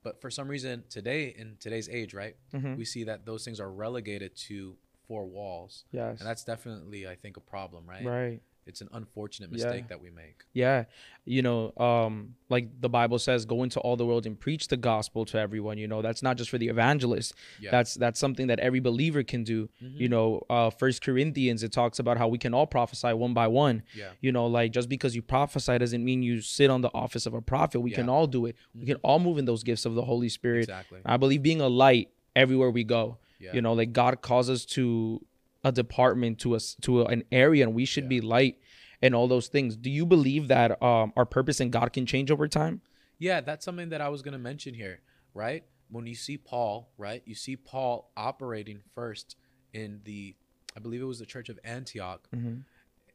But 0.03 0.21
for 0.21 0.29
some 0.29 0.47
reason, 0.47 0.83
today 0.89 1.29
in 1.29 1.57
today's 1.59 1.89
age, 1.89 2.13
right, 2.13 2.35
Mhm. 2.53 2.77
we 2.77 2.85
see 2.85 3.03
that 3.05 3.25
those 3.25 3.43
things 3.43 3.59
are 3.59 3.71
relegated 3.71 4.35
to 4.47 4.77
four 5.07 5.25
walls, 5.25 5.85
Yes. 5.91 6.19
and 6.19 6.27
that's 6.29 6.43
definitely, 6.43 7.07
I 7.07 7.15
think, 7.15 7.37
a 7.37 7.41
problem, 7.41 7.85
right? 7.87 8.05
right. 8.05 8.41
It's 8.67 8.81
an 8.81 8.89
unfortunate 8.93 9.51
Yeah. 9.51 9.65
mistake 9.67 9.89
that 9.89 10.01
we 10.01 10.09
make. 10.09 10.41
Yeah. 10.53 10.85
You 11.23 11.43
know, 11.43 11.71
um, 11.77 12.33
like 12.49 12.81
the 12.81 12.89
Bible 12.89 13.19
says, 13.19 13.45
go 13.45 13.61
into 13.61 13.79
all 13.81 13.95
the 13.95 14.07
world 14.07 14.25
and 14.25 14.39
preach 14.39 14.69
the 14.69 14.75
gospel 14.77 15.23
to 15.25 15.37
everyone. 15.37 15.77
You 15.77 15.87
know, 15.87 16.01
that's 16.01 16.23
not 16.23 16.35
just 16.35 16.49
for 16.49 16.57
the 16.57 16.69
evangelist. 16.69 17.35
Yeah. 17.61 17.69
That's 17.69 17.93
that's 17.93 18.19
something 18.19 18.47
that 18.47 18.59
every 18.59 18.79
believer 18.79 19.21
can 19.21 19.43
do. 19.43 19.69
Mhm. 19.83 19.99
You 19.99 20.09
know, 20.09 20.41
uh 20.49 20.71
first 20.71 21.03
Corinthians, 21.03 21.61
it 21.61 21.71
talks 21.73 21.99
about 21.99 22.17
how 22.17 22.27
we 22.27 22.39
can 22.39 22.55
all 22.55 22.65
prophesy 22.65 23.13
one 23.13 23.35
by 23.35 23.47
one. 23.47 23.83
yeah. 23.95 24.13
You 24.19 24.31
know, 24.31 24.47
like 24.47 24.71
just 24.71 24.89
because 24.89 25.15
you 25.15 25.21
prophesy 25.21 25.77
doesn't 25.77 26.03
mean 26.03 26.23
you 26.23 26.41
sit 26.41 26.71
on 26.71 26.81
the 26.81 26.89
office 26.91 27.27
of 27.27 27.35
a 27.35 27.41
prophet. 27.41 27.81
We 27.81 27.91
can 27.91 28.09
all 28.09 28.25
do 28.25 28.47
it. 28.47 28.55
We 28.73 28.87
can 28.87 28.97
all 29.03 29.19
move 29.19 29.37
in 29.37 29.45
those 29.45 29.61
gifts 29.63 29.85
of 29.85 29.93
the 29.93 30.05
Holy 30.05 30.27
Spirit. 30.29 30.61
Exactly. 30.61 31.01
I 31.05 31.17
believe 31.17 31.43
being 31.43 31.61
a 31.61 31.69
light 31.69 32.09
everywhere 32.35 32.71
we 32.71 32.83
go. 32.83 33.19
Yeah. 33.45 33.53
You 33.55 33.61
know, 33.61 33.73
like 33.73 33.93
God 33.93 34.21
calls 34.21 34.49
us 34.49 34.65
to 34.77 35.23
a 35.63 35.71
department, 35.71 36.39
to 36.39 36.55
us 36.55 36.75
to 36.81 37.01
a, 37.01 37.05
an 37.05 37.23
area, 37.31 37.63
and 37.65 37.73
we 37.73 37.85
should 37.85 38.05
Yeah. 38.05 38.09
be 38.09 38.21
light 38.21 38.57
and 39.01 39.13
all 39.15 39.27
those 39.27 39.47
things. 39.47 39.75
Do 39.75 39.89
you 39.89 40.05
believe 40.05 40.47
that 40.47 40.81
um, 40.81 41.13
our 41.15 41.25
purpose 41.25 41.59
in 41.59 41.69
God 41.69 41.91
can 41.93 42.05
change 42.05 42.31
over 42.31 42.47
time? 42.47 42.81
Yeah, 43.17 43.41
that's 43.41 43.63
something 43.65 43.89
that 43.89 44.01
I 44.01 44.09
was 44.09 44.21
going 44.21 44.33
to 44.33 44.39
mention 44.39 44.73
here, 44.73 44.99
right? 45.33 45.63
When 45.89 46.05
you 46.07 46.15
see 46.15 46.37
Paul, 46.37 46.89
right? 46.97 47.21
You 47.25 47.35
see 47.35 47.55
Paul 47.55 48.11
operating 48.17 48.79
first 48.93 49.35
in 49.73 50.01
the, 50.03 50.35
I 50.75 50.79
believe 50.79 51.01
it 51.01 51.05
was 51.05 51.19
the 51.19 51.25
church 51.25 51.49
of 51.49 51.59
Antioch, 51.63 52.27
Mm-hmm. 52.35 52.59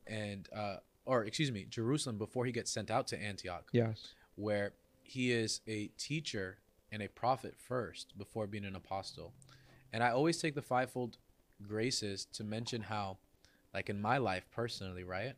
and, 0.06 0.48
uh, 0.54 0.76
or 1.04 1.24
excuse 1.24 1.50
me, 1.50 1.66
Jerusalem 1.68 2.18
before 2.18 2.44
he 2.46 2.52
gets 2.52 2.70
sent 2.70 2.90
out 2.90 3.06
to 3.08 3.20
Antioch, 3.20 3.68
Yes. 3.72 4.08
where 4.36 4.72
he 5.02 5.32
is 5.32 5.60
a 5.66 5.88
teacher 5.98 6.58
and 6.92 7.02
a 7.02 7.08
prophet 7.08 7.54
first 7.56 8.16
before 8.18 8.46
being 8.46 8.64
an 8.64 8.76
apostle. 8.76 9.32
And 9.92 10.02
I 10.02 10.10
always 10.10 10.38
take 10.38 10.54
the 10.54 10.62
fivefold 10.62 11.16
graces 11.66 12.26
to 12.32 12.44
mention 12.44 12.82
how, 12.82 13.18
like 13.74 13.90
in 13.90 14.00
my 14.00 14.18
life 14.18 14.44
personally, 14.50 15.04
right? 15.04 15.34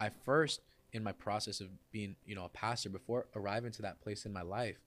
I 0.00 0.10
first, 0.24 0.60
in 0.92 1.02
my 1.02 1.12
process 1.12 1.60
of 1.60 1.68
being, 1.90 2.16
you 2.24 2.34
know, 2.34 2.44
a 2.44 2.48
pastor, 2.50 2.90
before 2.90 3.26
arriving 3.34 3.72
to 3.72 3.82
that 3.82 4.00
place 4.00 4.24
in 4.26 4.32
my 4.32 4.42
life, 4.42 4.78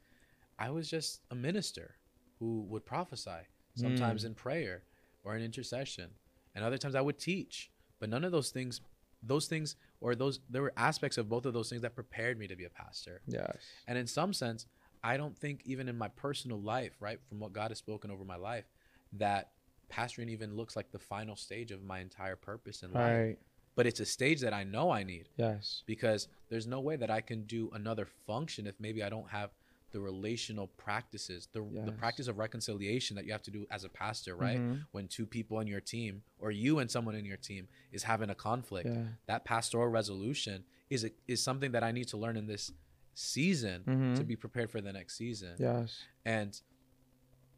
I 0.57 0.69
was 0.69 0.89
just 0.89 1.21
a 1.31 1.35
minister 1.35 1.95
who 2.39 2.61
would 2.69 2.85
prophesy, 2.85 3.47
sometimes 3.75 4.23
Mm. 4.23 4.27
in 4.27 4.35
prayer 4.35 4.83
or 5.23 5.35
in 5.35 5.43
intercession, 5.43 6.11
and 6.55 6.63
other 6.63 6.77
times 6.77 6.95
I 6.95 7.01
would 7.01 7.19
teach. 7.19 7.71
But 7.99 8.09
none 8.09 8.23
of 8.23 8.31
those 8.31 8.51
things, 8.51 8.81
those 9.21 9.47
things, 9.47 9.75
or 9.99 10.15
those, 10.15 10.39
there 10.49 10.61
were 10.61 10.73
aspects 10.77 11.17
of 11.17 11.27
both 11.27 11.45
of 11.45 11.53
those 11.53 11.69
things 11.69 11.81
that 11.81 11.95
prepared 11.95 12.39
me 12.39 12.47
to 12.47 12.55
be 12.55 12.63
a 12.63 12.69
pastor. 12.69 13.21
Yes. 13.27 13.57
And 13.87 13.97
in 13.97 14.07
some 14.07 14.31
sense, 14.31 14.65
I 15.03 15.17
don't 15.17 15.37
think 15.37 15.61
even 15.65 15.87
in 15.87 15.97
my 15.97 16.09
personal 16.09 16.59
life, 16.59 16.93
right, 16.99 17.19
from 17.27 17.39
what 17.39 17.53
God 17.53 17.71
has 17.71 17.77
spoken 17.77 18.11
over 18.11 18.25
my 18.25 18.35
life, 18.35 18.65
that 19.13 19.51
pastoring 19.91 20.29
even 20.29 20.55
looks 20.55 20.75
like 20.75 20.91
the 20.91 20.99
final 20.99 21.35
stage 21.35 21.71
of 21.71 21.83
my 21.83 21.99
entire 21.99 22.35
purpose 22.35 22.83
in 22.83 22.93
life. 22.93 23.17
Right. 23.17 23.37
But 23.75 23.87
it's 23.87 23.99
a 24.01 24.05
stage 24.05 24.41
that 24.41 24.53
I 24.53 24.63
know 24.63 24.91
I 24.91 25.03
need 25.03 25.29
Yes. 25.37 25.83
because 25.85 26.27
there's 26.49 26.67
no 26.67 26.79
way 26.81 26.95
that 26.97 27.09
I 27.09 27.21
can 27.21 27.43
do 27.45 27.69
another 27.73 28.05
function 28.05 28.67
if 28.67 28.75
maybe 28.79 29.01
I 29.03 29.09
don't 29.09 29.29
have 29.29 29.51
the 29.91 29.99
relational 29.99 30.67
practices, 30.67 31.47
the 31.51 31.61
the 31.85 31.91
practice 31.91 32.27
of 32.27 32.37
reconciliation 32.37 33.15
that 33.15 33.25
you 33.25 33.31
have 33.31 33.41
to 33.41 33.49
do 33.51 33.65
as 33.71 33.83
a 33.83 33.89
pastor, 33.89 34.35
right? 34.35 34.59
Mhm. 34.59 34.85
When 34.91 35.07
two 35.07 35.25
people 35.25 35.57
on 35.57 35.65
your 35.65 35.81
team 35.81 36.21
or 36.37 36.51
you 36.51 36.77
and 36.77 36.91
someone 36.91 37.15
in 37.15 37.25
your 37.25 37.37
team 37.37 37.67
is 37.91 38.03
having 38.03 38.29
a 38.29 38.35
conflict, 38.35 38.87
Yeah. 38.89 39.07
that 39.25 39.45
pastoral 39.45 39.87
resolution 39.87 40.63
is 40.91 41.05
a, 41.05 41.11
is 41.27 41.41
something 41.41 41.71
that 41.71 41.83
I 41.83 41.91
need 41.91 42.07
to 42.09 42.17
learn 42.17 42.37
in 42.37 42.45
this 42.45 42.71
season 43.19 43.83
to 43.83 43.91
Mhm. 44.23 44.27
be 44.27 44.35
prepared 44.35 44.69
for 44.71 44.81
the 44.81 44.93
next 44.93 45.15
season. 45.17 45.55
Yes. 45.59 46.03
And 46.25 46.59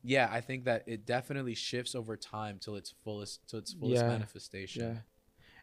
yeah, 0.03 0.27
I 0.31 0.41
think 0.41 0.65
that 0.65 0.83
it 0.87 1.05
definitely 1.05 1.53
shifts 1.55 1.93
over 1.95 2.17
time 2.17 2.57
till 2.59 2.75
its 2.75 2.93
fullest 3.03 3.47
till 3.47 3.59
its 3.59 3.73
fullest 3.73 4.01
Yeah. 4.01 4.07
manifestation. 4.09 4.81
Yeah. 4.83 4.97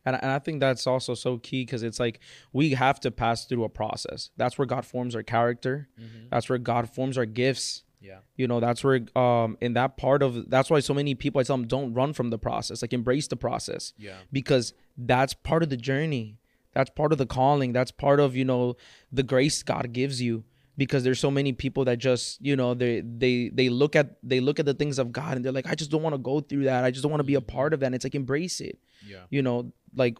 And, 0.04 0.14
and 0.22 0.30
I 0.30 0.38
think 0.38 0.61
that's 0.61 0.87
also 0.87 1.14
so 1.14 1.38
key 1.38 1.62
because 1.64 1.82
it's 1.82 1.98
like 1.98 2.20
we 2.52 2.70
have 2.70 3.00
to 3.00 3.11
pass 3.11 3.46
through 3.46 3.64
a 3.64 3.68
process. 3.68 4.30
That's 4.37 4.56
where 4.56 4.66
God 4.66 4.87
forms 4.87 5.14
our 5.16 5.24
character. 5.24 5.88
Mhm. 6.00 6.30
That's 6.30 6.48
where 6.48 6.58
God 6.58 6.88
forms 6.88 7.18
our 7.18 7.26
gifts. 7.26 7.82
Yeah. 8.00 8.20
You 8.37 8.46
know, 8.46 8.61
that's 8.61 8.84
where 8.84 9.00
um 9.18 9.58
in 9.61 9.72
that 9.72 9.96
part 9.96 10.22
of 10.22 10.48
that's 10.48 10.70
why 10.70 10.78
so 10.78 10.94
many 10.94 11.16
people 11.16 11.40
I 11.40 11.42
tell 11.42 11.56
them 11.56 11.66
don't 11.66 11.92
run 11.94 12.12
from 12.12 12.30
the 12.30 12.38
process, 12.38 12.80
like 12.80 12.92
embrace 12.92 13.26
the 13.26 13.37
process 13.37 13.92
Yeah. 13.98 14.18
because 14.30 14.72
that's 14.96 15.34
part 15.34 15.64
of 15.64 15.68
the 15.70 15.76
journey. 15.76 16.38
That's 16.74 16.90
part 16.90 17.12
of 17.12 17.18
the 17.18 17.26
calling. 17.26 17.72
That's 17.72 17.90
part 17.90 18.20
of, 18.20 18.37
you 18.37 18.44
know, 18.44 18.76
the 19.12 19.22
grace 19.22 19.62
God 19.62 19.92
gives 19.92 20.20
you 20.22 20.44
because 20.76 21.02
there's 21.02 21.18
so 21.18 21.31
many 21.31 21.52
people 21.52 21.85
that 21.87 21.98
just, 21.98 22.40
you 22.40 22.54
know, 22.54 22.74
they 22.74 23.00
they 23.00 23.48
they 23.52 23.68
look 23.68 23.96
at 23.96 24.16
they 24.22 24.38
look 24.40 24.61
at 24.61 24.66
the 24.66 24.74
things 24.74 24.98
of 24.98 25.11
God 25.12 25.37
and 25.37 25.44
they're 25.44 25.52
like 25.52 25.66
I 25.66 25.74
just 25.74 25.90
don't 25.90 26.02
want 26.02 26.14
to 26.14 26.18
go 26.18 26.40
through 26.40 26.64
that. 26.64 26.85
I 26.85 26.90
just 26.90 27.02
don't 27.02 27.11
want 27.11 27.20
to 27.20 27.24
be 27.24 27.35
a 27.35 27.40
part 27.40 27.72
of 27.74 27.81
that. 27.81 27.87
And 27.87 27.94
it's 27.94 28.04
like 28.04 28.14
embrace 28.14 28.61
it 28.61 28.78
Yeah. 29.09 29.24
you 29.31 29.42
know 29.42 29.72
like 29.96 30.18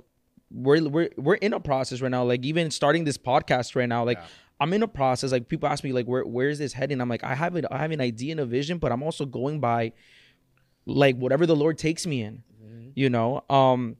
we're 0.51 0.83
we're 0.89 1.11
we're 1.17 1.35
in 1.35 1.53
a 1.53 1.61
process 1.61 2.01
right 2.01 2.11
now 2.11 2.25
like 2.25 2.43
even 2.45 2.71
starting 2.71 3.05
this 3.05 3.19
podcast 3.19 3.77
right 3.77 3.89
now 3.89 4.03
like 4.03 4.17
Yeah. 4.19 4.27
i'm 4.61 4.73
in 4.73 4.83
a 4.83 4.89
process 4.89 5.31
like 5.31 5.47
people 5.47 5.69
ask 5.69 5.85
me 5.85 5.93
like 5.93 6.07
where 6.07 6.25
where 6.25 6.49
is 6.49 6.59
this 6.59 6.73
heading 6.73 7.03
i'm 7.03 7.09
like 7.11 7.23
i 7.23 7.35
have 7.35 7.55
it 7.57 7.67
i 7.71 7.77
have 7.77 7.91
an 7.91 8.01
idea 8.01 8.31
and 8.33 8.41
a 8.41 8.47
vision 8.47 8.79
but 8.79 8.91
i'm 8.91 9.03
also 9.03 9.27
going 9.27 9.61
by 9.61 9.93
like 10.87 11.17
whatever 11.17 11.45
the 11.47 11.55
lord 11.55 11.77
takes 11.79 12.07
me 12.07 12.23
in 12.23 12.43
Mhm. 12.65 12.93
you 12.95 13.11
know 13.11 13.45
um 13.51 13.97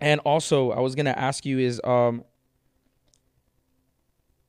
and 0.00 0.20
also 0.20 0.70
i 0.72 0.80
was 0.80 0.94
gonna 0.94 1.10
ask 1.10 1.44
you 1.46 1.58
is 1.58 1.80
um 1.84 2.24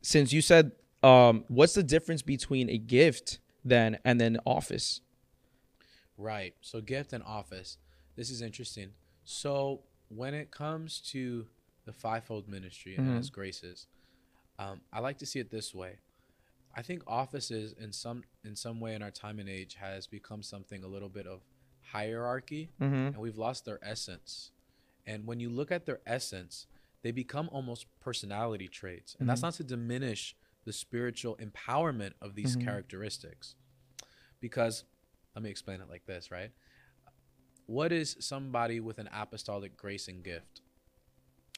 since 0.02 0.32
you 0.32 0.42
said 0.42 0.72
um 1.04 1.44
what's 1.48 1.74
the 1.74 1.84
difference 1.84 2.22
between 2.22 2.70
a 2.70 2.78
gift 2.78 3.40
then 3.64 3.98
and 4.06 4.20
then 4.20 4.38
office 4.46 5.02
Right. 6.18 6.56
So 6.62 6.82
gift 6.82 7.14
and 7.14 7.24
office. 7.24 7.78
This 8.16 8.32
is 8.32 8.42
interesting. 8.42 8.90
So 9.24 9.84
when 10.10 10.34
it 10.34 10.52
comes 10.52 11.00
to 11.12 11.48
the 11.86 11.94
fivefold 11.94 12.48
ministry 12.48 12.96
and 12.96 13.08
Mhm. 13.08 13.20
its 13.20 13.30
graces, 13.30 13.88
um, 14.58 14.82
I 14.92 15.00
like 15.00 15.20
to 15.20 15.26
see 15.26 15.40
it 15.40 15.52
this 15.52 15.76
way. 15.76 16.00
I 16.74 16.82
think 16.82 17.04
offices 17.08 17.74
in 17.74 17.92
some 17.92 18.24
in 18.44 18.56
some 18.56 18.80
way 18.80 18.96
in 18.96 19.02
our 19.02 19.12
time 19.12 19.40
and 19.40 19.48
age 19.50 19.76
has 19.76 20.08
become 20.08 20.42
something 20.42 20.84
a 20.84 20.88
little 20.88 21.10
bit 21.10 21.28
of 21.28 21.44
hierarchy 21.82 22.70
mm-hmm. 22.82 22.96
and 22.96 23.18
we've 23.18 23.38
lost 23.38 23.66
their 23.66 23.80
essence. 23.84 24.52
And 25.08 25.26
when 25.26 25.40
you 25.40 25.50
look 25.50 25.72
at 25.72 25.86
their 25.86 26.02
essence, 26.06 26.68
they 27.02 27.12
become 27.12 27.50
almost 27.52 27.88
personality 28.02 28.68
traits. 28.68 29.16
And 29.20 29.28
that's 29.28 29.40
Mhm. 29.40 29.46
not 29.46 29.54
to 29.56 29.64
diminish 29.64 30.36
the 30.66 30.74
spiritual 30.74 31.38
empowerment 31.38 32.14
of 32.22 32.36
these 32.36 32.56
Mhm. 32.56 32.64
characteristics. 32.66 33.56
Because 34.42 34.84
let 35.34 35.42
me 35.44 35.50
explain 35.50 35.80
it 35.82 35.90
like 35.90 36.06
this, 36.06 36.30
right? 36.30 36.52
What 37.66 37.92
is 37.92 38.18
somebody 38.20 38.80
with 38.80 39.00
an 39.00 39.08
apostolic 39.12 39.78
grace 39.78 40.08
and 40.10 40.24
gift? 40.24 40.62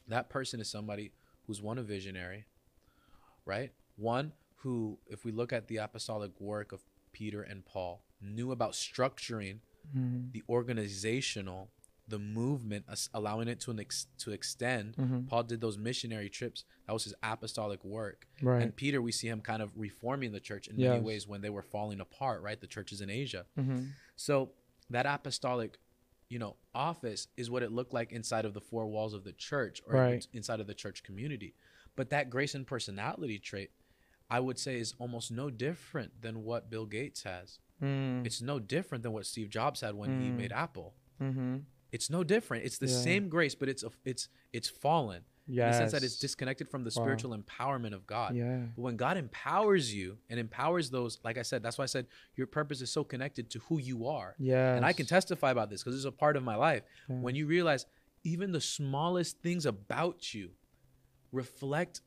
That 0.07 0.29
person 0.29 0.59
is 0.59 0.69
somebody 0.69 1.11
who's 1.45 1.61
one 1.61 1.77
a 1.77 1.83
visionary, 1.83 2.45
right? 3.45 3.73
One 3.95 4.33
who, 4.57 4.99
if 5.07 5.25
we 5.25 5.31
look 5.31 5.51
at 5.53 5.67
the 5.67 5.77
apostolic 5.77 6.39
work 6.39 6.71
of 6.71 6.83
Peter 7.13 7.41
and 7.41 7.65
Paul, 7.65 8.03
knew 8.21 8.51
about 8.51 8.73
structuring 8.73 9.59
Mm-hmm. 9.95 10.29
the 10.31 10.43
organizational, 10.49 11.71
the 12.09 12.19
movement, 12.19 12.85
allowing 13.13 13.47
it 13.47 13.59
to 13.61 13.71
an 13.71 13.79
ex- 13.79 14.07
to 14.19 14.31
extend. 14.31 14.95
Mm-hmm. 14.97 15.21
Paul 15.27 15.43
did 15.43 15.61
those 15.61 15.77
missionary 15.77 16.29
trips. 16.29 16.63
That 16.87 16.93
was 16.93 17.03
his 17.03 17.13
apostolic 17.23 17.83
work. 17.83 18.27
right 18.41 18.61
And 18.63 18.75
Peter, 18.75 19.01
we 19.01 19.11
see 19.11 19.27
him 19.27 19.41
kind 19.41 19.61
of 19.61 19.71
reforming 19.75 20.31
the 20.31 20.39
church 20.39 20.67
in 20.67 20.77
many 20.77 20.99
ways 20.99 21.27
when 21.27 21.41
they 21.41 21.49
were 21.49 21.61
falling 21.61 21.99
apart, 21.99 22.41
right? 22.41 22.59
The 22.59 22.67
churches 22.67 23.01
in 23.01 23.09
Asia. 23.09 23.45
mm-hmm. 23.57 23.81
So 24.15 24.51
that 24.89 25.05
apostolic, 25.05 25.77
you 26.29 26.39
know, 26.39 26.55
office 26.73 27.27
is 27.37 27.49
what 27.49 27.63
it 27.63 27.71
looked 27.71 27.93
like 27.93 28.11
inside 28.11 28.45
of 28.45 28.53
the 28.53 28.61
four 28.61 28.85
walls 28.87 29.13
of 29.13 29.23
the 29.23 29.33
church 29.33 29.81
or 29.87 29.93
Right. 29.95 30.27
inside 30.33 30.59
of 30.59 30.67
the 30.67 30.73
church 30.73 31.03
community. 31.03 31.53
But 31.95 32.09
that 32.09 32.29
grace 32.29 32.55
and 32.55 32.65
personality 32.65 33.39
trait, 33.39 33.71
I 34.29 34.39
would 34.39 34.57
say, 34.59 34.79
is 34.79 34.93
almost 34.99 35.31
no 35.31 35.49
different 35.49 36.21
than 36.21 36.43
what 36.43 36.69
Bill 36.69 36.85
Gates 36.85 37.23
has. 37.23 37.59
mm 37.81 38.25
It's 38.25 38.41
no 38.41 38.59
different 38.59 39.03
than 39.03 39.11
what 39.13 39.25
Steve 39.25 39.49
Jobs 39.49 39.81
had 39.81 39.95
when 39.95 40.19
he 40.21 40.27
Mm. 40.29 40.35
made 40.37 40.51
Apple. 40.51 40.93
mm-hmm. 41.21 41.57
It's 41.91 42.09
no 42.09 42.23
different. 42.23 42.65
It's 42.65 42.77
the 42.77 42.87
Yeah. 42.87 42.97
same 42.97 43.29
grace, 43.29 43.55
but 43.55 43.69
it's 43.69 43.83
a, 43.83 43.89
it's 44.05 44.27
it's 44.53 44.69
fallen 44.69 45.23
yeah 45.47 45.63
in 45.65 45.71
the 45.71 45.77
sense 45.77 45.91
that 45.91 46.03
it's 46.03 46.19
disconnected 46.19 46.69
from 46.69 46.83
the 46.83 46.91
Wow. 46.91 47.01
spiritual 47.01 47.35
empowerment 47.37 47.93
of 47.93 48.05
God. 48.05 48.35
yeah 48.35 48.65
But 48.75 48.81
when 48.83 48.97
God 48.97 49.17
empowers 49.17 49.93
you 49.93 50.17
and 50.29 50.39
empowers 50.39 50.89
those, 50.91 51.19
like 51.23 51.37
I 51.37 51.41
said, 51.43 51.63
that's 51.63 51.77
why 51.77 51.83
I 51.83 51.87
said 51.87 52.05
your 52.35 52.47
purpose 52.47 52.81
is 52.81 52.91
so 52.91 53.03
connected 53.03 53.49
to 53.51 53.59
who 53.67 53.79
you 53.79 54.07
are. 54.07 54.35
yeah 54.37 54.75
And 54.75 54.85
I 54.85 54.93
can 54.93 55.05
testify 55.07 55.49
about 55.51 55.69
this 55.69 55.81
because 55.83 55.95
it's 55.95 56.05
a 56.05 56.11
part 56.11 56.37
of 56.37 56.43
my 56.43 56.55
life. 56.55 56.83
Yeah. 57.09 57.15
When 57.25 57.35
you 57.35 57.47
realize 57.47 57.85
even 58.23 58.51
the 58.51 58.61
smallest 58.61 59.41
things 59.41 59.65
about 59.65 60.33
you 60.35 60.51
reflect 61.31 62.01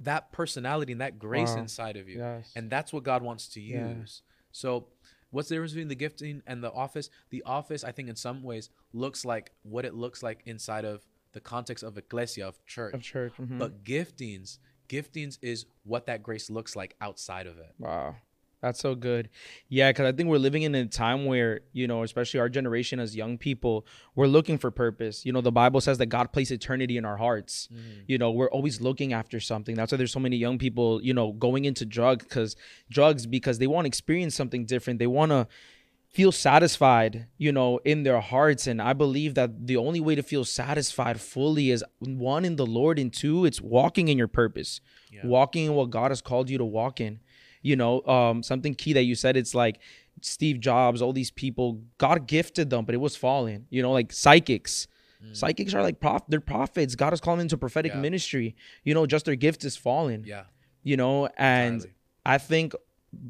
that 0.00 0.32
personality 0.32 0.92
and 0.92 1.00
that 1.00 1.18
grace 1.18 1.54
Wow. 1.56 1.62
inside 1.62 1.96
of 1.96 2.08
you. 2.08 2.18
yes 2.18 2.52
And 2.56 2.70
that's 2.70 2.92
what 2.92 3.02
God 3.04 3.22
wants 3.22 3.48
to 3.48 3.60
Yeah. 3.60 3.88
use. 3.98 4.22
So, 4.52 4.88
what's 5.30 5.48
the 5.48 5.54
difference 5.54 5.72
between 5.72 5.88
the 5.88 5.94
gifting 5.94 6.42
and 6.46 6.62
the 6.62 6.72
office? 6.72 7.10
The 7.30 7.42
office, 7.44 7.84
I 7.84 7.92
think, 7.92 8.08
in 8.08 8.16
some 8.16 8.42
ways, 8.42 8.70
looks 8.92 9.24
like 9.24 9.52
what 9.62 9.84
it 9.84 9.94
looks 9.94 10.22
like 10.22 10.42
inside 10.46 10.84
of 10.84 11.06
the 11.32 11.40
context 11.40 11.84
of 11.84 11.96
ecclesia, 11.96 12.46
of 12.46 12.64
church. 12.66 12.94
of 12.94 13.02
church 13.02 13.32
mhm. 13.40 13.58
But 13.58 13.84
giftings, 13.84 14.58
giftings 14.88 15.38
is 15.42 15.66
what 15.84 16.06
that 16.06 16.22
grace 16.22 16.50
looks 16.50 16.74
like 16.74 16.96
outside 17.00 17.46
of 17.46 17.58
it. 17.58 17.72
Wow. 17.78 18.16
That's 18.62 18.78
so 18.78 18.94
good. 18.94 19.30
Yeah, 19.68 19.90
because 19.90 20.06
I 20.06 20.12
think 20.14 20.28
we're 20.28 20.36
living 20.38 20.62
in 20.64 20.74
a 20.74 20.84
time 20.84 21.24
where, 21.24 21.60
you 21.72 21.86
know, 21.86 22.02
especially 22.02 22.40
our 22.40 22.48
generation 22.50 23.00
as 23.00 23.16
young 23.16 23.38
people, 23.38 23.86
we're 24.14 24.26
looking 24.26 24.58
for 24.58 24.70
purpose. 24.70 25.24
You 25.24 25.32
know, 25.32 25.40
the 25.40 25.50
Bible 25.52 25.80
says 25.80 25.96
that 25.98 26.06
God 26.06 26.30
placed 26.32 26.50
eternity 26.50 26.98
in 26.98 27.06
our 27.06 27.16
hearts. 27.16 27.68
Mm-hmm. 27.72 28.00
You 28.06 28.18
know, 28.18 28.30
we're 28.30 28.50
always 28.50 28.80
looking 28.80 29.14
after 29.14 29.40
something. 29.40 29.74
That's 29.74 29.92
why 29.92 29.98
there's 29.98 30.12
so 30.12 30.20
many 30.20 30.36
young 30.36 30.58
people, 30.58 31.02
you 31.02 31.14
know, 31.14 31.32
going 31.32 31.64
into 31.64 31.86
drugs 31.86 32.24
because 32.24 32.54
drugs 32.90 33.24
because 33.26 33.58
they 33.58 33.66
want 33.66 33.86
to 33.86 33.88
experience 33.88 34.34
something 34.34 34.66
different. 34.66 34.98
They 34.98 35.06
want 35.06 35.30
to 35.32 35.46
feel 36.10 36.32
satisfied, 36.32 37.28
you 37.38 37.52
know, 37.52 37.78
in 37.84 38.02
their 38.02 38.20
hearts. 38.20 38.66
And 38.66 38.82
I 38.82 38.92
believe 38.92 39.34
that 39.36 39.68
the 39.68 39.76
only 39.76 40.00
way 40.00 40.16
to 40.16 40.22
feel 40.22 40.44
satisfied 40.44 41.20
fully 41.20 41.70
is 41.70 41.84
one 42.00 42.44
in 42.44 42.56
the 42.56 42.66
Lord, 42.66 42.98
and 42.98 43.12
two, 43.12 43.44
it's 43.44 43.60
walking 43.60 44.08
in 44.08 44.18
your 44.18 44.28
purpose, 44.28 44.80
Yeah. 45.12 45.20
walking 45.24 45.66
in 45.66 45.74
what 45.74 45.90
God 45.90 46.10
has 46.10 46.20
called 46.20 46.50
you 46.50 46.58
to 46.58 46.64
walk 46.64 47.00
in. 47.00 47.20
You 47.62 47.76
know, 47.76 48.02
um, 48.06 48.42
something 48.42 48.74
key 48.74 48.92
that 48.94 49.02
you 49.04 49.14
said, 49.14 49.36
it's 49.36 49.54
like 49.54 49.78
Steve 50.22 50.60
Jobs, 50.60 51.02
all 51.02 51.12
these 51.12 51.30
people, 51.30 51.80
God 51.98 52.26
gifted 52.26 52.70
them, 52.70 52.84
but 52.84 52.94
it 52.94 52.98
was 52.98 53.16
falling. 53.16 53.66
You 53.70 53.82
know, 53.82 53.92
like 53.92 54.12
psychics. 54.12 54.86
Mm. 55.24 55.36
Psychics 55.36 55.74
are 55.74 55.82
like 55.82 56.00
prof- 56.00 56.24
they're 56.28 56.40
prophets. 56.40 56.94
God 56.94 57.10
has 57.10 57.20
called 57.20 57.38
them 57.38 57.42
into 57.44 57.58
prophetic 57.58 57.92
Yeah. 57.92 58.00
ministry. 58.00 58.56
You 58.84 58.94
know, 58.94 59.04
just 59.06 59.24
their 59.26 59.36
gift 59.36 59.64
is 59.64 59.76
fallen. 59.76 60.24
Yeah. 60.26 60.44
You 60.82 60.96
know, 60.96 61.28
and 61.36 61.74
entirely. 61.74 61.94
I 62.24 62.38
think 62.38 62.74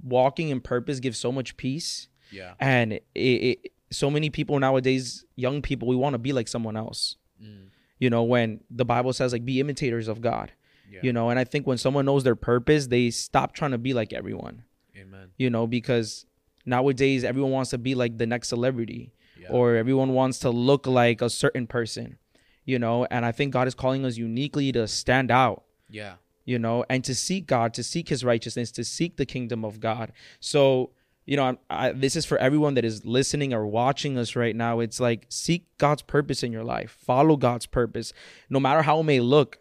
walking 0.03 0.51
in 0.51 0.61
purpose 0.61 1.01
gives 1.01 1.19
so 1.19 1.33
much 1.33 1.57
peace 1.57 2.09
Yeah. 2.31 2.55
and 2.61 2.93
it, 2.93 3.01
it 3.15 3.73
so 3.91 4.11
many 4.11 4.29
people 4.31 4.59
nowadays 4.59 5.25
young 5.37 5.63
people 5.63 5.89
we 5.89 5.97
want 5.97 6.13
to 6.15 6.19
be 6.19 6.33
like 6.33 6.49
someone 6.49 6.77
else 6.77 7.17
Mm. 7.43 7.69
you 7.99 8.11
know 8.11 8.23
when 8.23 8.61
the 8.71 8.85
bible 8.85 9.15
says 9.15 9.33
like 9.33 9.45
be 9.47 9.59
imitators 9.59 10.07
of 10.07 10.21
god 10.21 10.53
Yeah. 10.91 11.01
you 11.03 11.13
know 11.13 11.31
and 11.31 11.39
i 11.39 11.45
think 11.45 11.67
when 11.67 11.79
someone 11.79 12.05
knows 12.05 12.25
their 12.25 12.37
purpose 12.37 12.89
they 12.89 13.11
stop 13.11 13.55
trying 13.55 13.71
to 13.71 13.79
be 13.79 13.95
like 13.95 14.13
everyone 14.13 14.65
Amen. 14.97 15.29
you 15.37 15.49
know 15.51 15.67
because 15.67 16.27
nowadays 16.67 17.25
everyone 17.25 17.53
wants 17.53 17.71
to 17.71 17.79
be 17.79 17.95
like 17.95 18.19
the 18.19 18.27
next 18.27 18.49
celebrity 18.49 19.13
Yeah. 19.39 19.49
or 19.51 19.77
everyone 19.77 20.13
wants 20.15 20.39
to 20.41 20.51
look 20.51 20.87
like 20.87 21.23
a 21.23 21.31
certain 21.31 21.67
person 21.67 22.19
you 22.65 22.79
know 22.79 23.07
and 23.11 23.25
i 23.25 23.33
think 23.33 23.53
god 23.53 23.67
is 23.69 23.75
calling 23.75 24.05
us 24.05 24.17
uniquely 24.17 24.73
to 24.73 24.87
stand 24.89 25.31
out 25.31 25.65
yeah. 25.89 26.15
you 26.45 26.59
know, 26.59 26.85
and 26.89 27.03
to 27.05 27.15
seek 27.15 27.47
God, 27.47 27.75
to 27.75 27.83
seek 27.83 28.09
His 28.09 28.25
righteousness, 28.25 28.71
to 28.73 28.85
seek 28.85 29.17
the 29.17 29.27
kingdom 29.27 29.65
of 29.65 29.81
God. 29.81 30.13
So, 30.39 30.91
you 31.27 31.37
know, 31.37 31.59
I, 31.69 31.89
I, 31.89 31.93
this 31.93 32.15
is 32.17 32.25
for 32.25 32.39
everyone 32.39 32.75
that 32.75 32.85
is 32.85 33.05
listening 33.05 33.53
or 33.53 33.67
watching 33.67 34.17
us 34.17 34.37
right 34.37 34.55
now. 34.55 34.81
It's 34.81 35.01
like 35.01 35.27
seek 35.29 35.67
God's 35.79 36.03
purpose 36.03 36.43
in 36.43 36.53
your 36.53 36.65
life, 36.65 36.97
follow 37.05 37.37
God's 37.37 37.67
purpose, 37.67 38.13
no 38.49 38.61
matter 38.61 38.83
how 38.83 39.01
it 39.01 39.05
may 39.05 39.21
look. 39.21 39.59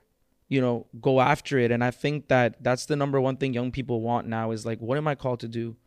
You 0.49 0.61
know, 0.61 0.87
go 0.99 1.21
after 1.21 1.57
it. 1.59 1.71
And 1.71 1.83
I 1.83 1.91
think 1.91 2.27
that 2.27 2.61
that's 2.61 2.85
the 2.85 2.95
number 2.95 3.21
one 3.21 3.37
thing 3.37 3.53
young 3.53 3.71
people 3.71 4.01
want 4.01 4.27
now 4.27 4.51
is 4.51 4.65
like, 4.65 4.79
what 4.79 4.97
am 4.97 5.07
I 5.07 5.15
called 5.15 5.39
to 5.41 5.47
do? 5.47 5.77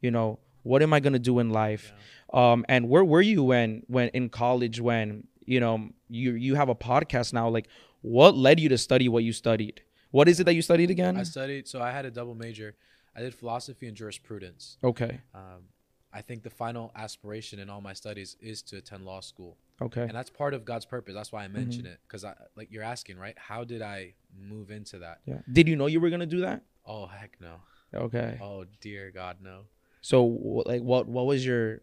You 0.00 0.10
know, 0.10 0.38
what 0.62 0.82
am 0.82 0.92
I 0.92 1.00
gonna 1.00 1.18
do 1.18 1.38
in 1.38 1.50
life? 1.50 1.92
Um, 2.32 2.64
and 2.68 2.88
where 2.88 3.04
were 3.04 3.20
you 3.20 3.42
when 3.44 3.82
when 3.86 4.08
in 4.08 4.30
college 4.30 4.80
when 4.80 5.28
you 5.44 5.60
know 5.60 5.90
you 6.08 6.32
you 6.32 6.54
have 6.54 6.68
a 6.68 6.74
podcast 6.74 7.32
now? 7.32 7.48
Like, 7.48 7.68
what 8.00 8.36
led 8.36 8.58
you 8.58 8.68
to 8.70 8.78
study 8.78 9.08
what 9.08 9.22
you 9.22 9.32
studied? 9.32 9.82
What 10.10 10.28
is 10.28 10.40
it 10.40 10.44
that 10.44 10.54
you 10.54 10.62
studied 10.62 10.90
again? 10.90 11.16
I 11.16 11.22
studied, 11.24 11.68
so 11.68 11.80
I 11.82 11.90
had 11.90 12.04
a 12.06 12.10
double 12.10 12.34
major. 12.34 12.74
I 13.14 13.20
did 13.20 13.34
philosophy 13.34 13.86
and 13.86 13.96
jurisprudence. 13.96 14.76
okay. 14.82 15.20
Um, 15.34 15.68
I 16.12 16.22
think 16.22 16.42
the 16.42 16.50
final 16.50 16.92
aspiration 16.96 17.58
in 17.58 17.68
all 17.68 17.80
my 17.82 17.92
studies 17.92 18.36
is 18.40 18.62
to 18.62 18.78
attend 18.78 19.04
law 19.04 19.20
school, 19.20 19.58
Okay. 19.80 20.02
and 20.02 20.10
that's 20.12 20.30
part 20.30 20.54
of 20.54 20.64
God's 20.64 20.86
purpose. 20.86 21.14
That's 21.14 21.32
why 21.32 21.44
I 21.44 21.48
mention 21.48 21.84
Mm-hmm. 21.84 21.92
it, 21.92 22.00
because 22.08 22.24
I 22.24 22.34
like 22.56 22.68
you're 22.70 22.82
asking, 22.82 23.18
right? 23.18 23.36
How 23.38 23.62
did 23.64 23.82
I 23.82 24.14
move 24.38 24.70
into 24.70 24.98
that? 25.00 25.20
Yeah. 25.26 25.40
Did 25.52 25.68
you 25.68 25.76
know 25.76 25.86
you 25.86 26.00
were 26.00 26.10
gonna 26.10 26.26
do 26.26 26.40
that? 26.40 26.62
Oh 26.86 27.06
heck 27.06 27.36
no! 27.40 27.56
Okay. 27.94 28.38
Oh 28.42 28.64
dear 28.80 29.10
God, 29.10 29.38
no! 29.42 29.62
So 30.00 30.24
like, 30.66 30.82
what 30.82 31.06
what 31.06 31.26
was 31.26 31.44
your 31.44 31.82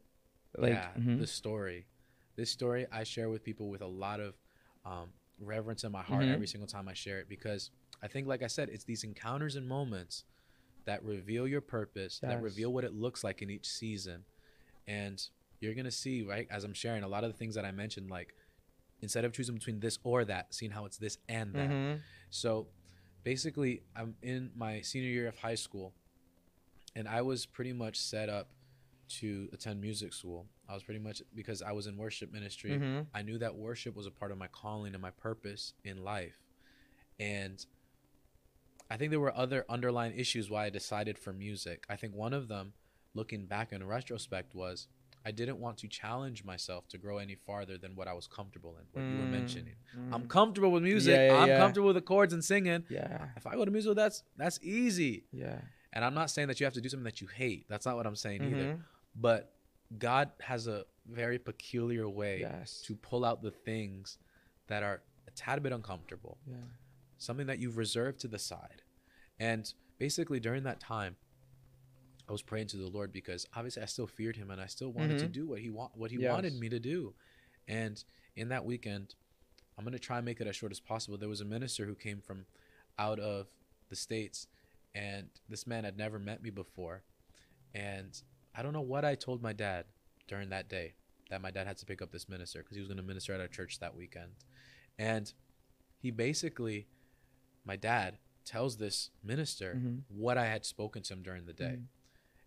like? 0.58 0.74
yeah, 0.74 0.90
mhm. 0.98 1.20
the 1.20 1.28
story. 1.28 1.86
This 2.36 2.50
story 2.50 2.88
I 2.92 3.04
share 3.04 3.30
with 3.30 3.44
people 3.44 3.70
with 3.70 3.82
a 3.82 3.88
lot 3.88 4.20
of 4.20 4.34
um, 4.86 5.10
reverence 5.40 5.84
in 5.84 5.92
my 5.92 6.02
heart 6.02 6.24
Mhm. 6.26 6.34
every 6.34 6.48
single 6.48 6.68
time 6.68 6.88
I 6.90 6.94
share 6.94 7.20
it 7.20 7.30
because 7.30 7.70
I 8.02 8.08
think, 8.08 8.28
like 8.28 8.42
I 8.42 8.48
said, 8.48 8.70
it's 8.70 8.84
these 8.86 9.04
encounters 9.04 9.56
and 9.56 9.68
moments 9.68 10.24
that 10.86 11.04
reveal 11.04 11.48
your 11.48 11.62
purpose, 11.62 12.20
that 12.20 12.42
reveal 12.42 12.74
what 12.74 12.84
it 12.84 12.94
looks 12.94 13.24
like 13.24 13.42
in 13.44 13.50
each 13.52 13.68
season, 13.68 14.26
and 14.88 15.24
you're 15.64 15.76
gonna 15.76 15.92
see, 15.92 16.24
right, 16.24 16.48
as 16.52 16.64
I'm 16.64 16.74
sharing 16.74 17.04
a 17.04 17.08
lot 17.08 17.24
of 17.24 17.32
the 17.32 17.38
things 17.38 17.56
that 17.56 17.66
I 17.66 17.72
mentioned, 17.72 18.10
like 18.10 18.34
instead 19.02 19.26
of 19.26 19.34
choosing 19.34 19.56
between 19.56 19.80
this 19.80 20.00
or 20.04 20.26
that, 20.26 20.54
seeing 20.54 20.72
how 20.72 20.86
it's 20.86 20.98
this 20.98 21.18
and 21.28 21.54
that. 21.54 21.70
Mhm. 21.70 22.02
So 22.30 22.68
basically, 23.24 23.84
I'm 23.96 24.16
in 24.22 24.52
my 24.56 24.82
senior 24.82 25.10
year 25.10 25.28
of 25.28 25.38
high 25.38 25.56
school, 25.56 25.94
and 26.96 27.08
I 27.08 27.22
was 27.22 27.46
pretty 27.46 27.74
much 27.74 27.98
set 27.98 28.30
up 28.30 28.50
to 29.20 29.50
attend 29.52 29.82
music 29.82 30.14
school. 30.14 30.48
I 30.68 30.74
was 30.74 30.84
pretty 30.84 31.00
much 31.00 31.22
because 31.36 31.62
I 31.62 31.74
was 31.74 31.88
in 31.88 31.98
worship 31.98 32.32
ministry. 32.32 32.72
Mhm. 32.72 33.08
I 33.14 33.22
knew 33.22 33.38
that 33.40 33.56
worship 33.56 33.96
was 33.96 34.06
a 34.06 34.12
part 34.12 34.32
of 34.32 34.38
my 34.38 34.48
calling 34.48 34.94
and 34.94 35.02
my 35.02 35.12
purpose 35.12 35.74
in 35.84 36.04
life. 36.04 36.40
And 37.20 37.66
I 38.90 38.98
think 38.98 39.12
there 39.12 39.20
were 39.20 39.36
other 39.36 39.66
underlying 39.70 40.18
issues 40.18 40.50
why 40.50 40.66
I 40.66 40.70
decided 40.70 41.18
for 41.20 41.34
music. 41.34 41.86
I 41.90 41.96
think 41.96 42.16
one 42.16 42.34
of 42.34 42.48
them, 42.48 42.74
looking 43.14 43.46
back 43.46 43.72
in 43.72 43.86
retrospect, 43.86 44.56
was 44.56 44.88
I 45.26 45.32
didn't 45.32 45.60
want 45.60 45.78
to 45.80 45.88
challenge 45.88 46.44
myself 46.44 46.88
to 46.90 46.98
grow 46.98 47.18
any 47.18 47.36
farther 47.36 47.78
than 47.78 47.96
what 47.96 48.08
I 48.08 48.14
was 48.14 48.28
comfortable 48.28 48.76
in, 48.78 48.86
what 48.92 49.02
you 49.10 49.18
were 49.18 49.24
Mm, 49.30 49.32
mentioning. 49.32 49.76
I'm 50.12 50.24
mm. 50.24 50.28
comfortable 50.30 50.72
with 50.72 50.84
music. 50.84 51.16
Yeah, 51.16 51.28
yeah, 51.28 51.42
I'm 51.42 51.48
yeah. 51.48 51.58
comfortable 51.60 51.88
with 51.88 51.96
the 51.96 52.02
chords 52.02 52.34
and 52.34 52.44
singing. 52.44 52.84
Yeah. 52.90 53.30
If 53.38 53.48
I 53.48 53.56
go 53.56 53.64
to 53.66 53.72
music, 53.72 53.96
that's 53.96 54.24
that's 54.38 54.60
easy. 54.62 55.26
Yeah. 55.32 55.62
And 55.94 56.04
I'm 56.04 56.14
not 56.14 56.30
saying 56.30 56.48
that 56.50 56.60
you 56.60 56.66
have 56.66 56.74
to 56.74 56.82
do 56.82 56.90
something 56.90 57.06
that 57.06 57.22
you 57.22 57.28
hate. 57.28 57.66
That's 57.70 57.86
not 57.86 57.96
what 57.96 58.06
I'm 58.06 58.16
saying 58.16 58.44
either. 58.44 58.74
Mhm. 58.76 58.84
But 59.16 59.54
God 59.98 60.32
has 60.42 60.68
a 60.68 60.86
very 61.06 61.38
peculiar 61.40 62.10
way 62.10 62.40
Yes. 62.42 62.82
to 62.88 62.96
pull 62.96 63.24
out 63.24 63.42
the 63.44 63.52
things 63.52 64.18
that 64.68 64.82
are 64.84 65.04
a 65.28 65.32
tad 65.32 65.62
bit 65.64 65.72
uncomfortable, 65.72 66.38
Yeah. 66.48 66.56
something 67.18 67.48
that 67.48 67.60
you've 67.60 67.78
reserved 67.78 68.20
to 68.22 68.28
the 68.28 68.40
side. 68.40 68.82
And 69.40 69.72
basically 70.00 70.40
during 70.40 70.64
that 70.64 70.80
time, 70.80 71.16
I 72.28 72.32
was 72.32 72.42
praying 72.42 72.68
to 72.68 72.78
the 72.78 72.88
Lord 72.88 73.12
because 73.12 73.46
obviously 73.56 73.84
I 73.84 73.86
still 73.86 74.08
feared 74.08 74.38
him 74.38 74.50
and 74.50 74.62
I 74.62 74.68
still 74.68 74.92
wanted 74.94 75.20
to 75.20 75.28
Mhm. 75.28 75.32
do 75.34 75.48
what 75.48 75.60
he 75.60 75.70
want 75.70 75.96
what 75.98 76.12
he 76.12 76.18
Yes. 76.18 76.32
wanted 76.32 76.54
me 76.54 76.70
to 76.70 76.80
do. 76.80 77.16
And 77.68 78.04
in 78.36 78.50
that 78.50 78.66
weekend, 78.66 79.16
I'm 79.78 79.84
gonna 79.84 80.00
try 80.00 80.18
and 80.18 80.26
make 80.26 80.40
it 80.40 80.48
as 80.48 80.56
short 80.56 80.72
as 80.72 80.80
possible. 80.80 81.18
There 81.18 81.30
was 81.30 81.42
a 81.42 81.46
minister 81.46 81.86
who 81.86 81.96
came 81.96 82.22
from 82.22 82.46
out 82.98 83.20
of 83.20 83.48
the 83.90 83.96
states, 83.96 84.48
and 84.94 85.30
this 85.50 85.66
man 85.68 85.84
had 85.84 85.98
never 85.98 86.20
met 86.20 86.42
me 86.42 86.50
before. 86.50 87.04
And 87.74 88.22
I 88.56 88.62
don't 88.64 88.74
know 88.74 88.82
what 88.82 89.04
I 89.04 89.16
told 89.16 89.42
my 89.42 89.54
dad 89.54 89.86
during 90.28 90.50
that 90.50 90.70
day 90.70 90.96
that 91.30 91.42
my 91.42 91.52
dad 91.52 91.66
had 91.68 91.78
to 91.78 91.86
pick 91.86 92.02
up 92.02 92.12
this 92.12 92.30
minister 92.30 92.60
because 92.62 92.76
he 92.76 92.82
was 92.82 92.88
gonna 92.88 93.02
minister 93.04 93.34
at 93.34 93.42
our 93.42 93.48
church 93.48 93.80
that 93.80 93.96
weekend. 93.96 94.36
And 94.98 95.34
he 95.98 96.12
basically, 96.12 96.88
my 97.66 97.76
dad 97.76 98.20
tells 98.46 98.78
this 98.78 99.10
minister 99.24 99.76
Mhm. 99.78 100.04
what 100.10 100.38
I 100.38 100.46
had 100.46 100.66
spoken 100.66 101.02
to 101.04 101.14
him 101.14 101.24
during 101.24 101.46
the 101.46 101.54
day. 101.54 101.78
Mhm. 101.80 101.88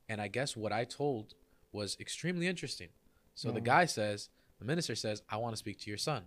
And 0.08 0.20
I 0.20 0.28
guess 0.28 0.56
what 0.56 0.72
I 0.72 0.84
told 0.84 1.34
was 1.72 1.96
extremely 2.00 2.46
interesting. 2.46 2.88
So 3.34 3.50
the 3.50 3.60
guy 3.60 3.84
says, 3.86 4.28
the 4.58 4.64
minister 4.64 4.94
says, 4.94 5.22
I 5.28 5.36
want 5.36 5.52
to 5.52 5.56
speak 5.58 5.78
to 5.80 5.90
your 5.90 5.98
son. 5.98 6.24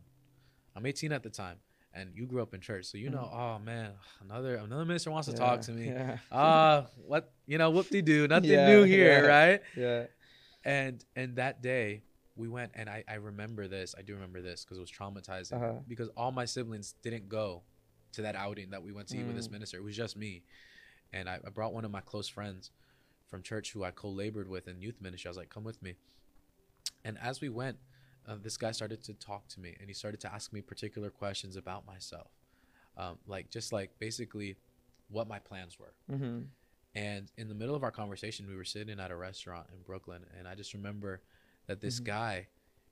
I'm 0.75 0.85
18 0.85 1.11
at 1.11 1.23
the 1.23 1.29
time, 1.29 1.57
and 1.93 2.11
you 2.13 2.27
grew 2.27 2.41
up 2.41 2.53
in 2.53 2.61
church, 2.61 2.85
so 2.85 2.97
you 2.97 3.09
know, 3.09 3.27
oh 3.33 3.57
man, 3.59 3.93
another 4.21 4.55
another 4.57 4.85
minister 4.85 5.09
wants 5.09 5.27
to 5.27 5.33
talk 5.33 5.61
to 5.61 5.71
me. 5.71 5.87
Yeah. 5.87 6.17
Ah, 6.31 6.85
what 6.95 7.33
you 7.47 7.57
know, 7.57 7.71
whoop 7.71 7.89
de 7.89 8.01
doo, 8.03 8.27
nothing 8.35 8.51
Yeah, 8.51 8.67
new 8.67 8.83
here, 8.83 9.23
yeah. 9.23 9.27
right? 9.27 9.61
yeah. 9.75 10.05
And 10.63 11.03
and 11.15 11.37
that 11.37 11.61
day 11.63 12.03
we 12.35 12.47
went, 12.47 12.73
and 12.75 12.87
I 12.89 13.03
I 13.07 13.15
remember 13.15 13.67
this. 13.67 13.95
I 13.97 14.03
do 14.03 14.13
remember 14.13 14.41
this 14.41 14.63
because 14.63 14.77
it 14.77 14.81
was 14.81 14.91
traumatizing 14.91 15.53
Uh-huh. 15.53 15.79
because 15.87 16.09
all 16.15 16.31
my 16.31 16.45
siblings 16.45 16.93
didn't 17.01 17.27
go 17.27 17.63
to 18.13 18.21
that 18.21 18.35
outing 18.35 18.69
that 18.69 18.83
we 18.83 18.91
went 18.91 19.07
to 19.09 19.17
eat 19.17 19.25
with 19.25 19.35
this 19.35 19.47
Mm. 19.47 19.53
minister. 19.53 19.77
It 19.77 19.83
was 19.83 19.95
just 19.95 20.15
me, 20.15 20.43
and 21.11 21.27
I, 21.27 21.39
I 21.45 21.49
brought 21.49 21.73
one 21.73 21.83
of 21.85 21.91
my 21.91 22.01
close 22.01 22.27
friends 22.27 22.69
from 23.29 23.43
church 23.43 23.71
who 23.71 23.83
I 23.83 23.91
co-labored 23.91 24.47
with 24.47 24.67
in 24.67 24.81
youth 24.81 24.99
ministry. 25.01 25.27
I 25.27 25.31
was 25.31 25.37
like, 25.37 25.49
"Come 25.49 25.63
with 25.63 25.81
me." 25.81 25.95
And 27.03 27.17
as 27.19 27.41
we 27.41 27.49
went, 27.49 27.77
uh, 28.25 28.35
this 28.35 28.57
guy 28.57 28.71
started 28.71 29.03
to 29.03 29.13
talk 29.13 29.47
to 29.49 29.59
me, 29.59 29.75
and 29.79 29.89
he 29.89 29.93
started 29.93 30.19
to 30.21 30.33
ask 30.33 30.51
me 30.51 30.61
particular 30.61 31.09
questions 31.09 31.55
about 31.55 31.85
myself, 31.85 32.31
um, 32.97 33.19
like 33.25 33.49
just 33.49 33.71
like 33.71 33.97
basically 33.99 34.57
what 35.07 35.27
my 35.27 35.39
plans 35.39 35.79
were. 35.79 35.93
Mhm. 36.09 36.49
And 36.95 37.31
in 37.37 37.47
the 37.47 37.55
middle 37.55 37.75
of 37.75 37.83
our 37.83 37.91
conversation, 37.91 38.47
we 38.47 38.55
were 38.55 38.65
sitting 38.65 38.99
at 38.99 39.11
a 39.11 39.15
restaurant 39.15 39.69
in 39.71 39.81
Brooklyn, 39.83 40.25
and 40.37 40.47
I 40.47 40.55
just 40.55 40.73
remember 40.73 41.21
that 41.67 41.81
this 41.81 41.99
Mhm. 41.99 42.05
guy, 42.05 42.47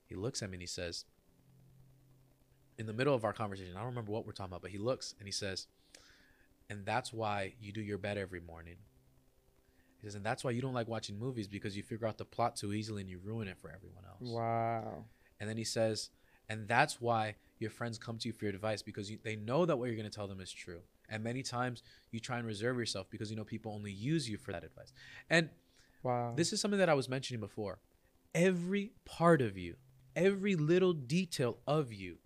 he 0.06 0.16
looks 0.16 0.42
at 0.42 0.50
me 0.50 0.56
and 0.56 0.62
he 0.62 0.68
says, 0.68 1.06
in 2.78 2.86
the 2.86 2.94
middle 2.94 3.16
of 3.16 3.26
our 3.26 3.34
conversation, 3.34 3.76
I 3.76 3.80
don't 3.80 3.88
remember 3.88 4.12
what 4.12 4.26
we're 4.26 4.34
talking 4.34 4.52
about, 4.52 4.62
but 4.62 4.72
he 4.72 4.78
looks 4.78 5.16
and 5.18 5.28
he 5.28 5.32
says, 5.32 5.68
and 6.70 6.86
that's 6.86 7.12
why 7.12 7.56
you 7.60 7.72
do 7.72 7.82
your 7.82 7.98
bed 7.98 8.18
every 8.18 8.40
morning. 8.40 8.78
He 10.02 10.08
says, 10.08 10.16
and 10.16 10.26
that's 10.26 10.44
why 10.44 10.52
you 10.52 10.62
don't 10.62 10.74
like 10.74 10.88
watching 10.88 11.18
movies 11.18 11.48
because 11.48 11.76
you 11.76 11.84
figure 11.84 12.08
out 12.08 12.18
the 12.18 12.26
plot 12.26 12.56
too 12.56 12.74
easily 12.74 13.02
and 13.02 13.10
you 13.10 13.20
ruin 13.24 13.48
it 13.48 13.58
for 13.60 13.72
everyone 13.72 14.04
else. 14.06 14.32
Wow. 14.32 15.06
And 15.40 15.50
then 15.50 15.58
he 15.58 15.64
says, 15.64 16.10
and 16.50 16.68
that's 16.68 17.02
why 17.02 17.36
your 17.60 17.70
friends 17.72 17.98
come 17.98 18.18
to 18.20 18.28
you 18.28 18.34
for 18.34 18.46
your 18.46 18.54
advice 18.54 18.82
because 18.82 19.10
you, 19.10 19.18
they 19.24 19.36
know 19.36 19.66
that 19.66 19.78
what 19.78 19.86
you're 19.86 19.96
going 19.96 20.10
to 20.10 20.16
tell 20.16 20.28
them 20.28 20.40
is 20.40 20.52
true. 20.52 20.82
And 21.10 21.24
many 21.24 21.42
times 21.42 21.84
you 22.12 22.20
try 22.20 22.38
and 22.38 22.46
reserve 22.46 22.78
yourself 22.78 23.08
because 23.10 23.30
you 23.30 23.36
know 23.38 23.44
people 23.44 23.74
only 23.74 23.92
use 23.92 24.30
you 24.30 24.38
for 24.38 24.52
that 24.52 24.64
advice. 24.64 24.92
And 25.30 25.50
Wow. 26.04 26.34
this 26.36 26.54
is 26.54 26.62
something 26.62 26.80
that 26.80 26.90
I 26.90 26.94
was 26.94 27.10
mentioning 27.10 27.40
before. 27.40 27.80
Every 28.36 28.92
part 29.06 29.42
of 29.42 29.58
you, 29.58 29.76
every 30.16 30.56
little 30.56 30.94
detail 30.94 31.58
of 31.66 31.92
you 31.92 32.18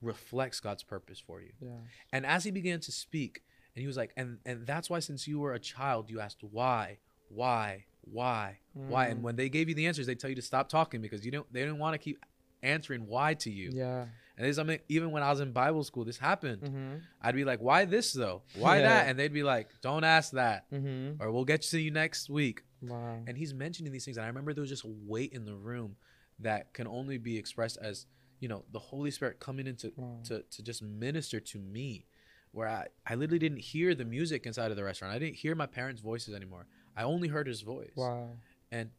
reflects 0.00 0.60
God's 0.60 0.82
purpose 0.82 1.20
for 1.20 1.40
you. 1.40 1.52
Yeah. 1.60 1.70
And 2.12 2.26
as 2.26 2.44
he 2.44 2.50
began 2.50 2.80
to 2.80 2.92
speak, 2.92 3.42
and 3.74 3.80
he 3.80 3.86
was 3.86 3.96
like, 3.96 4.12
and 4.16 4.38
and 4.44 4.66
that's 4.66 4.90
why 4.90 4.98
since 4.98 5.26
you 5.26 5.38
were 5.38 5.54
a 5.54 5.58
child, 5.58 6.10
you 6.10 6.20
asked 6.20 6.42
why, 6.42 6.98
why, 7.34 7.84
why, 8.02 8.58
why. 8.74 9.06
And 9.08 9.20
Mm. 9.20 9.22
when 9.22 9.36
they 9.36 9.48
gave 9.48 9.68
you 9.68 9.74
the 9.74 9.86
answers, 9.86 10.06
they 10.06 10.14
tell 10.14 10.30
you 10.30 10.36
to 10.36 10.42
stop 10.42 10.68
talking 10.68 11.00
because 11.00 11.24
you 11.24 11.30
don't 11.30 11.52
they 11.52 11.60
didn't 11.60 11.78
want 11.78 11.94
to 11.94 11.98
keep 11.98 12.18
answering 12.62 13.06
why 13.06 13.34
to 13.34 13.50
you. 13.50 13.70
Yeah. 13.72 14.02
And 14.36 14.46
this 14.46 14.50
is 14.50 14.56
something 14.56 14.78
even 14.88 15.10
when 15.10 15.22
I 15.22 15.30
was 15.30 15.40
in 15.40 15.52
Bible 15.52 15.84
school, 15.84 16.04
this 16.04 16.18
happened. 16.18 16.62
Mm-hmm. 16.62 16.94
I'd 17.20 17.34
be 17.34 17.44
like, 17.44 17.60
why 17.60 17.84
this 17.84 18.12
though? 18.12 18.42
Why 18.56 18.78
Yeah. 18.78 18.88
that? 18.88 19.08
And 19.08 19.18
they'd 19.18 19.32
be 19.32 19.42
like, 19.42 19.68
don't 19.82 20.04
ask 20.04 20.32
that. 20.32 20.70
Mm-hmm. 20.70 21.22
Or 21.22 21.30
we'll 21.30 21.44
get 21.44 21.62
to 21.62 21.78
you 21.78 21.90
next 21.90 22.30
week. 22.30 22.62
Wow. 22.80 23.20
And 23.26 23.36
he's 23.36 23.52
mentioning 23.54 23.92
these 23.92 24.04
things. 24.04 24.16
And 24.16 24.24
I 24.24 24.28
remember 24.28 24.52
there 24.54 24.62
was 24.62 24.70
just 24.70 24.84
a 24.84 24.94
weight 25.06 25.32
in 25.32 25.44
the 25.44 25.54
room 25.54 25.96
that 26.40 26.72
can 26.72 26.86
only 26.86 27.18
be 27.18 27.36
expressed 27.38 27.78
as, 27.80 28.06
you 28.40 28.48
know, 28.48 28.64
the 28.72 28.78
Holy 28.78 29.10
Spirit 29.10 29.38
coming 29.38 29.66
into 29.66 29.92
Wow. 29.96 30.18
to, 30.24 30.42
to 30.50 30.62
just 30.62 30.82
minister 30.82 31.38
to 31.40 31.58
me. 31.58 32.06
Where 32.52 32.68
I, 32.68 32.86
I 33.06 33.14
literally 33.14 33.38
didn't 33.38 33.60
hear 33.60 33.94
the 33.94 34.04
music 34.04 34.44
inside 34.44 34.70
of 34.70 34.76
the 34.76 34.84
restaurant. 34.84 35.14
I 35.14 35.18
didn't 35.18 35.36
hear 35.36 35.54
my 35.54 35.64
parents' 35.66 36.02
voices 36.02 36.34
anymore. 36.34 36.66
I 36.96 37.02
only 37.04 37.28
heard 37.28 37.46
his 37.46 37.62
voice. 37.62 37.92
Wow. 37.96 38.30
And 38.70 38.90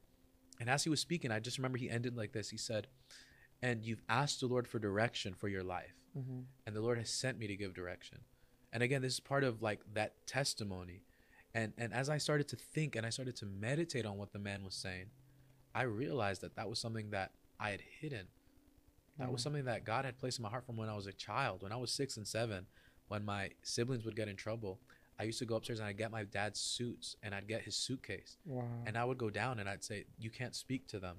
and 0.59 0.69
as 0.69 0.83
he 0.83 0.89
was 0.89 0.99
speaking, 0.99 1.31
I 1.31 1.39
just 1.39 1.57
remember 1.57 1.77
he 1.77 1.89
ended 1.89 2.15
like 2.15 2.31
this. 2.31 2.49
He 2.49 2.57
said, 2.57 2.87
And 3.61 3.83
you've 3.83 4.01
asked 4.07 4.39
the 4.39 4.47
Lord 4.47 4.67
for 4.67 4.79
direction 4.79 5.33
for 5.33 5.47
your 5.47 5.63
life 5.63 5.93
Mm-hmm. 6.17 6.41
and 6.67 6.75
the 6.75 6.81
Lord 6.81 6.99
has 6.99 7.09
sent 7.09 7.39
me 7.39 7.47
to 7.47 7.55
give 7.55 7.73
direction. 7.73 8.19
And 8.71 8.83
again, 8.83 9.01
this 9.01 9.13
is 9.13 9.19
part 9.19 9.43
of 9.43 9.63
like 9.63 9.81
that 9.93 10.27
testimony. 10.27 11.01
And 11.55 11.73
and 11.77 11.91
as 11.93 12.07
I 12.09 12.17
started 12.19 12.47
to 12.49 12.55
think 12.55 12.95
and 12.95 13.03
I 13.05 13.09
started 13.09 13.35
to 13.37 13.45
meditate 13.47 14.05
on 14.05 14.17
what 14.17 14.31
the 14.31 14.39
man 14.39 14.63
was 14.63 14.75
saying, 14.75 15.07
I 15.73 15.83
realized 15.83 16.41
that 16.41 16.55
that 16.55 16.69
was 16.69 16.77
something 16.79 17.09
that 17.11 17.31
I 17.59 17.71
had 17.71 17.81
hidden. 17.99 18.27
That 19.17 19.31
was 19.31 19.41
Mm. 19.41 19.43
something 19.43 19.65
that 19.65 19.85
God 19.85 20.05
had 20.05 20.17
placed 20.19 20.37
in 20.39 20.43
my 20.43 20.49
heart 20.49 20.65
from 20.65 20.77
when 20.77 20.89
I 20.89 20.95
was 20.95 21.07
a 21.07 21.13
child. 21.13 21.61
When 21.63 21.71
I 21.71 21.77
was 21.77 21.91
six 21.91 22.15
and 22.17 22.27
seven, 22.27 22.67
when 23.07 23.23
my 23.25 23.51
siblings 23.63 24.05
would 24.05 24.15
get 24.15 24.27
in 24.27 24.35
trouble, 24.35 24.79
I 25.19 25.23
used 25.23 25.39
to 25.39 25.45
go 25.45 25.55
upstairs 25.55 25.79
and 25.79 25.87
I'd 25.87 25.97
get 25.97 26.11
my 26.11 26.23
dad's 26.23 26.59
suits 26.59 27.15
and 27.21 27.35
I'd 27.35 27.47
get 27.47 27.61
his 27.61 27.75
suitcase. 27.75 28.37
Wow. 28.45 28.63
And 28.85 28.97
I 28.97 29.05
would 29.05 29.17
go 29.17 29.29
down 29.29 29.59
and 29.59 29.69
I'd 29.69 29.83
say, 29.83 30.05
You 30.17 30.29
can't 30.29 30.55
speak 30.55 30.87
to 30.87 30.99
them 30.99 31.17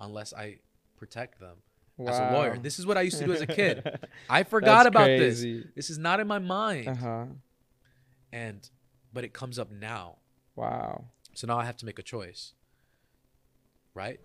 unless 0.00 0.32
I 0.34 0.58
protect 0.96 1.40
them 1.40 1.56
wow. 1.96 2.10
as 2.10 2.18
a 2.18 2.32
lawyer. 2.32 2.58
This 2.58 2.78
is 2.78 2.86
what 2.86 2.96
I 2.96 3.02
used 3.02 3.18
to 3.18 3.26
do 3.26 3.32
as 3.32 3.40
a 3.40 3.46
kid. 3.46 4.00
I 4.30 4.42
forgot 4.42 4.86
about 4.86 5.06
this. 5.06 5.44
This 5.74 5.90
is 5.90 5.98
not 5.98 6.20
in 6.20 6.26
my 6.26 6.38
mind. 6.38 6.88
Uh 6.88 6.94
huh. 6.94 7.24
And 8.32 8.68
but 9.12 9.24
it 9.24 9.32
comes 9.32 9.58
up 9.58 9.70
now. 9.70 10.16
Wow. 10.56 11.04
So 11.34 11.46
now 11.46 11.58
I 11.58 11.64
have 11.64 11.76
to 11.78 11.86
make 11.86 11.98
a 11.98 12.02
choice. 12.02 12.54
Right? 13.94 14.20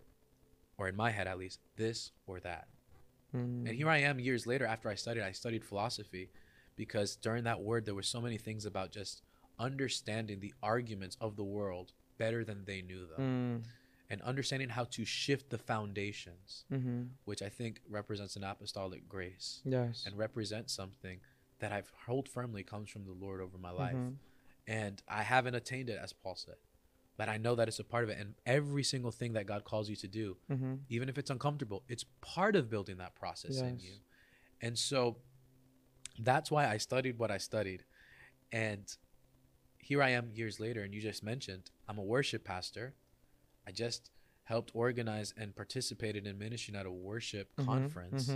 Or 0.78 0.88
in 0.88 0.95
my 0.95 1.11
head 1.11 1.28
at 1.28 1.38
least, 1.38 1.59
this 1.78 2.11
or 2.26 2.39
that. 2.39 2.68
Mm. 3.36 3.68
And 3.68 3.70
here 3.70 3.89
I 3.89 3.99
am 3.99 4.20
years 4.20 4.45
later 4.45 4.66
after 4.66 4.89
I 4.89 4.95
studied, 4.95 5.24
I 5.24 5.32
studied 5.32 5.64
philosophy 5.64 6.30
because 6.76 7.16
during 7.16 7.44
that 7.44 7.62
word 7.62 7.86
there 7.86 7.96
were 7.96 8.04
so 8.04 8.22
many 8.22 8.38
things 8.38 8.66
about 8.66 8.92
just 8.92 9.22
understanding 9.60 10.40
the 10.40 10.54
arguments 10.62 11.18
of 11.22 11.36
the 11.36 11.44
world 11.44 11.94
better 12.18 12.44
than 12.44 12.66
they 12.66 12.82
knew 12.82 13.06
them 13.06 13.20
Mm. 13.64 13.68
and 14.10 14.22
understanding 14.22 14.70
how 14.70 14.84
to 14.86 15.06
shift 15.06 15.50
the 15.50 15.58
foundations, 15.58 16.66
Mm-hmm. 16.72 17.04
which 17.26 17.42
I 17.42 17.50
think 17.50 17.82
represents 17.88 18.36
an 18.36 18.44
apostolic 18.44 19.08
grace 19.08 19.62
Yes. 19.66 20.06
and 20.06 20.18
represents 20.18 20.74
something 20.74 21.20
that 21.60 21.72
I've 21.72 21.92
held 22.06 22.28
firmly 22.28 22.64
comes 22.64 22.90
from 22.90 23.06
the 23.06 23.14
Lord 23.14 23.40
over 23.42 23.58
my 23.58 23.72
life. 23.72 23.96
Mhm. 23.96 24.18
And 24.68 25.02
I 25.08 25.24
haven't 25.24 25.56
attained 25.56 25.90
it 25.90 25.98
as 25.98 26.14
Paul 26.14 26.36
said. 26.36 26.58
But 27.16 27.30
I 27.30 27.38
know 27.38 27.56
that 27.56 27.68
it's 27.68 27.80
a 27.80 27.84
part 27.84 28.04
of 28.04 28.10
it 28.10 28.18
and 28.18 28.36
every 28.46 28.84
single 28.84 29.12
thing 29.12 29.34
that 29.34 29.46
God 29.46 29.64
calls 29.64 29.88
you 29.90 29.96
to 29.98 30.08
do 30.08 30.38
Mm-hmm. 30.50 30.76
even 30.90 31.10
if 31.10 31.18
it's 31.18 31.30
uncomfortable 31.30 31.84
it's 31.88 32.06
part 32.22 32.56
of 32.56 32.70
building 32.70 32.98
that 32.98 33.14
process 33.16 33.60
in 33.60 33.80
you 33.80 34.00
and 34.62 34.78
so 34.78 35.18
that's 36.20 36.51
why 36.51 36.68
i 36.68 36.78
studied 36.78 37.18
what 37.18 37.32
i 37.32 37.38
studied 37.38 37.84
and 38.51 38.97
here 39.80 40.01
i 40.01 40.09
am 40.09 40.30
years 40.34 40.59
later 40.59 40.82
and 40.84 40.93
you 40.93 41.01
just 41.01 41.24
mentioned 41.24 41.72
i'm 41.88 41.97
a 41.97 42.03
worship 42.03 42.43
pastor 42.43 42.93
i 43.68 43.72
just 43.72 44.11
helped 44.43 44.72
organize 44.74 45.34
and 45.38 45.55
participated 45.55 46.28
in 46.28 46.38
ministry 46.38 46.76
at 46.76 46.86
a 46.86 46.91
worship 46.91 47.49
Mm-hmm. 47.57 47.70
conference 47.70 48.30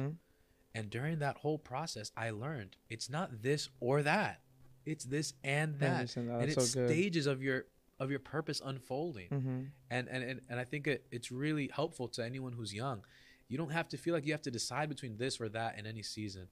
and 0.75 0.89
during 0.89 1.19
that 1.19 1.38
whole 1.38 1.57
process 1.59 2.11
i 2.17 2.30
learned 2.30 2.78
it's 2.89 3.09
not 3.09 3.41
this 3.41 3.69
or 3.80 4.01
that 4.03 4.41
it's 4.86 5.05
this 5.05 5.34
and 5.43 5.78
that 5.80 6.01
and 6.15 6.41
That's 6.41 6.57
it's 6.57 6.71
so 6.73 6.88
stages 6.88 7.28
of 7.28 7.41
your 7.43 7.65
of 7.99 8.09
your 8.11 8.19
purpose 8.19 8.61
unfolding 8.63 9.30
Mm-hmm. 9.30 9.61
and 9.89 10.07
and 10.07 10.23
and, 10.23 10.41
and 10.49 10.59
I 10.59 10.63
think 10.65 10.88
it, 10.88 11.05
it's 11.11 11.32
really 11.32 11.69
helpful 11.73 12.07
to 12.09 12.23
anyone 12.23 12.53
who's 12.53 12.73
young. 12.73 13.03
You 13.49 13.57
don't 13.57 13.71
have 13.71 13.88
to 13.89 13.97
feel 13.97 14.13
like 14.13 14.25
you 14.25 14.34
have 14.34 14.43
to 14.43 14.51
decide 14.51 14.88
between 14.88 15.17
this 15.17 15.41
or 15.41 15.49
that 15.49 15.80
in 15.80 15.86
any 15.88 16.03
season. 16.03 16.47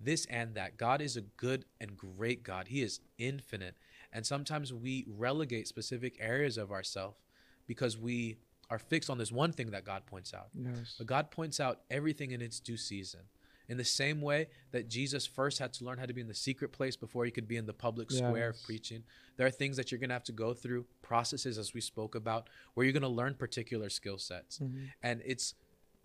This 0.00 0.26
and 0.26 0.54
that. 0.54 0.76
God 0.76 1.00
is 1.02 1.16
a 1.16 1.20
good 1.20 1.64
and 1.80 1.96
great 1.96 2.42
God. 2.42 2.68
He 2.68 2.82
is 2.82 3.00
infinite. 3.18 3.76
And 4.12 4.26
sometimes 4.26 4.72
we 4.72 5.04
relegate 5.06 5.68
specific 5.68 6.16
areas 6.18 6.58
of 6.58 6.72
ourselves 6.72 7.18
because 7.66 7.98
we 7.98 8.38
are 8.70 8.78
fixed 8.78 9.10
on 9.10 9.18
this 9.18 9.32
one 9.32 9.52
thing 9.52 9.70
that 9.72 9.84
God 9.84 10.06
points 10.06 10.32
out. 10.32 10.48
Yes. 10.54 10.94
But 10.96 11.06
God 11.06 11.30
points 11.30 11.60
out 11.60 11.80
everything 11.90 12.30
in 12.30 12.40
its 12.40 12.60
due 12.60 12.76
season. 12.76 13.20
In 13.68 13.76
the 13.76 13.84
same 13.84 14.20
way 14.20 14.48
that 14.72 14.88
Jesus 14.88 15.26
first 15.26 15.60
had 15.60 15.72
to 15.74 15.84
learn 15.84 15.96
how 15.96 16.06
to 16.06 16.12
be 16.12 16.20
in 16.20 16.26
the 16.26 16.34
secret 16.34 16.72
place 16.72 16.96
before 16.96 17.24
he 17.24 17.30
could 17.30 17.46
be 17.46 17.56
in 17.56 17.66
the 17.66 17.72
public 17.72 18.10
square 18.10 18.48
of 18.48 18.56
preaching, 18.64 19.04
there 19.36 19.46
are 19.46 19.50
things 19.50 19.76
that 19.76 19.92
you're 19.92 20.00
going 20.00 20.08
to 20.08 20.14
have 20.14 20.24
to 20.24 20.32
go 20.32 20.52
through, 20.52 20.86
processes 21.02 21.56
as 21.56 21.72
we 21.72 21.80
spoke 21.80 22.16
about, 22.16 22.48
where 22.74 22.84
you're 22.84 22.92
going 22.92 23.02
to 23.02 23.08
learn 23.08 23.34
particular 23.34 23.88
skill 23.88 24.18
sets. 24.18 24.58
Mm-hmm. 24.58 24.86
And 25.04 25.22
it's 25.24 25.54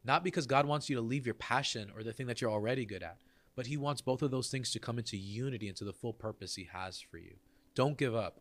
not 0.04 0.24
because 0.24 0.46
God 0.46 0.68
wants 0.68 0.91
you 0.91 0.96
to 0.98 1.02
leave 1.02 1.26
your 1.26 1.34
passion 1.34 1.91
or 1.96 2.04
the 2.04 2.14
thing 2.14 2.28
that 2.28 2.39
you're 2.39 2.52
already 2.52 2.86
good 2.86 3.02
at, 3.02 3.18
but 3.56 3.68
he 3.68 3.78
wants 3.78 4.01
both 4.01 4.22
of 4.22 4.32
those 4.32 4.49
things 4.49 4.72
to 4.72 4.80
come 4.80 4.97
into 4.97 5.18
unity 5.18 5.68
into 5.68 5.84
the 5.84 5.93
full 5.93 6.14
purpose 6.14 6.56
he 6.56 6.68
has 6.72 6.99
for 6.99 7.18
you. 7.18 7.36
Don't 7.74 7.97
give 7.97 8.16
up. 8.16 8.39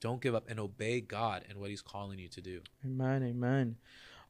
Don't 0.00 0.20
give 0.20 0.34
up 0.34 0.48
and 0.48 0.58
obey 0.58 1.00
God 1.00 1.44
and 1.48 1.58
what 1.58 1.70
he's 1.70 1.82
calling 1.82 2.18
you 2.18 2.28
to 2.28 2.40
do. 2.40 2.60
Amen. 2.84 3.22
Amen. 3.22 3.76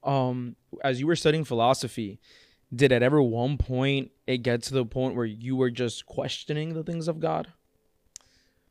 Um, 0.04 0.56
as 0.82 1.00
you 1.00 1.06
were 1.06 1.16
studying 1.16 1.44
philosophy, 1.44 2.20
did 2.74 2.92
at 2.92 3.02
ever 3.02 3.22
one 3.22 3.58
point 3.58 4.10
it 4.26 4.38
get 4.38 4.62
to 4.64 4.74
the 4.74 4.84
point 4.84 5.14
where 5.14 5.26
you 5.26 5.56
were 5.56 5.70
just 5.70 6.06
questioning 6.06 6.74
the 6.74 6.82
things 6.82 7.08
of 7.08 7.20
God? 7.20 7.48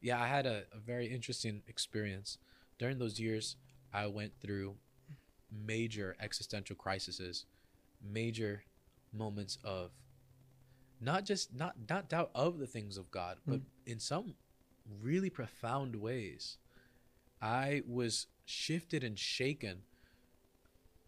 Yeah, 0.02 0.22
I 0.22 0.28
had 0.28 0.46
a, 0.46 0.64
a 0.74 0.80
very 0.80 1.08
interesting 1.08 1.62
experience. 1.68 2.40
During 2.80 2.98
those 2.98 3.20
years, 3.20 3.56
I 3.94 4.08
went 4.08 4.34
through 4.42 4.76
major 5.52 6.16
existential 6.20 6.76
crises, 6.76 7.46
major 8.04 8.64
moments 9.14 9.58
of 9.64 9.92
not 11.02 11.26
just 11.26 11.54
not 11.54 11.76
not 11.90 12.08
doubt 12.10 12.32
of 12.36 12.60
the 12.60 12.68
things 12.68 12.98
of 12.98 13.12
God, 13.12 13.40
but 13.46 13.62
in 13.86 14.00
some 14.00 14.36
really 15.02 15.30
profound 15.30 15.96
ways. 15.96 16.58
I 17.42 17.82
was 17.88 18.28
shifted 18.46 19.04
and 19.04 19.18
shaken 19.18 19.82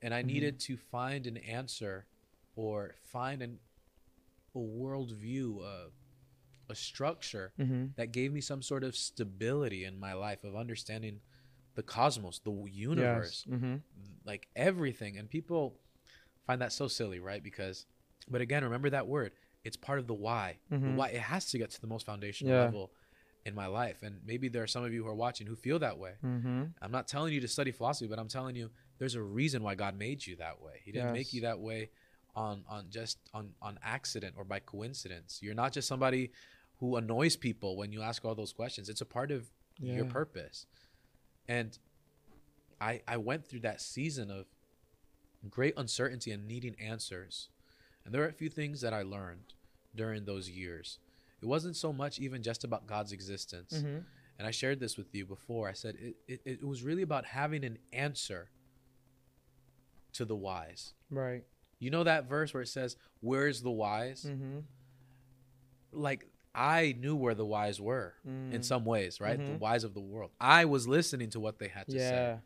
and 0.01 0.13
I 0.13 0.21
Mhm. 0.23 0.27
needed 0.27 0.59
to 0.61 0.77
find 0.77 1.27
an 1.27 1.37
answer 1.37 2.07
or 2.55 2.95
find 3.03 3.41
an 3.41 3.59
a 4.55 4.59
worldview, 4.59 5.63
a, 5.63 5.91
a 6.69 6.75
structure 6.75 7.53
Mm-hmm. 7.59 7.87
that 7.95 8.11
gave 8.11 8.31
me 8.31 8.39
some 8.41 8.61
sort 8.61 8.83
of 8.83 8.95
stability 8.95 9.83
in 9.83 9.99
my 9.99 10.13
life 10.13 10.43
of 10.43 10.55
understanding 10.55 11.21
the 11.75 11.81
cosmos, 11.83 12.39
the 12.39 12.51
universe, 12.71 13.45
Yes. 13.47 13.55
Mm-hmm. 13.55 13.75
like 14.25 14.47
everything. 14.55 15.17
And 15.17 15.27
people 15.27 15.79
find 16.45 16.61
that 16.61 16.71
so 16.71 16.87
silly, 16.87 17.19
right? 17.19 17.41
Because, 17.43 17.87
but 18.29 18.41
again, 18.41 18.63
remember 18.63 18.91
that 18.91 19.07
word. 19.07 19.31
It's 19.63 19.77
part 19.77 19.99
of 19.99 20.07
the 20.07 20.13
why. 20.13 20.59
The 20.69 20.75
Mhm. 20.77 20.95
why 20.95 21.09
it 21.09 21.21
has 21.21 21.45
to 21.51 21.57
get 21.57 21.71
to 21.71 21.81
the 21.81 21.87
most 21.87 22.05
foundational 22.05 22.53
Yeah. 22.53 22.63
level 22.65 22.93
in 23.45 23.55
my 23.55 23.65
life. 23.67 24.03
And 24.03 24.23
maybe 24.25 24.47
there 24.49 24.63
are 24.63 24.67
some 24.67 24.83
of 24.83 24.93
you 24.93 25.03
who 25.03 25.09
are 25.09 25.15
watching 25.15 25.47
who 25.47 25.55
feel 25.55 25.79
that 25.79 25.97
way. 25.97 26.15
Mm-hmm. 26.23 26.65
I'm 26.81 26.91
not 26.91 27.07
telling 27.07 27.33
you 27.33 27.41
to 27.41 27.47
study 27.47 27.71
philosophy, 27.71 28.07
but 28.07 28.19
I'm 28.19 28.27
telling 28.27 28.55
you 28.55 28.71
there's 28.97 29.15
a 29.15 29.21
reason 29.21 29.63
why 29.63 29.75
God 29.75 29.97
made 29.97 30.25
you 30.25 30.35
that 30.37 30.61
way. 30.61 30.81
He 30.83 30.91
didn't 30.91 31.13
make 31.13 31.33
you 31.33 31.41
that 31.41 31.59
way 31.59 31.89
on 32.35 32.63
on 32.67 32.89
just 32.89 33.19
on 33.33 33.55
on 33.61 33.77
accident 33.81 34.35
or 34.37 34.43
by 34.43 34.59
coincidence. 34.59 35.41
You're 35.41 35.53
not 35.55 35.71
just 35.73 35.87
somebody 35.87 36.31
who 36.77 36.95
annoys 36.97 37.37
people 37.37 37.77
when 37.77 37.91
you 37.91 38.01
ask 38.01 38.25
all 38.25 38.35
those 38.35 38.51
questions. 38.53 38.89
It's 38.89 39.01
a 39.01 39.05
part 39.05 39.31
of 39.31 39.51
your 39.79 40.05
purpose. 40.05 40.65
And 41.47 41.77
I 42.81 43.01
I 43.07 43.17
went 43.17 43.45
through 43.45 43.61
that 43.61 43.81
season 43.81 44.29
of 44.31 44.47
great 45.49 45.73
uncertainty 45.77 46.31
and 46.31 46.47
needing 46.47 46.75
answers. 46.79 47.49
And 48.05 48.13
there 48.13 48.23
are 48.23 48.27
a 48.27 48.33
few 48.33 48.49
things 48.49 48.81
that 48.81 48.93
I 48.93 49.01
learned 49.03 49.53
during 49.95 50.25
those 50.25 50.49
years. 50.49 50.99
It 51.41 51.45
wasn't 51.45 51.75
so 51.75 51.91
much 51.93 52.19
even 52.19 52.41
just 52.43 52.63
about 52.63 52.87
God's 52.87 53.11
existence 53.11 53.73
Mm-hmm. 53.73 53.99
and 54.39 54.47
I 54.47 54.51
shared 54.51 54.79
this 54.79 54.97
with 54.97 55.13
you 55.13 55.25
before. 55.25 55.69
I 55.69 55.73
said 55.73 55.95
it, 55.99 56.15
it, 56.27 56.41
it 56.45 56.63
was 56.63 56.83
really 56.83 57.01
about 57.03 57.25
having 57.25 57.63
an 57.63 57.77
answer 57.91 58.49
to 60.13 60.25
the 60.25 60.35
wise. 60.35 60.93
Right. 61.09 61.43
You 61.79 61.89
know 61.91 62.03
that 62.03 62.29
verse 62.29 62.53
where 62.53 62.63
it 62.63 62.67
says, 62.69 62.95
Where's 63.19 63.61
the 63.61 63.71
wise? 63.71 64.25
Mm-hmm. 64.29 64.59
Like, 65.91 66.27
I 66.55 66.95
knew 66.99 67.15
where 67.15 67.35
the 67.35 67.45
wise 67.45 67.81
were 67.81 68.13
in 68.25 68.51
Mm. 68.61 68.63
some 68.63 68.85
ways, 68.85 69.19
right? 69.19 69.37
The 69.37 69.43
Mhm. 69.53 69.59
wise 69.59 69.83
of 69.83 69.93
the 69.93 69.99
world. 70.01 70.31
I 70.39 70.65
was 70.65 70.87
listening 70.87 71.29
to 71.31 71.39
what 71.39 71.57
they 71.59 71.67
had 71.67 71.87
to 71.87 71.99
say. 71.99 72.39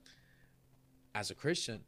As 1.14 1.30
a 1.32 1.36
Christian, 1.36 1.84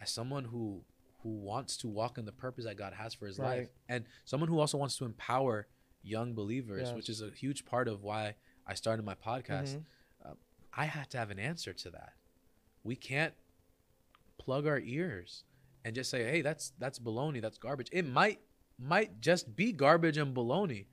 as 0.00 0.10
someone 0.10 0.44
who 0.44 0.84
who 1.26 1.32
wants 1.32 1.76
to 1.78 1.88
walk 1.88 2.18
in 2.18 2.24
the 2.24 2.30
purpose 2.30 2.64
that 2.66 2.76
God 2.76 2.92
has 2.92 3.12
for 3.12 3.26
his 3.26 3.36
Right. 3.36 3.58
life, 3.62 3.68
and 3.88 4.04
someone 4.24 4.48
who 4.48 4.60
also 4.60 4.78
wants 4.78 4.96
to 4.98 5.04
empower 5.04 5.66
young 6.02 6.34
believers, 6.34 6.92
which 6.92 7.08
is 7.08 7.20
a 7.20 7.30
huge 7.30 7.64
part 7.64 7.88
of 7.88 8.04
why 8.04 8.36
I 8.64 8.74
started 8.74 9.04
my 9.04 9.16
podcast. 9.16 9.74
Mhm. 9.76 10.36
I 10.78 10.84
had 10.84 11.08
to 11.10 11.18
have 11.18 11.30
an 11.30 11.38
answer 11.38 11.72
to 11.72 11.90
that. 11.90 12.12
We 12.84 12.94
can't 12.96 13.34
plug 14.38 14.66
our 14.66 14.78
ears 14.78 15.42
and 15.84 15.94
just 15.96 16.10
say, 16.10 16.22
"Hey, 16.24 16.42
that's 16.42 16.70
that's 16.78 16.98
baloney, 17.00 17.40
that's 17.40 17.56
garbage." 17.58 17.88
It 17.92 18.02
might 18.06 18.40
might 18.78 19.20
just 19.22 19.56
be 19.56 19.72
garbage 19.72 20.18
and 20.18 20.36
baloney, 20.36 20.86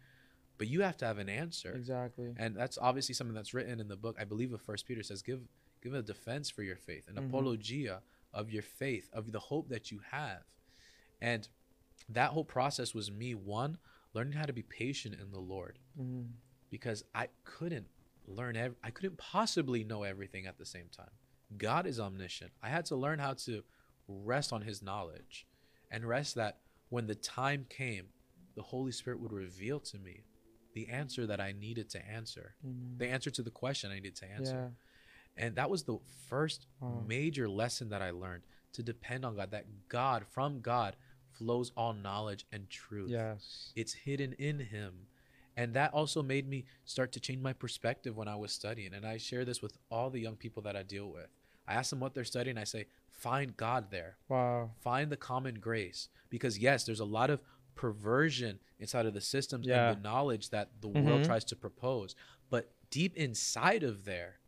but 0.57 0.67
you 0.67 0.81
have 0.81 0.95
to 0.97 1.05
have 1.05 1.17
an 1.17 1.27
answer. 1.27 1.73
Exactly. 1.75 2.34
And 2.38 2.55
that's 2.55 2.77
obviously 2.77 3.13
something 3.13 3.36
that's 3.36 3.53
written 3.53 3.79
in 3.81 3.89
the 3.89 3.97
book. 3.97 4.15
I 4.17 4.23
believe 4.23 4.53
of 4.53 4.61
First 4.61 4.86
Peter 4.88 5.03
says, 5.03 5.21
"Give 5.21 5.47
give 5.81 5.93
a 5.93 6.01
defense 6.01 6.49
for 6.49 6.63
your 6.63 6.77
faith, 6.77 7.09
an 7.09 7.15
Mhm. 7.15 7.27
apologia 7.27 8.01
of 8.34 8.49
your 8.51 8.63
faith, 8.63 9.09
of 9.13 9.31
the 9.31 9.39
hope 9.39 9.69
that 9.69 9.91
you 9.91 9.99
have." 10.11 10.43
And 11.21 11.47
that 12.09 12.31
whole 12.31 12.43
process 12.45 12.93
was 12.93 13.11
me 13.11 13.34
one 13.36 13.77
learning 14.13 14.34
how 14.34 14.45
to 14.45 14.53
be 14.53 14.63
patient 14.63 15.15
in 15.19 15.31
the 15.31 15.39
Lord 15.39 15.79
Mm-hmm. 15.99 16.31
because 16.69 17.03
I 17.15 17.29
couldn't 17.43 17.88
learn 18.27 18.55
ev- 18.55 18.75
I 18.84 18.91
couldn't 18.91 19.17
possibly 19.17 19.84
know 19.84 20.03
everything 20.03 20.45
at 20.47 20.57
the 20.57 20.65
same 20.65 20.88
time. 20.95 21.11
God 21.57 21.86
is 21.86 21.99
omniscient. 21.99 22.51
I 22.61 22.69
had 22.69 22.86
to 22.86 22.95
learn 22.95 23.19
how 23.19 23.34
to 23.45 23.63
rest 24.07 24.51
on 24.53 24.61
his 24.63 24.81
knowledge 24.81 25.45
and 25.91 26.03
rest 26.05 26.36
that 26.36 26.59
when 26.89 27.07
the 27.07 27.15
time 27.15 27.65
came, 27.69 28.07
the 28.55 28.61
Holy 28.63 28.91
Spirit 28.91 29.19
would 29.19 29.31
reveal 29.34 29.79
to 29.79 29.97
me 29.97 30.23
the 30.73 30.89
answer 30.89 31.25
that 31.27 31.39
I 31.39 31.51
needed 31.51 31.89
to 31.91 32.05
answer, 32.07 32.55
Mm-hmm. 32.65 32.97
the 32.97 33.07
answer 33.07 33.29
to 33.31 33.41
the 33.43 33.51
question 33.51 33.91
I 33.91 33.95
needed 33.95 34.15
to 34.17 34.25
answer. 34.31 34.53
Yeah. 34.55 34.69
And 35.38 35.55
that 35.55 35.69
was 35.69 35.84
the 35.84 35.97
first 36.27 36.67
Wow. 36.79 37.03
major 37.07 37.49
lesson 37.49 37.89
that 37.89 38.01
I 38.01 38.11
learned 38.11 38.43
to 38.73 38.84
depend 38.84 39.25
on 39.25 39.36
God, 39.36 39.51
that 39.51 39.88
God, 39.89 40.25
from 40.27 40.61
God, 40.61 40.95
flows 41.31 41.71
all 41.75 41.93
knowledge 41.93 42.45
and 42.51 42.69
truth. 42.69 43.09
Yes. 43.09 43.71
It's 43.75 43.93
hidden 43.93 44.34
in 44.34 44.59
Him. 44.59 45.07
And 45.55 45.73
that 45.75 45.93
also 45.93 46.23
made 46.23 46.47
me 46.47 46.65
start 46.86 47.11
to 47.13 47.19
change 47.19 47.41
my 47.41 47.53
perspective 47.53 48.15
when 48.17 48.27
I 48.27 48.36
was 48.36 48.51
studying. 48.51 48.93
And 48.93 49.05
I 49.05 49.17
share 49.17 49.45
this 49.45 49.61
with 49.61 49.77
all 49.91 50.09
the 50.09 50.19
young 50.19 50.36
people 50.36 50.63
that 50.63 50.75
I 50.75 50.84
deal 50.84 51.11
with. 51.11 51.27
I 51.67 51.73
ask 51.75 51.91
them 51.91 51.99
what 51.99 52.13
they're 52.13 52.23
studying. 52.25 52.57
I 52.57 52.63
say, 52.63 52.88
find 53.09 53.55
God 53.55 53.89
there. 53.91 54.17
Wow. 54.27 54.71
Find 54.81 55.11
the 55.11 55.17
common 55.17 55.55
grace. 55.59 56.09
Because, 56.29 56.57
yes, 56.57 56.84
there's 56.86 56.99
a 56.99 57.05
lot 57.05 57.29
of 57.29 57.41
perversion 57.75 58.59
inside 58.79 59.05
of 59.05 59.13
the 59.13 59.21
systems 59.21 59.67
Yeah. 59.67 59.89
and 59.89 59.97
the 59.97 60.01
knowledge 60.01 60.49
that 60.49 60.81
the 60.81 60.88
world 60.88 61.21
Mhm. 61.21 61.25
tries 61.25 61.45
to 61.45 61.55
propose. 61.55 62.15
But 62.49 62.71
deep 62.89 63.15
inside 63.15 63.84
of 63.84 64.05
there, 64.05 64.39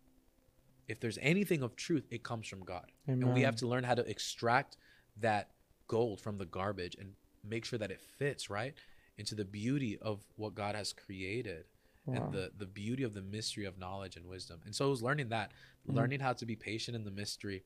if 0.87 0.99
there's 0.99 1.17
anything 1.21 1.61
of 1.63 1.75
truth, 1.75 2.05
it 2.11 2.23
comes 2.23 2.47
from 2.47 2.61
God. 2.63 2.91
And 3.07 3.33
we 3.33 3.41
have 3.41 3.55
to 3.57 3.67
learn 3.67 3.83
how 3.83 3.95
to 3.95 4.07
extract 4.09 4.77
that 5.17 5.51
gold 5.87 6.19
from 6.21 6.37
the 6.37 6.45
garbage 6.45 6.95
and 6.99 7.13
make 7.43 7.65
sure 7.65 7.79
that 7.79 7.91
it 7.91 8.01
fits, 8.01 8.49
right? 8.49 8.73
Into 9.17 9.35
the 9.35 9.45
beauty 9.45 9.97
of 9.99 10.23
what 10.35 10.55
God 10.55 10.75
has 10.75 10.93
created 10.93 11.65
Wow. 12.05 12.15
and 12.25 12.33
the 12.33 12.51
the 12.55 12.67
beauty 12.67 13.01
of 13.01 13.15
the 13.15 13.21
mystery 13.23 13.65
of 13.65 13.79
knowledge 13.79 14.15
and 14.15 14.27
wisdom. 14.27 14.61
And 14.65 14.75
so 14.75 14.85
it 14.85 14.89
was 14.91 15.01
learning 15.01 15.29
that, 15.29 15.51
Mhm. 15.87 15.95
learning 15.95 16.19
how 16.19 16.33
to 16.33 16.45
be 16.45 16.55
patient 16.55 16.93
in 16.95 17.03
the 17.03 17.09
mystery, 17.11 17.63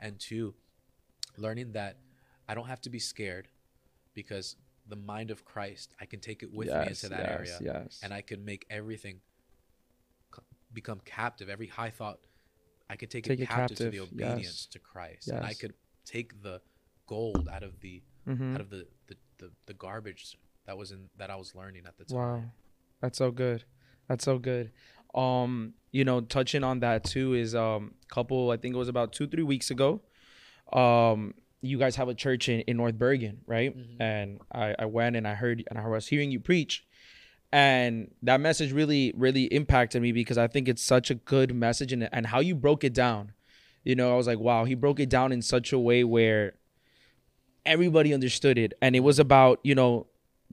and 0.00 0.18
two, 0.18 0.54
learning 1.36 1.72
that 1.72 1.98
I 2.48 2.54
don't 2.54 2.68
have 2.68 2.80
to 2.82 2.90
be 2.90 2.98
scared 2.98 3.48
because 4.14 4.56
the 4.86 4.96
mind 4.96 5.30
of 5.30 5.44
Christ, 5.44 5.94
I 6.00 6.06
can 6.06 6.20
take 6.20 6.42
it 6.42 6.50
with 6.52 6.68
me 6.68 6.86
into 6.88 7.08
that 7.10 7.20
area, 7.38 7.58
Yes. 7.60 8.00
and 8.02 8.14
I 8.14 8.22
can 8.22 8.44
make 8.46 8.64
everything 8.70 9.20
become 10.72 11.00
captive. 11.00 11.50
Every 11.50 11.66
high 11.66 11.90
thought, 11.90 12.18
I 12.92 12.96
could 12.96 13.10
take, 13.10 13.24
Take 13.24 13.40
it 13.40 13.44
it 13.44 13.48
captive, 13.48 13.76
to 13.78 13.90
the 13.90 14.00
obedience 14.00 14.42
yes. 14.44 14.66
to 14.66 14.78
Christ, 14.78 15.28
and 15.28 15.44
I 15.44 15.54
could 15.54 15.74
take 16.04 16.42
the 16.42 16.60
gold 17.06 17.48
out 17.50 17.62
of 17.62 17.80
the 17.80 18.02
Mhm. 18.28 18.54
out 18.54 18.60
of 18.60 18.70
the, 18.70 18.86
the 19.08 19.16
the 19.38 19.50
the 19.66 19.74
garbage 19.74 20.36
that 20.66 20.76
was 20.78 20.92
in 20.92 21.08
that 21.18 21.30
I 21.30 21.36
was 21.36 21.54
learning 21.54 21.84
at 21.86 21.96
the 21.98 22.04
time. 22.04 22.16
Wow. 22.18 22.42
That's 23.00 23.18
so 23.18 23.30
good. 23.32 23.64
That's 24.08 24.24
so 24.24 24.38
good. 24.38 24.70
Um, 25.14 25.74
you 25.90 26.04
know, 26.04 26.20
touching 26.20 26.62
on 26.64 26.80
that 26.80 27.04
too 27.04 27.34
is 27.34 27.54
um 27.54 27.94
a 28.10 28.14
couple 28.14 28.50
I 28.50 28.56
think 28.58 28.74
it 28.74 28.78
was 28.78 28.88
about 28.88 29.12
2 29.12 29.26
3 29.26 29.42
weeks 29.42 29.70
ago. 29.70 30.00
Um 30.72 31.34
you 31.64 31.78
guys 31.78 31.94
have 31.96 32.08
a 32.08 32.14
church 32.14 32.48
in, 32.48 32.60
in 32.62 32.76
North 32.76 32.96
Bergen, 32.98 33.40
right? 33.46 33.76
Mhm. 33.76 34.00
And 34.00 34.40
I, 34.50 34.74
I 34.80 34.84
went 34.86 35.14
and 35.16 35.28
I 35.28 35.34
heard 35.34 35.62
and 35.68 35.78
I 35.78 35.86
was 35.86 36.08
hearing 36.08 36.30
you 36.32 36.40
preach. 36.40 36.84
And 37.52 38.10
that 38.22 38.40
message 38.40 38.72
really, 38.72 39.12
really 39.14 39.44
impacted 39.44 40.00
me 40.00 40.12
because 40.12 40.38
I 40.38 40.46
think 40.46 40.68
it's 40.68 40.82
such 40.82 41.10
a 41.10 41.14
good 41.14 41.54
message 41.54 41.92
and, 41.92 42.08
and 42.10 42.26
how 42.26 42.40
you 42.40 42.54
broke 42.54 42.82
it 42.82 42.94
down. 42.94 43.32
You 43.84 43.94
know, 43.94 44.12
I 44.12 44.16
was 44.16 44.26
like, 44.26 44.38
wow, 44.38 44.64
he 44.64 44.74
broke 44.74 45.00
it 45.00 45.10
down 45.10 45.32
in 45.32 45.42
such 45.42 45.72
a 45.72 45.78
way 45.78 46.02
where 46.02 46.54
everybody 47.66 48.14
understood 48.14 48.56
it. 48.56 48.72
And 48.80 48.96
it 48.96 49.00
was 49.00 49.18
about, 49.18 49.60
you 49.62 49.74
know, 49.74 50.06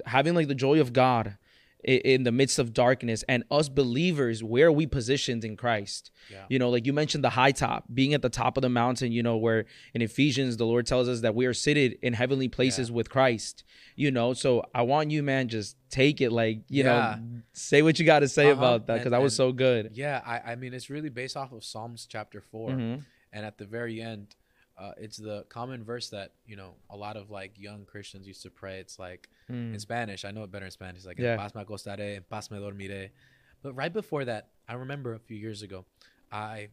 having 0.05 0.35
like 0.35 0.49
the 0.49 0.55
joy 0.55 0.81
of 0.81 0.91
God 0.91 1.37
in 1.83 2.23
the 2.23 2.31
midst 2.31 2.59
of 2.59 2.73
darkness 2.73 3.23
and 3.29 3.43
us 3.49 3.69
believers 3.69 4.43
where 4.43 4.67
are 4.67 4.71
we 4.71 4.85
positioned 4.85 5.45
in 5.45 5.55
christ 5.55 6.11
Yeah. 6.29 6.43
you 6.49 6.59
know 6.59 6.69
like 6.69 6.85
you 6.85 6.91
mentioned 6.91 7.23
the 7.23 7.29
high 7.29 7.51
top 7.53 7.85
being 7.93 8.13
at 8.13 8.21
the 8.21 8.29
top 8.29 8.57
of 8.57 8.61
the 8.63 8.69
mountain 8.69 9.13
you 9.13 9.23
know 9.23 9.37
where 9.37 9.65
in 9.93 10.01
ephesians 10.01 10.57
the 10.57 10.65
lord 10.65 10.85
tells 10.85 11.07
us 11.07 11.21
that 11.21 11.35
we 11.35 11.45
are 11.45 11.53
seated 11.53 11.97
in 12.01 12.11
heavenly 12.13 12.49
places 12.49 12.91
with 12.91 13.09
christ 13.09 13.63
you 13.95 14.11
know 14.11 14.33
so 14.33 14.61
i 14.75 14.81
want 14.81 15.09
you 15.09 15.23
man 15.23 15.47
just 15.47 15.77
take 15.89 16.19
it 16.19 16.31
like 16.33 16.59
you 16.67 16.83
Yeah. 16.83 17.15
know 17.19 17.41
say 17.53 17.81
what 17.81 17.97
you 17.97 18.05
got 18.05 18.19
to 18.19 18.27
say 18.27 18.51
Uh-huh. 18.51 18.59
about 18.59 18.87
that 18.87 18.95
because 18.97 19.11
that 19.11 19.21
was 19.21 19.35
so 19.35 19.51
good 19.53 19.91
Yeah, 19.93 20.21
I, 20.25 20.51
I 20.51 20.55
mean 20.55 20.73
it's 20.73 20.89
really 20.89 21.09
based 21.09 21.37
off 21.37 21.51
of 21.53 21.63
Psalms 21.63 22.05
chapter 22.09 22.41
4 22.41 22.71
Mhm. 22.71 23.03
and 23.31 23.45
at 23.45 23.57
the 23.57 23.65
very 23.65 24.01
end, 24.01 24.35
uh, 24.79 24.91
it's 24.97 25.17
the 25.17 25.43
common 25.49 25.83
verse 25.83 26.09
that 26.09 26.31
you 26.47 26.55
know 26.55 26.73
a 26.89 26.95
lot 26.97 27.17
of 27.17 27.29
like 27.29 27.59
young 27.59 27.85
Christians 27.85 28.25
used 28.27 28.41
to 28.43 28.49
pray. 28.49 28.79
It's 28.79 28.97
like 28.97 29.29
Mm. 29.49 29.73
in 29.73 29.79
Spanish. 29.79 30.25
I 30.25 30.31
know 30.31 30.43
it 30.43 30.51
better 30.51 30.65
in 30.65 30.71
Spanish. 30.71 30.97
It's 30.99 31.05
like 31.07 31.17
Yeah. 31.19 31.33
en 31.33 31.39
paz 31.39 31.55
me 31.55 31.63
acostaré, 31.63 32.15
en 32.17 32.23
paz 32.29 32.49
me 32.51 32.57
dormiré. 32.59 33.09
But 33.63 33.73
right 33.73 33.91
before 33.91 34.23
that, 34.25 34.49
I 34.67 34.73
remember 34.75 35.13
a 35.13 35.19
few 35.19 35.35
years 35.37 35.61
ago, 35.63 35.85
I 36.31 36.69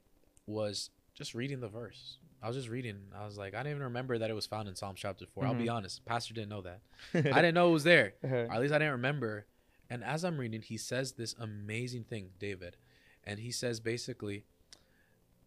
was 0.47 0.91
just 1.15 1.35
reading 1.35 1.61
the 1.61 1.69
verse. 1.69 2.19
I 2.43 2.49
was 2.49 2.57
just 2.57 2.69
reading. 2.69 2.99
I 3.19 3.25
was 3.25 3.39
like, 3.39 3.55
I 3.55 3.59
didn't 3.61 3.71
even 3.73 3.83
remember 3.85 4.19
that 4.19 4.29
it 4.31 4.35
was 4.35 4.47
found 4.47 4.69
in 4.69 4.77
Psalms 4.77 5.01
chapter 5.01 5.25
4 5.27 5.47
I'll 5.47 5.55
be 5.55 5.69
honest, 5.71 6.05
Pastor 6.05 6.35
didn't 6.35 6.51
know 6.51 6.61
that. 6.63 6.81
I 7.15 7.41
didn't 7.41 7.55
know 7.55 7.71
it 7.71 7.73
was 7.73 7.85
there. 7.85 8.13
Uh-huh. 8.23 8.35
Or 8.49 8.53
at 8.53 8.61
least 8.61 8.75
I 8.75 8.79
didn't 8.79 8.93
remember. 8.93 9.47
And 9.89 10.05
as 10.05 10.23
I'm 10.23 10.37
reading, 10.39 10.61
he 10.63 10.77
says 10.77 11.13
this 11.13 11.35
amazing 11.41 12.05
thing, 12.05 12.31
David, 12.39 12.77
and 13.25 13.41
he 13.41 13.51
says 13.51 13.81
basically 13.81 14.45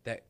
that 0.03 0.23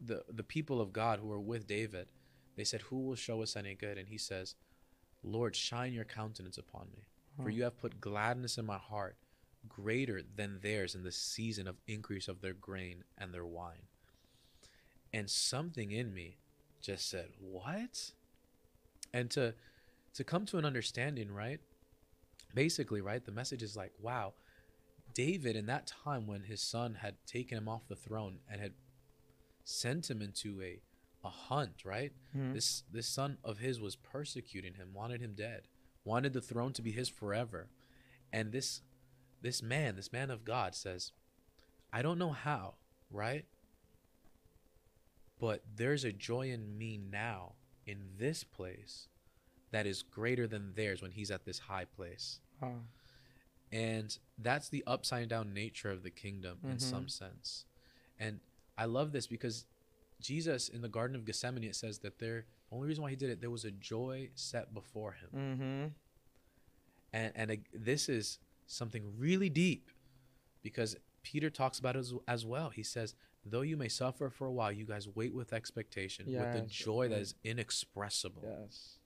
the 0.00 0.24
the 0.28 0.42
people 0.42 0.80
of 0.80 0.92
God 0.92 1.18
who 1.18 1.26
were 1.26 1.40
with 1.40 1.66
David, 1.66 2.08
they 2.56 2.64
said, 2.64 2.82
"Who 2.82 3.00
will 3.00 3.16
show 3.16 3.42
us 3.42 3.56
any 3.56 3.74
good?" 3.74 3.98
And 3.98 4.08
he 4.08 4.18
says, 4.18 4.54
"Lord, 5.22 5.56
shine 5.56 5.92
your 5.92 6.04
countenance 6.04 6.58
upon 6.58 6.88
me, 6.92 7.04
for 7.36 7.44
hmm. 7.44 7.50
you 7.50 7.62
have 7.64 7.78
put 7.78 8.00
gladness 8.00 8.58
in 8.58 8.66
my 8.66 8.78
heart, 8.78 9.16
greater 9.68 10.22
than 10.22 10.60
theirs 10.60 10.94
in 10.94 11.02
the 11.02 11.12
season 11.12 11.66
of 11.66 11.76
increase 11.86 12.28
of 12.28 12.40
their 12.40 12.54
grain 12.54 13.04
and 13.18 13.32
their 13.32 13.46
wine." 13.46 13.86
And 15.12 15.30
something 15.30 15.90
in 15.90 16.14
me 16.14 16.38
just 16.80 17.08
said, 17.08 17.30
"What?" 17.38 18.12
And 19.12 19.30
to 19.32 19.54
to 20.14 20.24
come 20.24 20.46
to 20.46 20.58
an 20.58 20.64
understanding, 20.64 21.30
right? 21.30 21.60
basically 22.54 23.00
right 23.00 23.24
the 23.24 23.32
message 23.32 23.62
is 23.62 23.76
like 23.76 23.92
wow 24.00 24.32
david 25.14 25.56
in 25.56 25.66
that 25.66 25.86
time 25.86 26.26
when 26.26 26.42
his 26.42 26.60
son 26.60 26.94
had 26.94 27.14
taken 27.26 27.58
him 27.58 27.68
off 27.68 27.88
the 27.88 27.96
throne 27.96 28.38
and 28.50 28.60
had 28.60 28.72
sent 29.64 30.10
him 30.10 30.20
into 30.22 30.60
a 30.62 30.80
a 31.24 31.30
hunt 31.30 31.84
right 31.84 32.12
Mhm. 32.34 32.52
this 32.52 32.82
this 32.90 33.06
son 33.06 33.38
of 33.44 33.58
his 33.58 33.80
was 33.80 33.94
persecuting 33.96 34.74
him 34.74 34.92
wanted 34.92 35.20
him 35.20 35.34
dead 35.34 35.68
wanted 36.04 36.32
the 36.32 36.40
throne 36.40 36.72
to 36.72 36.82
be 36.82 36.90
his 36.90 37.08
forever 37.08 37.68
and 38.32 38.50
this 38.52 38.82
this 39.40 39.62
man 39.62 39.94
this 39.96 40.12
man 40.12 40.30
of 40.30 40.44
god 40.44 40.74
says 40.74 41.12
i 41.92 42.02
don't 42.02 42.18
know 42.18 42.32
how 42.32 42.74
right 43.10 43.46
but 45.38 45.62
there's 45.76 46.04
a 46.04 46.12
joy 46.12 46.50
in 46.50 46.76
me 46.78 46.96
now 46.98 47.54
in 47.86 48.10
this 48.18 48.44
place 48.44 49.08
that 49.70 49.86
is 49.86 50.02
greater 50.02 50.46
than 50.46 50.74
theirs 50.74 51.02
when 51.02 51.12
he's 51.12 51.30
at 51.30 51.44
this 51.44 51.60
high 51.60 51.84
place 51.84 52.40
Wow. 52.60 52.80
and 53.70 54.18
that's 54.38 54.68
the 54.68 54.82
upside 54.86 55.28
down 55.28 55.52
nature 55.54 55.90
of 55.90 56.02
the 56.02 56.10
kingdom 56.10 56.58
in 56.64 56.76
Mhm. 56.76 56.80
some 56.80 57.08
sense 57.08 57.64
and 58.18 58.40
i 58.78 58.84
love 58.84 59.12
this 59.12 59.26
because 59.26 59.64
jesus 60.20 60.68
in 60.68 60.80
the 60.82 60.88
garden 60.88 61.16
of 61.16 61.24
gethsemane 61.24 61.64
it 61.64 61.76
says 61.76 61.98
that 62.00 62.18
there 62.18 62.46
only 62.70 62.86
reason 62.88 63.02
why 63.02 63.10
he 63.10 63.16
did 63.16 63.30
it 63.30 63.40
there 63.40 63.50
was 63.50 63.64
a 63.64 63.70
joy 63.70 64.28
set 64.34 64.72
before 64.72 65.12
him 65.12 65.28
Mm-hmm. 65.34 65.88
and 67.12 67.32
and 67.34 67.50
uh, 67.50 67.56
this 67.74 68.08
is 68.08 68.38
something 68.66 69.04
really 69.18 69.48
deep 69.50 69.90
because 70.62 70.96
peter 71.22 71.50
talks 71.50 71.78
about 71.78 71.96
it 71.96 72.00
as, 72.00 72.14
as 72.28 72.46
well 72.46 72.70
he 72.70 72.82
says 72.82 73.14
though 73.44 73.60
you 73.62 73.76
may 73.76 73.88
suffer 73.88 74.30
for 74.30 74.46
a 74.46 74.52
while 74.52 74.70
you 74.72 74.84
guys 74.84 75.08
wait 75.14 75.34
with 75.34 75.52
expectation 75.52 76.26
with 76.26 76.62
a 76.64 76.66
joy 76.66 77.08
that 77.08 77.18
is 77.20 77.34
inexpressible 77.44 78.42
Yes. 78.44 78.98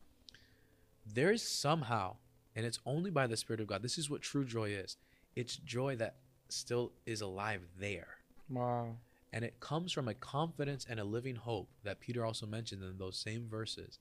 there 1.07 1.33
is 1.33 1.43
somehow, 1.43 2.17
and 2.55 2.67
it's 2.67 2.79
only 2.85 3.11
by 3.11 3.27
the 3.27 3.37
Spirit 3.37 3.61
of 3.61 3.67
God, 3.69 3.81
this 3.83 3.97
is 3.97 4.11
what 4.11 4.23
true 4.23 4.45
joy 4.45 4.71
is. 4.71 4.97
It's 5.37 5.57
joy 5.57 5.97
that 5.97 6.17
still 6.49 6.93
is 7.07 7.21
alive 7.21 7.63
there. 7.79 8.09
Wow. 8.51 8.97
And 9.33 9.45
it 9.45 9.61
comes 9.61 9.93
from 9.93 10.09
a 10.09 10.15
confidence 10.15 10.87
and 10.89 10.99
a 11.01 11.05
living 11.05 11.37
hope 11.37 11.69
that 11.85 12.01
Peter 12.01 12.25
also 12.25 12.47
mentioned 12.47 12.83
in 12.83 12.97
those 12.99 13.19
same 13.19 13.49
verses. 13.49 13.99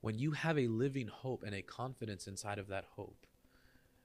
When 0.00 0.18
you 0.18 0.32
have 0.32 0.58
a 0.58 0.66
living 0.68 1.08
hope 1.08 1.42
and 1.42 1.54
a 1.54 1.62
confidence 1.62 2.26
inside 2.26 2.58
of 2.58 2.68
that 2.68 2.84
hope, 2.96 3.26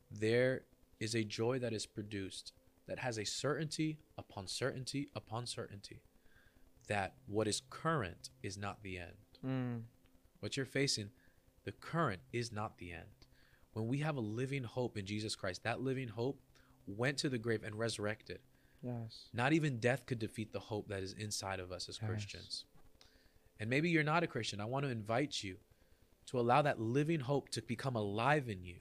there 0.10 0.64
is 1.00 1.16
a 1.16 1.24
joy 1.24 1.60
that 1.60 1.74
is 1.74 1.86
produced 1.86 2.54
that 2.88 3.00
has 3.00 3.18
a 3.18 3.26
certainty 3.26 4.00
upon 4.18 4.48
certainty 4.48 5.10
upon 5.16 5.46
certainty 5.46 6.02
that 6.88 7.16
what 7.28 7.48
is 7.48 7.62
current 7.70 8.30
is 8.44 8.58
not 8.58 8.84
the 8.84 8.98
end 8.98 9.16
Mm. 9.46 9.84
what 10.40 10.56
you're 10.58 10.66
facing, 10.66 11.10
the 11.64 11.72
current 11.72 12.22
is 12.32 12.52
not 12.52 12.78
the 12.78 12.92
end. 12.92 13.26
When 13.74 13.88
we 13.88 14.00
have 14.00 14.18
a 14.18 14.22
living 14.22 14.64
hope 14.64 14.98
in 14.98 15.06
Jesus 15.06 15.36
Christ, 15.36 15.64
that 15.64 15.82
living 15.82 16.10
hope 16.10 16.42
went 16.86 17.18
to 17.20 17.30
the 17.30 17.38
grave 17.40 17.64
and 17.64 17.76
resurrected. 17.76 18.40
Yes. 18.82 19.30
Not 19.34 19.54
even 19.54 19.80
death 19.80 20.06
could 20.06 20.20
defeat 20.20 20.52
the 20.52 20.60
hope 20.60 20.88
that 20.88 21.04
is 21.04 21.14
inside 21.14 21.60
of 21.60 21.72
us 21.72 21.88
as 21.88 22.00
Yes. 22.02 22.10
Christians. 22.10 22.66
And 23.60 23.70
maybe 23.70 23.90
you're 23.90 24.04
not 24.04 24.24
a 24.24 24.28
Christian. 24.28 24.60
I 24.60 24.66
want 24.66 24.86
to 24.86 24.92
invite 24.92 25.44
you 25.44 25.58
to 26.28 26.40
allow 26.40 26.62
that 26.64 26.80
living 26.80 27.20
hope 27.20 27.50
to 27.50 27.62
become 27.62 27.96
alive 27.96 28.50
in 28.50 28.64
you. 28.64 28.78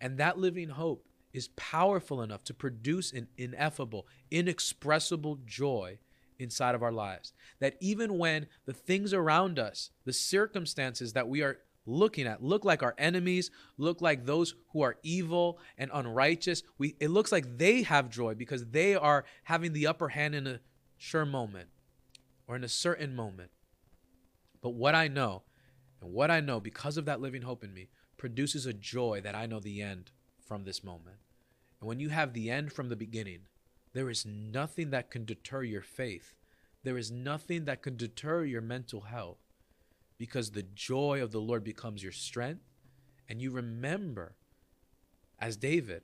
And 0.00 0.18
that 0.18 0.38
living 0.38 0.70
hope 0.70 1.06
is 1.32 1.48
powerful 1.48 2.22
enough 2.22 2.42
to 2.44 2.54
produce 2.54 3.12
an 3.12 3.28
ineffable, 3.36 4.06
inexpressible 4.30 5.38
joy 5.44 5.98
inside 6.38 6.74
of 6.74 6.82
our 6.82 6.92
lives. 6.92 7.32
That 7.60 7.76
even 7.80 8.16
when 8.16 8.46
the 8.64 8.72
things 8.72 9.12
around 9.12 9.58
us, 9.58 9.90
the 10.04 10.12
circumstances 10.12 11.12
that 11.12 11.28
we 11.28 11.42
are 11.42 11.58
looking 11.88 12.26
at 12.26 12.42
look 12.42 12.64
like 12.64 12.82
our 12.82 12.94
enemies, 12.98 13.50
look 13.76 14.00
like 14.00 14.26
those 14.26 14.54
who 14.72 14.82
are 14.82 14.96
evil 15.02 15.58
and 15.78 15.90
unrighteous, 15.92 16.62
we 16.76 16.94
it 17.00 17.08
looks 17.08 17.32
like 17.32 17.58
they 17.58 17.82
have 17.82 18.10
joy 18.10 18.34
because 18.34 18.66
they 18.66 18.94
are 18.94 19.24
having 19.44 19.72
the 19.72 19.86
upper 19.86 20.10
hand 20.10 20.34
in 20.34 20.46
a 20.46 20.60
sure 20.96 21.24
moment 21.24 21.68
or 22.46 22.54
in 22.56 22.64
a 22.64 22.68
certain 22.68 23.14
moment. 23.14 23.50
But 24.60 24.70
what 24.70 24.94
I 24.94 25.08
know, 25.08 25.42
and 26.00 26.12
what 26.12 26.30
I 26.30 26.40
know 26.40 26.60
because 26.60 26.96
of 26.96 27.06
that 27.06 27.20
living 27.20 27.42
hope 27.42 27.64
in 27.64 27.72
me, 27.72 27.88
produces 28.16 28.66
a 28.66 28.72
joy 28.72 29.20
that 29.22 29.34
I 29.34 29.46
know 29.46 29.60
the 29.60 29.80
end 29.82 30.10
from 30.46 30.64
this 30.64 30.84
moment. 30.84 31.16
And 31.80 31.88
when 31.88 32.00
you 32.00 32.10
have 32.10 32.32
the 32.32 32.50
end 32.50 32.72
from 32.72 32.88
the 32.88 32.96
beginning, 32.96 33.42
there 33.94 34.10
is 34.10 34.26
nothing 34.26 34.90
that 34.90 35.10
can 35.10 35.24
deter 35.24 35.62
your 35.62 35.82
faith. 35.82 36.34
There 36.84 36.98
is 36.98 37.10
nothing 37.10 37.64
that 37.64 37.82
can 37.82 37.96
deter 37.96 38.44
your 38.44 38.60
mental 38.60 39.02
health 39.02 39.38
because 40.18 40.50
the 40.50 40.64
joy 40.74 41.22
of 41.22 41.30
the 41.30 41.40
Lord 41.40 41.64
becomes 41.64 42.02
your 42.02 42.12
strength. 42.12 42.64
And 43.28 43.40
you 43.40 43.50
remember, 43.50 44.34
as 45.38 45.56
David, 45.56 46.02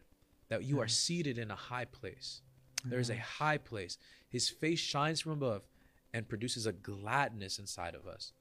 that 0.48 0.64
you 0.64 0.80
are 0.80 0.86
mm. 0.86 0.90
seated 0.90 1.38
in 1.38 1.50
a 1.50 1.56
high 1.56 1.86
place. 1.86 2.42
There 2.84 3.00
is 3.00 3.10
a 3.10 3.14
mm-hmm. 3.14 3.44
high 3.44 3.58
place. 3.58 3.98
His 4.28 4.48
face 4.48 4.78
shines 4.78 5.20
from 5.20 5.32
above 5.32 5.62
and 6.12 6.28
produces 6.28 6.66
a 6.66 6.72
gladness 6.72 7.58
inside 7.58 7.94
of 7.94 8.06
us 8.06 8.32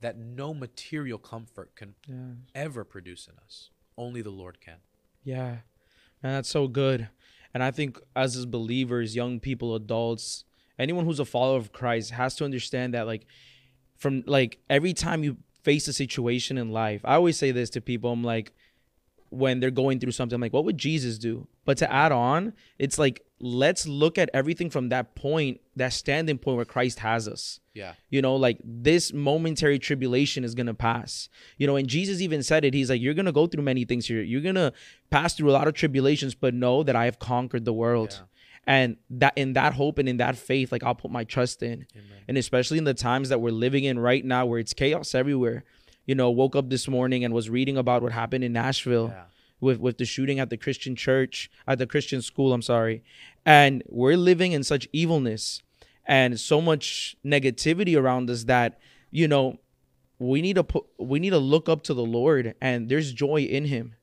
that 0.00 0.18
no 0.18 0.52
material 0.52 1.18
comfort 1.18 1.76
can 1.76 1.94
Yeah. 2.08 2.34
ever 2.54 2.84
produce 2.84 3.28
in 3.28 3.34
us. 3.38 3.70
Only 3.96 4.22
the 4.22 4.30
Lord 4.30 4.60
can. 4.60 4.78
Yeah. 5.22 5.58
Man, 6.22 6.34
that's 6.34 6.48
so 6.48 6.66
good. 6.66 7.08
And 7.52 7.62
I 7.62 7.70
think 7.70 8.00
as 8.16 8.36
as 8.36 8.46
believers, 8.46 9.14
young 9.14 9.38
people, 9.38 9.74
adults, 9.74 10.44
anyone 10.78 11.04
who's 11.04 11.20
a 11.20 11.24
follower 11.24 11.58
of 11.58 11.72
Christ 11.72 12.10
has 12.10 12.34
to 12.36 12.44
understand 12.44 12.94
that 12.94 13.06
like 13.06 13.26
from 14.04 14.22
like 14.26 14.58
every 14.68 14.92
time 14.92 15.24
you 15.24 15.38
face 15.62 15.88
a 15.88 15.92
situation 15.94 16.58
in 16.58 16.70
life, 16.70 17.00
I 17.06 17.14
always 17.14 17.38
say 17.38 17.52
this 17.52 17.70
to 17.70 17.80
people, 17.80 18.12
I'm 18.12 18.22
like 18.22 18.52
when 19.30 19.60
they're 19.60 19.70
going 19.70 19.98
through 19.98 20.12
something, 20.12 20.34
I'm 20.34 20.42
like, 20.42 20.52
what 20.52 20.66
would 20.66 20.76
Jesus 20.76 21.16
do? 21.16 21.48
But 21.64 21.78
to 21.78 21.90
add 21.90 22.12
on, 22.12 22.52
it's 22.78 22.98
like 22.98 23.24
let's 23.40 23.88
look 23.88 24.18
at 24.18 24.28
everything 24.34 24.68
from 24.68 24.90
that 24.90 25.14
point, 25.14 25.62
that 25.74 25.94
standing 25.94 26.36
point 26.36 26.56
where 26.56 26.66
Christ 26.66 26.98
has 26.98 27.26
us. 27.26 27.60
Yeah. 27.72 27.94
You 28.10 28.20
know, 28.20 28.36
like 28.36 28.58
this 28.62 29.10
momentary 29.14 29.78
tribulation 29.78 30.44
is 30.44 30.54
gonna 30.54 30.74
pass. 30.74 31.30
You 31.56 31.66
know, 31.66 31.76
and 31.76 31.88
Jesus 31.88 32.20
even 32.20 32.42
said 32.42 32.66
it. 32.66 32.74
He's 32.74 32.90
like, 32.90 33.00
You're 33.00 33.14
gonna 33.14 33.32
go 33.32 33.46
through 33.46 33.62
many 33.62 33.86
things 33.86 34.06
here. 34.06 34.20
You're 34.20 34.42
gonna 34.42 34.74
pass 35.08 35.34
through 35.34 35.50
a 35.50 35.56
lot 35.58 35.66
of 35.66 35.72
tribulations, 35.72 36.34
but 36.34 36.52
know 36.52 36.82
that 36.82 36.94
I 36.94 37.06
have 37.06 37.18
conquered 37.18 37.64
the 37.64 37.72
world. 37.72 38.10
Yeah. 38.12 38.26
And 38.66 38.96
that 39.10 39.34
in 39.36 39.52
that 39.54 39.74
hope 39.74 39.98
and 39.98 40.08
in 40.08 40.16
that 40.18 40.36
faith, 40.36 40.72
like 40.72 40.82
I'll 40.82 40.94
put 40.94 41.10
my 41.10 41.24
trust 41.24 41.62
in. 41.62 41.86
Amen. 41.94 42.06
And 42.28 42.38
especially 42.38 42.78
in 42.78 42.84
the 42.84 42.94
times 42.94 43.28
that 43.28 43.40
we're 43.40 43.50
living 43.52 43.84
in 43.84 43.98
right 43.98 44.24
now 44.24 44.46
where 44.46 44.58
it's 44.58 44.72
chaos 44.72 45.14
everywhere. 45.14 45.64
You 46.06 46.14
know, 46.14 46.30
woke 46.30 46.56
up 46.56 46.70
this 46.70 46.86
morning 46.88 47.24
and 47.24 47.32
was 47.34 47.48
reading 47.50 47.76
about 47.76 48.02
what 48.02 48.12
happened 48.12 48.44
in 48.44 48.52
Nashville 48.52 49.08
Yeah. 49.14 49.24
with 49.60 49.78
with 49.80 49.98
the 49.98 50.04
shooting 50.04 50.38
at 50.40 50.50
the 50.50 50.56
Christian 50.56 50.96
church, 50.96 51.50
at 51.66 51.78
the 51.78 51.86
Christian 51.86 52.20
school, 52.22 52.52
I'm 52.52 52.62
sorry. 52.62 53.02
And 53.44 53.82
we're 53.88 54.16
living 54.16 54.52
in 54.52 54.62
such 54.64 54.88
evilness 54.92 55.62
and 56.06 56.38
so 56.40 56.60
much 56.60 57.16
negativity 57.24 57.98
around 57.98 58.28
us 58.30 58.44
that, 58.44 58.78
you 59.10 59.26
know, 59.28 59.58
we 60.18 60.40
need 60.42 60.54
to 60.56 60.64
put 60.64 60.84
we 60.98 61.18
need 61.18 61.30
to 61.30 61.38
look 61.38 61.68
up 61.68 61.82
to 61.84 61.94
the 61.94 62.04
Lord 62.04 62.54
and 62.60 62.88
there's 62.88 63.12
joy 63.12 63.40
in 63.42 63.66
him. 63.66 63.94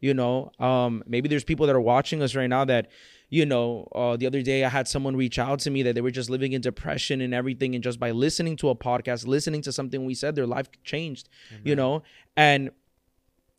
You 0.00 0.12
know, 0.14 0.52
um 0.58 1.02
maybe 1.06 1.28
there's 1.28 1.44
people 1.44 1.66
that 1.66 1.76
are 1.76 1.80
watching 1.80 2.22
us 2.22 2.34
right 2.34 2.48
now 2.48 2.64
that 2.66 2.88
you 3.28 3.44
know, 3.44 3.88
uh, 3.94 4.16
the 4.16 4.26
other 4.26 4.40
day 4.42 4.64
I 4.64 4.68
had 4.68 4.86
someone 4.86 5.16
reach 5.16 5.38
out 5.38 5.58
to 5.60 5.70
me 5.70 5.82
that 5.82 5.94
they 5.94 6.00
were 6.00 6.12
just 6.12 6.30
living 6.30 6.52
in 6.52 6.60
depression 6.60 7.20
and 7.20 7.34
everything, 7.34 7.74
and 7.74 7.82
just 7.82 7.98
by 7.98 8.12
listening 8.12 8.56
to 8.58 8.68
a 8.68 8.74
podcast, 8.74 9.26
listening 9.26 9.62
to 9.62 9.72
something 9.72 10.04
we 10.04 10.14
said, 10.14 10.34
their 10.36 10.46
life 10.46 10.68
changed. 10.84 11.28
You 11.64 11.74
know, 11.76 12.02
and 12.36 12.70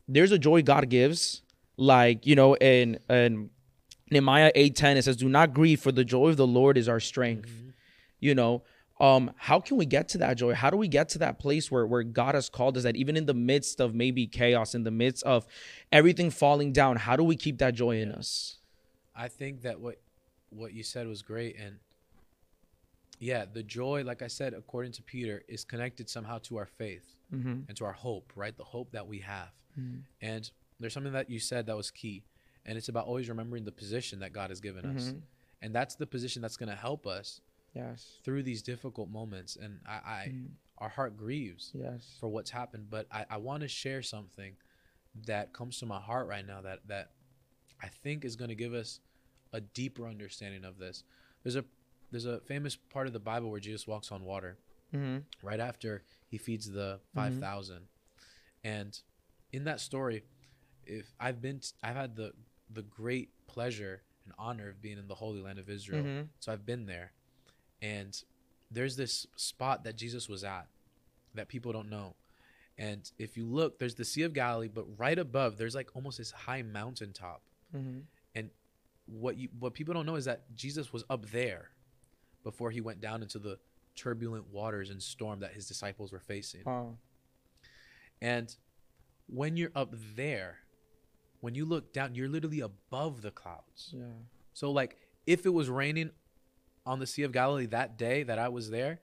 there's 0.07 0.31
a 0.31 0.39
joy 0.39 0.61
God 0.61 0.89
gives, 0.89 1.41
like 1.75 2.25
you 2.25 2.35
know, 2.35 2.55
in 2.55 2.99
in 3.09 3.49
Nehemiah 4.09 4.51
eight 4.55 4.75
ten 4.75 4.95
it 4.95 5.03
says, 5.03 5.17
"Do 5.17 5.27
not 5.27 5.53
grieve, 5.53 5.81
for 5.81 5.91
the 5.91 6.05
joy 6.05 6.29
of 6.29 6.37
the 6.37 6.47
Lord 6.47 6.77
is 6.77 6.87
our 6.87 7.01
strength." 7.01 7.51
You 8.19 8.33
know, 8.35 8.63
um, 8.99 9.31
how 9.35 9.59
can 9.59 9.77
we 9.77 9.85
get 9.85 10.07
to 10.09 10.17
that 10.19 10.37
joy? 10.37 10.53
How 10.53 10.69
do 10.69 10.77
we 10.77 10.87
get 10.87 11.09
to 11.09 11.19
that 11.19 11.39
place 11.39 11.69
where 11.69 11.85
where 11.85 12.03
God 12.03 12.35
has 12.35 12.49
called 12.49 12.77
us? 12.77 12.83
That 12.83 12.95
even 12.95 13.17
in 13.17 13.25
the 13.25 13.33
midst 13.33 13.79
of 13.81 13.93
maybe 13.93 14.27
chaos, 14.27 14.73
in 14.73 14.83
the 14.83 14.91
midst 14.91 15.23
of 15.23 15.45
everything 15.91 16.31
falling 16.31 16.71
down, 16.71 16.95
how 16.95 17.15
do 17.17 17.23
we 17.23 17.35
keep 17.35 17.57
that 17.59 17.75
joy 17.75 17.99
in 18.01 18.11
us? 18.11 18.56
I 19.17 19.27
think 19.27 19.63
that 19.63 19.79
what 19.79 19.99
what 20.49 20.71
you 20.73 20.83
said 20.83 21.07
was 21.07 21.21
great 21.21 21.57
and 21.57 21.79
yeah, 23.19 23.45
the 23.51 23.63
joy, 23.63 24.03
like 24.03 24.21
I 24.21 24.27
said, 24.27 24.53
according 24.53 24.91
to 24.93 25.01
Peter, 25.03 25.43
is 25.47 25.63
connected 25.63 26.07
somehow 26.09 26.37
to 26.39 26.57
our 26.57 26.67
faith 26.67 27.15
Mm-hmm. 27.33 27.63
and 27.67 27.75
to 27.77 27.83
our 27.83 27.91
hope, 27.91 28.31
right? 28.37 28.55
The 28.55 28.63
hope 28.63 28.91
that 28.91 29.05
we 29.05 29.19
have. 29.19 29.51
Mhm. 29.77 30.03
And 30.21 30.49
there's 30.79 30.93
something 30.93 31.11
that 31.11 31.29
you 31.29 31.39
said 31.41 31.65
that 31.65 31.75
was 31.75 31.91
key, 31.91 32.23
and 32.65 32.77
it's 32.77 32.87
about 32.87 33.05
always 33.05 33.27
remembering 33.27 33.65
the 33.65 33.71
position 33.71 34.19
that 34.19 34.31
God 34.31 34.49
has 34.49 34.61
given 34.61 34.85
us. 34.85 35.09
Mhm. 35.09 35.21
And 35.61 35.75
that's 35.75 35.95
the 35.95 36.07
position 36.07 36.41
that's 36.41 36.55
going 36.55 36.69
to 36.69 36.75
help 36.75 37.05
us 37.05 37.41
Yes. 37.73 38.19
through 38.23 38.43
these 38.43 38.61
difficult 38.61 39.09
moments. 39.09 39.57
And 39.57 39.81
I, 39.85 39.95
I 39.95 40.27
Mhm. 40.31 40.51
our 40.77 40.87
heart 40.89 41.17
grieves 41.17 41.71
Yes. 41.73 42.15
for 42.19 42.29
what's 42.29 42.51
happened, 42.51 42.89
but 42.89 43.07
I, 43.11 43.25
I 43.31 43.37
want 43.37 43.61
to 43.61 43.67
share 43.67 44.01
something 44.03 44.55
that 45.25 45.51
comes 45.51 45.79
to 45.79 45.85
my 45.85 45.99
heart 45.99 46.27
right 46.27 46.45
now 46.45 46.61
that 46.61 46.87
that 46.87 47.11
I 47.81 47.89
think 47.89 48.23
is 48.23 48.35
going 48.37 48.49
to 48.49 48.55
give 48.55 48.73
us 48.73 49.01
a 49.53 49.61
deeper 49.61 50.07
understanding 50.07 50.63
of 50.65 50.77
this. 50.77 51.03
There's 51.43 51.55
a 51.55 51.65
there's 52.11 52.25
a 52.25 52.39
famous 52.41 52.75
part 52.75 53.07
of 53.07 53.13
the 53.13 53.19
Bible 53.19 53.49
where 53.51 53.59
Jesus 53.59 53.87
walks 53.87 54.11
on 54.11 54.23
water 54.23 54.57
Mm-hmm. 54.95 55.17
right 55.45 55.59
after 55.59 56.03
he 56.29 56.37
feeds 56.37 56.71
the 56.71 57.01
5000 57.13 57.89
and 58.63 58.97
in 59.51 59.65
that 59.65 59.81
story 59.81 60.23
if 60.85 61.13
i've 61.19 61.41
been 61.41 61.59
t- 61.59 61.71
i've 61.83 61.97
had 61.97 62.15
the 62.15 62.31
the 62.69 62.83
great 62.83 63.29
pleasure 63.47 64.01
and 64.23 64.33
honor 64.39 64.69
of 64.69 64.81
being 64.81 64.97
in 64.97 65.09
the 65.09 65.15
holy 65.15 65.41
land 65.41 65.59
of 65.59 65.69
israel 65.69 66.03
Mhm. 66.05 66.27
so 66.39 66.53
i've 66.53 66.65
been 66.65 66.85
there 66.85 67.11
and 67.81 68.23
there's 68.71 68.95
this 68.95 69.27
spot 69.35 69.83
that 69.83 69.97
jesus 69.97 70.29
was 70.29 70.45
at 70.45 70.67
that 71.35 71.49
people 71.49 71.73
don't 71.73 71.89
know 71.89 72.15
and 72.77 73.11
if 73.19 73.35
you 73.35 73.45
look 73.45 73.79
there's 73.79 73.95
the 73.95 74.05
sea 74.05 74.23
of 74.23 74.31
galilee 74.31 74.69
but 74.73 74.85
right 74.97 75.19
above 75.19 75.57
there's 75.57 75.75
like 75.75 75.89
almost 75.97 76.17
this 76.17 76.31
high 76.31 76.61
mountaintop 76.61 77.41
Mm-hmm. 77.75 77.99
What 79.07 79.37
you 79.37 79.49
what 79.59 79.73
people 79.73 79.93
don't 79.93 80.05
know 80.05 80.15
is 80.15 80.25
that 80.25 80.43
jesus 80.55 80.91
was 80.91 81.03
up 81.09 81.29
there 81.31 81.69
before 82.43 82.71
he 82.71 82.81
went 82.81 83.01
down 83.01 83.21
into 83.21 83.39
the 83.39 83.57
turbulent 83.95 84.45
waters 84.51 84.89
and 84.89 85.01
storm 85.01 85.39
that 85.39 85.53
his 85.53 85.67
disciples 85.67 86.11
were 86.11 86.19
facing 86.19 86.63
Wow. 86.65 86.97
And 88.21 88.55
when 89.27 89.57
you're 89.57 89.71
up 89.75 89.93
there, 90.15 90.59
when 91.41 91.55
you 91.55 91.65
look 91.65 91.93
down, 91.93 92.15
you're 92.15 92.29
literally 92.29 92.61
above 92.61 93.21
the 93.21 93.31
clouds. 93.31 93.93
Yeah. 93.95 94.05
So 94.53 94.71
like 94.71 94.97
if 95.25 95.45
it 95.45 95.53
was 95.53 95.69
raining 95.69 96.11
on 96.85 96.99
the 96.99 97.07
Sea 97.07 97.23
of 97.23 97.31
Galilee 97.31 97.65
that 97.67 97.97
day 97.97 98.23
that 98.23 98.39
I 98.39 98.49
was 98.49 98.69
there, 98.69 98.99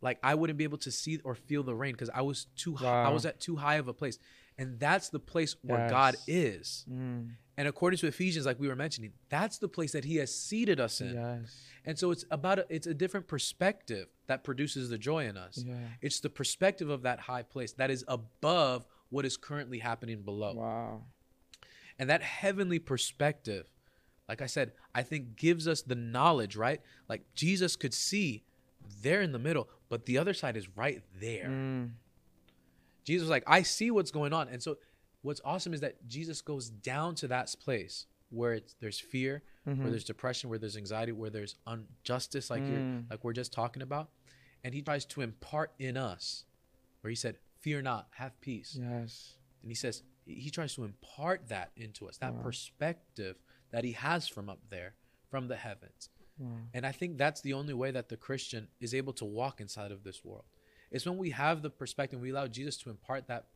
like 0.00 0.18
I 0.22 0.34
wouldn't 0.34 0.58
be 0.58 0.64
able 0.64 0.78
to 0.78 0.90
see 0.90 1.20
or 1.24 1.34
feel 1.34 1.62
the 1.62 1.74
rain 1.74 1.92
because 1.92 2.10
I 2.10 2.22
was 2.22 2.46
too 2.56 2.76
high, 2.76 3.04
I 3.04 3.08
was 3.08 3.24
at 3.26 3.40
too 3.40 3.56
high 3.56 3.76
of 3.76 3.88
a 3.88 3.94
place. 3.94 4.18
And 4.56 4.78
that's 4.78 5.08
the 5.08 5.18
place 5.18 5.56
where 5.62 5.88
God 5.88 6.14
is. 6.28 6.84
Mm. 6.88 7.30
And 7.56 7.68
according 7.68 7.98
to 7.98 8.06
Ephesians, 8.08 8.46
like 8.46 8.58
we 8.58 8.68
were 8.68 8.76
mentioning, 8.76 9.12
that's 9.28 9.58
the 9.58 9.68
place 9.68 9.92
that 9.92 10.04
He 10.04 10.16
has 10.16 10.34
seated 10.34 10.80
us 10.80 11.00
in. 11.00 11.14
Yes. 11.14 11.56
And 11.84 11.98
so 11.98 12.10
it's 12.10 12.24
about 12.30 12.58
a, 12.58 12.66
it's 12.68 12.86
a 12.86 12.94
different 12.94 13.28
perspective 13.28 14.08
that 14.26 14.42
produces 14.42 14.88
the 14.88 14.98
joy 14.98 15.26
in 15.26 15.36
us. 15.36 15.62
Yeah. 15.64 15.74
It's 16.00 16.20
the 16.20 16.30
perspective 16.30 16.88
of 16.88 17.02
that 17.02 17.20
high 17.20 17.42
place 17.42 17.72
that 17.74 17.90
is 17.90 18.04
above 18.08 18.86
what 19.10 19.24
is 19.24 19.36
currently 19.36 19.78
happening 19.78 20.22
below. 20.22 20.54
Wow. 20.54 21.02
And 21.98 22.10
that 22.10 22.22
heavenly 22.22 22.80
perspective, 22.80 23.66
like 24.28 24.42
I 24.42 24.46
said, 24.46 24.72
I 24.94 25.02
think 25.02 25.36
gives 25.36 25.68
us 25.68 25.82
the 25.82 25.94
knowledge, 25.94 26.56
right? 26.56 26.80
Like 27.08 27.22
Jesus 27.34 27.76
could 27.76 27.94
see 27.94 28.42
there 29.02 29.22
in 29.22 29.32
the 29.32 29.38
middle, 29.38 29.68
but 29.88 30.06
the 30.06 30.18
other 30.18 30.34
side 30.34 30.56
is 30.56 30.66
right 30.76 31.02
there. 31.20 31.46
Mm. 31.48 31.90
Jesus 33.04 33.22
was 33.22 33.30
like, 33.30 33.44
I 33.46 33.62
see 33.62 33.90
what's 33.90 34.10
going 34.10 34.32
on. 34.32 34.48
And 34.48 34.62
so 34.62 34.78
what's 35.24 35.40
awesome 35.44 35.72
is 35.74 35.80
that 35.80 36.06
Jesus 36.06 36.40
goes 36.40 36.68
down 36.70 37.14
to 37.16 37.28
that 37.28 37.54
place 37.62 38.06
where 38.30 38.54
it's 38.54 38.74
there's 38.80 38.98
fear, 39.00 39.42
Mhm. 39.66 39.78
where 39.78 39.90
there's 39.90 40.04
depression, 40.04 40.50
where 40.50 40.58
there's 40.58 40.76
anxiety, 40.76 41.12
where 41.12 41.30
there's 41.30 41.56
injustice, 41.66 42.50
like 42.50 42.62
you're 42.68 42.80
Mm. 42.80 43.10
like 43.10 43.22
we're 43.24 43.32
just 43.32 43.52
talking 43.52 43.82
about. 43.82 44.10
And 44.62 44.74
he 44.74 44.82
tries 44.82 45.04
to 45.06 45.20
impart 45.20 45.72
in 45.78 45.96
us, 45.96 46.44
where 47.00 47.10
he 47.10 47.16
said, 47.16 47.38
Fear 47.60 47.80
not, 47.82 48.08
have 48.16 48.38
peace. 48.42 48.76
Yes. 48.78 49.38
And 49.62 49.70
he 49.70 49.74
says 49.74 50.02
he 50.26 50.50
tries 50.50 50.74
to 50.74 50.84
impart 50.84 51.48
that 51.48 51.70
into 51.76 52.08
us, 52.08 52.18
that 52.18 52.34
Wow. 52.34 52.42
perspective 52.42 53.36
that 53.70 53.84
he 53.84 53.92
has 53.92 54.28
from 54.28 54.48
up 54.50 54.60
there, 54.68 54.94
from 55.30 55.48
the 55.48 55.56
heavens. 55.56 56.10
Wow. 56.38 56.58
And 56.74 56.86
I 56.86 56.92
think 56.92 57.16
that's 57.18 57.40
the 57.40 57.52
only 57.54 57.72
way 57.74 57.90
that 57.90 58.08
the 58.10 58.16
Christian 58.16 58.68
is 58.80 58.94
able 58.94 59.12
to 59.14 59.24
walk 59.24 59.60
inside 59.60 59.92
of 59.92 60.02
this 60.02 60.24
world. 60.24 60.44
It's 60.90 61.06
when 61.06 61.16
we 61.18 61.30
have 61.30 61.62
the 61.62 61.70
perspective, 61.70 62.20
we 62.20 62.30
allow 62.30 62.46
Jesus 62.48 62.76
to 62.78 62.90
impart 62.90 63.26
that 63.28 63.48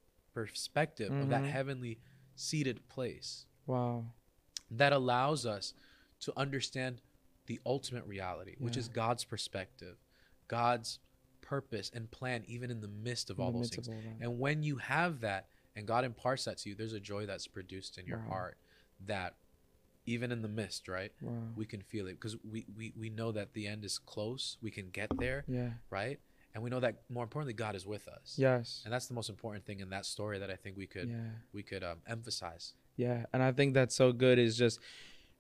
perspective 0.46 1.10
of 1.20 1.28
that 1.28 1.42
Mhm. 1.42 1.48
heavenly 1.48 1.98
seated 2.36 2.88
place 2.88 3.46
Wow. 3.66 4.12
that 4.70 4.92
allows 4.92 5.44
us 5.44 5.74
to 6.20 6.32
understand 6.38 7.00
the 7.46 7.60
ultimate 7.66 8.04
reality, 8.06 8.54
which 8.58 8.76
is 8.76 8.88
God's 8.88 9.24
perspective, 9.24 9.96
God's 10.46 11.00
purpose 11.40 11.90
and 11.94 12.10
plan, 12.10 12.44
even 12.46 12.70
in 12.70 12.80
the 12.80 12.88
midst 12.88 13.30
of 13.30 13.38
In 13.38 13.44
all 13.44 13.52
those 13.52 13.70
things. 13.70 13.88
all. 13.88 14.16
And 14.20 14.38
when 14.38 14.62
you 14.62 14.76
have 14.76 15.20
that 15.20 15.48
and 15.74 15.86
God 15.86 16.04
imparts 16.04 16.44
that 16.44 16.58
to 16.58 16.68
you, 16.68 16.74
there's 16.74 16.92
a 16.92 17.00
joy 17.00 17.26
that's 17.26 17.46
produced 17.46 17.98
in 17.98 18.06
your 18.06 18.18
Wow. 18.18 18.28
heart 18.28 18.58
that 19.00 19.36
even 20.06 20.30
in 20.30 20.42
the 20.42 20.48
midst, 20.48 20.88
right? 20.88 21.12
Wow. 21.20 21.52
We 21.56 21.66
can 21.66 21.82
feel 21.82 22.06
it 22.06 22.12
because 22.14 22.36
we, 22.44 22.66
we, 22.76 22.92
we 22.96 23.10
know 23.10 23.32
that 23.32 23.54
the 23.54 23.66
end 23.66 23.84
is 23.84 23.98
close. 23.98 24.56
We 24.60 24.70
can 24.70 24.90
get 24.90 25.10
there, 25.18 25.44
Yeah. 25.48 25.72
right? 25.90 26.20
And 26.54 26.62
we 26.62 26.70
know 26.70 26.80
that 26.80 26.96
more 27.08 27.22
importantly 27.24 27.52
god 27.52 27.74
is 27.74 27.86
with 27.86 28.06
us 28.08 28.34
Yes. 28.36 28.82
and 28.84 28.92
that's 28.92 29.06
the 29.06 29.14
most 29.14 29.28
important 29.30 29.64
thing 29.66 29.80
in 29.80 29.90
that 29.90 30.06
story 30.06 30.38
that 30.38 30.50
i 30.50 30.56
think 30.56 30.76
we 30.76 30.86
could 30.86 31.08
Yeah. 31.08 31.16
we 31.52 31.62
could 31.62 31.82
um, 31.84 31.98
emphasize 32.06 32.74
Yeah, 32.96 33.26
and 33.32 33.42
I 33.42 33.52
think 33.52 33.74
that's 33.74 33.94
so 33.94 34.12
good 34.12 34.38
is 34.40 34.56
just 34.58 34.80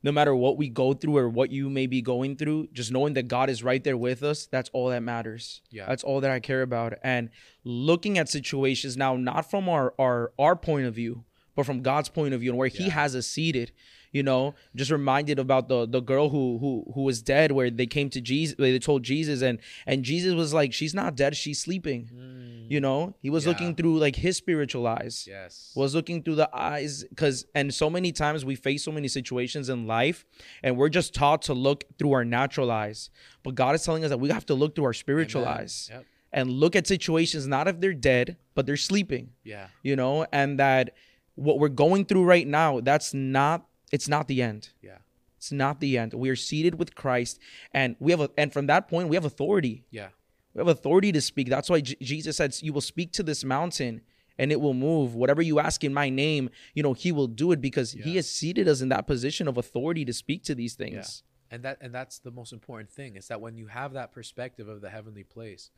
no 0.04 0.12
matter 0.12 0.32
what 0.32 0.56
we 0.56 0.68
go 0.68 0.92
through 0.92 1.16
or 1.16 1.28
what 1.28 1.50
you 1.50 1.68
may 1.68 1.88
be 1.88 2.00
going 2.00 2.36
through, 2.36 2.68
just 2.72 2.92
knowing 2.92 3.14
that 3.14 3.26
God 3.26 3.50
is 3.50 3.64
right 3.64 3.82
there 3.82 3.96
with 3.96 4.22
us, 4.22 4.46
that's 4.46 4.70
all 4.72 4.90
that 4.90 5.02
matters. 5.02 5.60
Yeah. 5.72 5.86
That's 5.88 6.04
all 6.04 6.20
that 6.20 6.30
I 6.30 6.38
care 6.38 6.62
about. 6.62 6.94
And 7.02 7.30
looking 7.64 8.16
at 8.16 8.28
situations 8.28 8.96
now 8.96 9.16
not 9.16 9.50
from 9.50 9.68
our 9.68 9.92
our 9.98 10.30
our 10.38 10.54
point 10.54 10.86
of 10.86 10.94
view, 10.94 11.24
but 11.56 11.66
from 11.66 11.82
God's 11.82 12.08
point 12.08 12.32
of 12.32 12.38
view 12.40 12.50
and 12.52 12.58
where 12.58 12.68
he 12.68 12.90
has 12.90 13.16
us 13.16 13.26
seated. 13.26 13.72
You 14.10 14.22
know, 14.22 14.54
just 14.74 14.90
reminded 14.90 15.38
about 15.38 15.68
the 15.68 15.86
the 15.86 16.00
girl 16.00 16.30
who 16.30 16.58
who 16.58 16.90
who 16.94 17.02
was 17.02 17.20
dead 17.22 17.52
where 17.52 17.70
they 17.70 17.86
came 17.86 18.08
to 18.10 18.20
Jesus, 18.20 18.56
they 18.58 18.78
told 18.78 19.02
Jesus 19.02 19.42
and 19.42 19.58
and 19.86 20.02
Jesus 20.02 20.34
was 20.34 20.54
like 20.54 20.72
she's 20.72 20.94
not 20.94 21.14
dead, 21.14 21.36
she's 21.36 21.60
sleeping. 21.60 22.08
Mm. 22.14 22.70
You 22.70 22.80
know, 22.80 23.14
he 23.20 23.30
was 23.30 23.44
Yeah. 23.44 23.50
looking 23.52 23.74
through 23.74 23.98
like 23.98 24.16
his 24.16 24.36
spiritual 24.36 24.86
eyes 24.86 25.24
yes 25.26 25.72
was 25.76 25.94
looking 25.94 26.22
through 26.22 26.34
the 26.36 26.48
eyes 26.54 27.04
because 27.04 27.46
and 27.54 27.72
so 27.72 27.88
many 27.90 28.12
times 28.12 28.44
we 28.44 28.54
face 28.56 28.82
so 28.84 28.92
many 28.92 29.08
situations 29.08 29.68
in 29.68 29.86
life 29.86 30.24
and 30.62 30.76
we're 30.76 30.88
just 30.90 31.14
taught 31.14 31.42
to 31.42 31.54
look 31.54 31.84
through 31.98 32.12
our 32.12 32.24
natural 32.24 32.70
eyes 32.70 33.08
but 33.42 33.54
god 33.54 33.74
is 33.74 33.82
telling 33.84 34.04
us 34.04 34.10
that 34.10 34.18
we 34.20 34.28
have 34.30 34.44
to 34.46 34.54
look 34.54 34.74
through 34.74 34.84
our 34.84 34.92
spiritual 34.92 35.44
Amen. 35.46 35.58
eyes 35.60 35.88
Yep. 35.90 36.04
and 36.32 36.50
look 36.50 36.76
at 36.76 36.86
situations 36.86 37.46
not 37.46 37.68
if 37.68 37.80
they're 37.80 37.94
dead 37.94 38.36
but 38.54 38.66
they're 38.66 38.76
sleeping 38.76 39.30
yeah 39.44 39.68
you 39.82 39.96
know 39.96 40.26
and 40.32 40.58
that 40.58 40.94
what 41.36 41.58
we're 41.58 41.68
going 41.68 42.04
through 42.04 42.24
right 42.24 42.46
now 42.46 42.80
that's 42.80 43.14
not 43.14 43.66
it's 43.92 44.08
not 44.08 44.28
the 44.28 44.42
end 44.42 44.70
yeah 44.82 44.98
it's 45.36 45.52
not 45.52 45.80
the 45.80 45.96
end 45.98 46.12
we 46.14 46.28
are 46.28 46.36
seated 46.36 46.78
with 46.78 46.94
christ 46.94 47.38
and 47.72 47.96
we 48.00 48.10
have 48.12 48.20
a 48.20 48.30
and 48.36 48.52
from 48.52 48.66
that 48.66 48.88
point 48.88 49.08
we 49.08 49.16
have 49.16 49.24
authority 49.24 49.84
yeah 49.90 50.08
we 50.54 50.60
have 50.60 50.68
authority 50.68 51.12
to 51.12 51.20
speak. 51.20 51.48
That's 51.50 51.68
why 51.70 51.82
J- 51.82 51.94
Jesus 52.00 52.38
said, 52.38 52.56
"You 52.62 52.72
will 52.72 52.80
speak 52.80 53.12
to 53.12 53.22
this 53.22 53.44
mountain, 53.44 54.00
and 54.38 54.50
it 54.50 54.60
will 54.60 54.74
move. 54.74 55.14
Whatever 55.14 55.42
you 55.42 55.60
ask 55.60 55.84
in 55.84 55.92
my 55.94 56.08
name, 56.08 56.48
you 56.74 56.82
know, 56.82 56.94
He 56.94 57.12
will 57.12 57.28
do 57.28 57.52
it 57.52 57.60
because 57.60 57.92
He 57.92 58.16
has 58.16 58.28
seated 58.28 58.66
us 58.66 58.80
in 58.80 58.88
that 58.88 59.06
position 59.06 59.46
of 59.46 59.56
authority 59.58 60.04
to 60.06 60.12
speak 60.12 60.42
to 60.44 60.54
these 60.54 60.74
things." 60.74 61.22
and 61.50 61.62
that 61.62 61.76
and 61.82 61.94
that's 61.94 62.18
the 62.18 62.30
most 62.30 62.52
important 62.52 62.90
thing 62.90 63.14
is 63.14 63.28
that 63.28 63.40
when 63.40 63.56
you 63.56 63.66
have 63.68 63.92
that 63.92 64.10
perspective 64.10 64.68
of 64.68 64.80
the 64.80 64.90
heavenly 64.90 65.22
place 65.22 65.70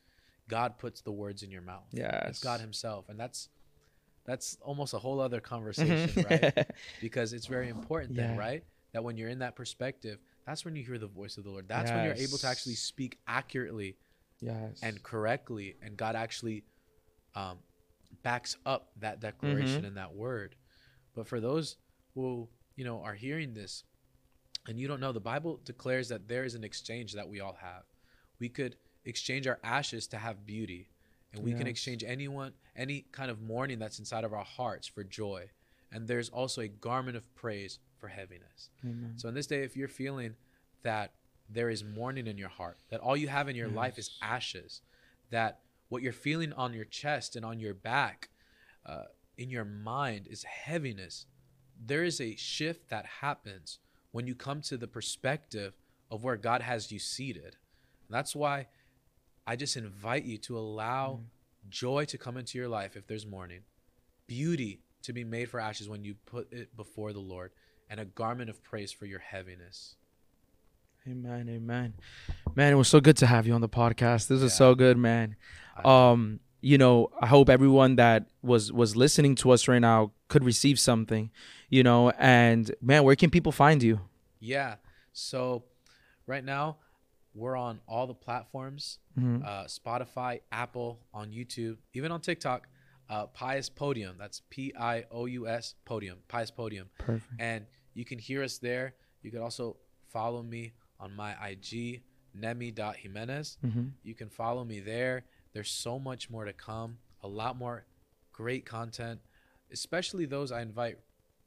god 0.48 0.78
puts 0.78 1.00
the 1.02 1.12
words 1.12 1.42
in 1.42 1.50
your 1.50 1.62
mouth 1.62 1.86
Yes. 1.92 2.26
it's 2.30 2.40
god 2.42 2.60
himself 2.60 3.08
and 3.08 3.18
that's 3.20 3.48
that's 4.30 4.56
almost 4.62 4.94
a 4.94 4.98
whole 4.98 5.20
other 5.20 5.40
conversation 5.40 6.24
right? 6.30 6.66
Because 7.00 7.32
it's 7.32 7.46
very 7.46 7.68
important 7.68 8.14
then 8.14 8.34
Yeah. 8.34 8.40
right? 8.40 8.64
That 8.92 9.02
when 9.02 9.16
you're 9.16 9.28
in 9.28 9.40
that 9.40 9.56
perspective 9.56 10.18
that's 10.46 10.64
when 10.64 10.74
you 10.76 10.84
hear 10.84 10.98
the 10.98 11.06
voice 11.06 11.36
of 11.36 11.44
the 11.44 11.50
lord. 11.50 11.66
That's 11.68 11.90
when 11.90 12.04
you're 12.04 12.14
able 12.14 12.38
to 12.38 12.46
actually 12.46 12.74
speak 12.74 13.18
accurately 13.26 13.96
yes. 14.40 14.78
and 14.82 15.02
correctly 15.02 15.76
and 15.82 15.96
god 15.96 16.14
actually 16.16 16.64
um, 17.34 17.58
backs 18.22 18.56
up 18.64 18.90
that 19.00 19.20
declaration 19.20 19.84
and 19.84 19.96
that 19.96 20.14
word. 20.14 20.56
But 21.14 21.26
for 21.26 21.40
those 21.40 21.76
who 22.14 22.48
you 22.76 22.84
know 22.84 23.02
are 23.02 23.14
hearing 23.14 23.52
this 23.54 23.84
and 24.68 24.78
you 24.78 24.86
don't 24.88 25.00
know 25.00 25.12
the 25.12 25.20
bible 25.20 25.60
declares 25.64 26.08
that 26.08 26.28
there 26.28 26.44
is 26.44 26.54
an 26.54 26.64
exchange 26.64 27.14
that 27.14 27.28
we 27.28 27.40
all 27.40 27.58
have. 27.60 27.82
We 28.38 28.48
could 28.48 28.76
exchange 29.04 29.46
our 29.46 29.58
ashes 29.64 30.06
to 30.08 30.18
have 30.18 30.46
beauty 30.46 30.88
and 31.32 31.42
we 31.44 31.52
can 31.52 31.66
exchange 31.66 32.04
anyone 32.04 32.52
any 32.76 33.04
kind 33.12 33.30
of 33.30 33.40
mourning 33.40 33.78
that's 33.78 33.98
inside 33.98 34.24
of 34.24 34.32
our 34.32 34.44
hearts 34.44 34.86
for 34.86 35.04
joy 35.04 35.48
and 35.92 36.06
there's 36.06 36.28
also 36.28 36.60
a 36.60 36.68
garment 36.68 37.16
of 37.16 37.34
praise 37.34 37.78
for 37.98 38.08
heaviness 38.08 38.70
Amen. 38.84 39.12
so 39.16 39.28
in 39.28 39.34
this 39.34 39.46
day, 39.46 39.62
if 39.62 39.76
you're 39.76 39.88
feeling 39.88 40.34
that 40.82 41.12
there 41.52 41.68
is 41.68 41.84
mourning 41.84 42.26
in 42.26 42.38
your 42.38 42.48
heart, 42.48 42.78
that 42.90 43.00
all 43.00 43.16
you 43.16 43.28
have 43.28 43.48
in 43.48 43.56
your 43.56 43.68
life 43.68 43.98
is 43.98 44.10
ashes, 44.22 44.82
that 45.30 45.58
what 45.88 46.02
you're 46.02 46.12
feeling 46.12 46.52
on 46.52 46.72
your 46.72 46.84
chest 46.84 47.36
and 47.36 47.44
on 47.44 47.58
your 47.58 47.74
back, 47.74 48.28
uh, 48.86 49.04
in 49.36 49.50
your 49.50 49.64
mind 49.64 50.28
is 50.30 50.44
heaviness, 50.44 51.26
there 51.84 52.04
is 52.04 52.20
a 52.20 52.36
shift 52.36 52.88
that 52.90 53.04
happens 53.20 53.78
when 54.12 54.26
you 54.26 54.34
come 54.34 54.60
to 54.60 54.76
the 54.76 54.86
perspective 54.86 55.74
of 56.10 56.22
where 56.22 56.36
God 56.36 56.62
has 56.62 56.92
you 56.92 56.98
seated. 56.98 57.56
And 58.08 58.16
that's 58.16 58.36
why 58.36 58.66
I 59.50 59.56
just 59.56 59.76
invite 59.76 60.24
you 60.24 60.38
to 60.38 60.56
allow 60.56 61.22
joy 61.68 62.04
to 62.04 62.16
come 62.16 62.36
into 62.36 62.56
your 62.56 62.68
life 62.68 62.96
if 62.96 63.08
there's 63.08 63.26
mourning, 63.26 63.62
beauty 64.28 64.78
to 65.02 65.12
be 65.12 65.24
made 65.24 65.50
for 65.50 65.58
ashes 65.58 65.88
when 65.88 66.04
you 66.04 66.14
put 66.24 66.52
it 66.52 66.76
before 66.76 67.12
the 67.12 67.18
Lord, 67.18 67.50
and 67.88 67.98
a 67.98 68.04
garment 68.04 68.48
of 68.48 68.62
praise 68.62 68.92
for 68.92 69.06
your 69.06 69.18
heaviness. 69.18 69.96
Amen. 71.08 71.48
Amen. 71.48 71.94
Man, 72.54 72.72
it 72.72 72.76
was 72.76 72.86
so 72.86 73.00
good 73.00 73.16
to 73.16 73.26
have 73.26 73.44
you 73.44 73.52
on 73.52 73.60
the 73.60 73.68
podcast. 73.68 74.28
This 74.28 74.40
was 74.40 74.52
Yeah. 74.52 74.58
so 74.58 74.74
good, 74.76 74.96
man. 74.96 75.34
Um, 75.84 76.38
you 76.60 76.78
know, 76.78 77.10
I 77.20 77.26
hope 77.26 77.48
everyone 77.48 77.96
that 77.96 78.28
was 78.42 78.70
was 78.70 78.94
listening 78.94 79.34
to 79.36 79.50
us 79.50 79.66
right 79.66 79.80
now 79.80 80.12
could 80.28 80.44
receive 80.44 80.78
something, 80.78 81.32
you 81.68 81.82
know, 81.82 82.10
and 82.10 82.72
man, 82.80 83.02
where 83.02 83.16
can 83.16 83.30
people 83.30 83.50
find 83.50 83.82
you? 83.82 83.98
Yeah. 84.38 84.76
So 85.12 85.64
right 86.24 86.44
now, 86.44 86.76
we're 87.34 87.56
on 87.56 87.80
all 87.86 88.06
the 88.06 88.14
platforms 88.14 88.98
Mhm. 89.18 89.44
uh, 89.44 89.64
Spotify, 89.66 90.40
Apple, 90.50 91.00
on 91.14 91.30
YouTube, 91.30 91.78
even 91.94 92.10
on 92.12 92.20
TikTok. 92.20 92.68
Uh, 93.08 93.26
Pious 93.26 93.68
Podium. 93.68 94.16
That's 94.18 94.42
P 94.50 94.72
I 94.76 95.04
O 95.10 95.26
U 95.26 95.48
S 95.48 95.74
Podium. 95.84 96.18
Pious 96.28 96.50
Podium. 96.52 96.88
Perfect. 96.98 97.40
And 97.40 97.66
you 97.92 98.04
can 98.04 98.18
hear 98.20 98.42
us 98.44 98.58
there. 98.58 98.94
You 99.22 99.32
can 99.32 99.40
also 99.40 99.76
follow 100.06 100.42
me 100.44 100.72
on 101.00 101.14
my 101.16 101.32
IG, 101.50 102.02
nemi.jimenez. 102.34 103.58
hmm 103.60 103.88
You 104.02 104.14
can 104.14 104.28
follow 104.28 104.64
me 104.64 104.80
there. 104.80 105.24
There's 105.52 105.70
so 105.70 105.98
much 105.98 106.30
more 106.30 106.44
to 106.44 106.52
come, 106.52 106.98
a 107.22 107.28
lot 107.28 107.56
more 107.56 107.84
great 108.32 108.64
content, 108.64 109.20
especially 109.72 110.24
those 110.26 110.52
I 110.52 110.62
invite 110.62 110.98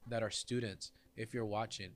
that 0.08 0.22
are 0.22 0.30
students. 0.32 0.92
If 1.16 1.34
you're 1.34 1.46
watching, 1.46 1.92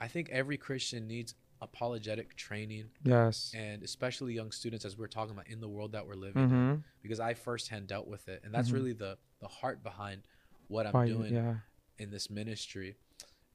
I 0.00 0.06
think 0.08 0.28
every 0.30 0.56
Christian 0.56 1.06
needs 1.08 1.34
apologetic 1.60 2.36
training, 2.36 2.90
Yes. 3.04 3.52
and 3.56 3.82
especially 3.82 4.34
young 4.34 4.50
students, 4.52 4.84
as 4.84 4.96
we're 4.98 5.06
talking 5.06 5.32
about 5.34 5.48
in 5.48 5.60
the 5.60 5.68
world 5.68 5.92
that 5.92 6.06
we're 6.06 6.14
living 6.14 6.42
Mm-hmm. 6.48 6.74
because 7.02 7.20
I 7.20 7.34
firsthand 7.34 7.86
dealt 7.86 8.06
with 8.06 8.28
it. 8.28 8.42
And 8.44 8.52
that's 8.54 8.70
Mhm. 8.70 8.74
really 8.74 8.92
the, 8.92 9.18
the 9.40 9.48
heart 9.48 9.82
behind 9.82 10.22
what 10.68 10.86
I'm 10.86 11.06
you- 11.06 11.14
doing 11.14 11.34
yeah. 11.34 11.54
in 11.98 12.10
this 12.10 12.28
ministry. 12.30 12.96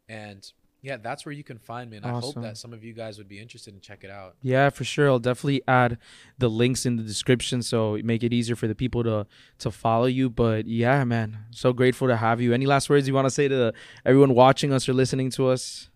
And 0.07 0.51
yeah, 0.81 0.95
that's 0.95 1.25
where 1.25 1.33
you 1.33 1.43
can 1.43 1.57
find 1.59 1.89
me. 1.91 1.97
And 1.97 2.05
I 2.05 2.11
hope 2.19 2.35
that 2.41 2.57
some 2.57 2.71
of 2.71 2.85
you 2.85 2.93
guys 2.93 3.17
would 3.17 3.27
be 3.27 3.37
interested 3.37 3.73
and 3.73 3.83
check 3.83 4.03
it 4.05 4.09
out. 4.09 4.37
Yeah, 4.41 4.69
for 4.69 4.85
sure. 4.85 5.09
I'll 5.09 5.19
definitely 5.19 5.61
add 5.67 5.97
the 6.37 6.49
links 6.49 6.85
in 6.85 6.95
the 6.95 7.03
description 7.03 7.61
so 7.61 7.99
make 8.03 8.23
it 8.23 8.31
easier 8.31 8.55
for 8.55 8.67
the 8.67 8.75
people 8.75 9.03
to 9.03 9.27
to 9.57 9.71
follow 9.71 10.05
you. 10.05 10.29
But 10.29 10.67
yeah, 10.67 11.03
man, 11.03 11.39
so 11.51 11.73
grateful 11.73 12.07
to 12.07 12.15
have 12.15 12.39
you. 12.39 12.53
Any 12.53 12.65
last 12.65 12.89
words 12.89 13.07
you 13.09 13.13
want 13.13 13.25
to 13.25 13.29
say 13.31 13.49
to 13.49 13.73
everyone 14.05 14.33
watching 14.33 14.71
us 14.71 14.87
or 14.87 14.93
listening 14.93 15.29
to 15.31 15.49
us? 15.49 15.89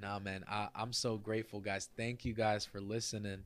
Nah, 0.00 0.18
man, 0.18 0.44
I, 0.48 0.68
I'm 0.74 0.92
so 0.92 1.16
grateful, 1.16 1.60
guys. 1.60 1.88
Thank 1.96 2.24
you 2.24 2.32
guys 2.32 2.64
for 2.64 2.80
listening. 2.80 3.44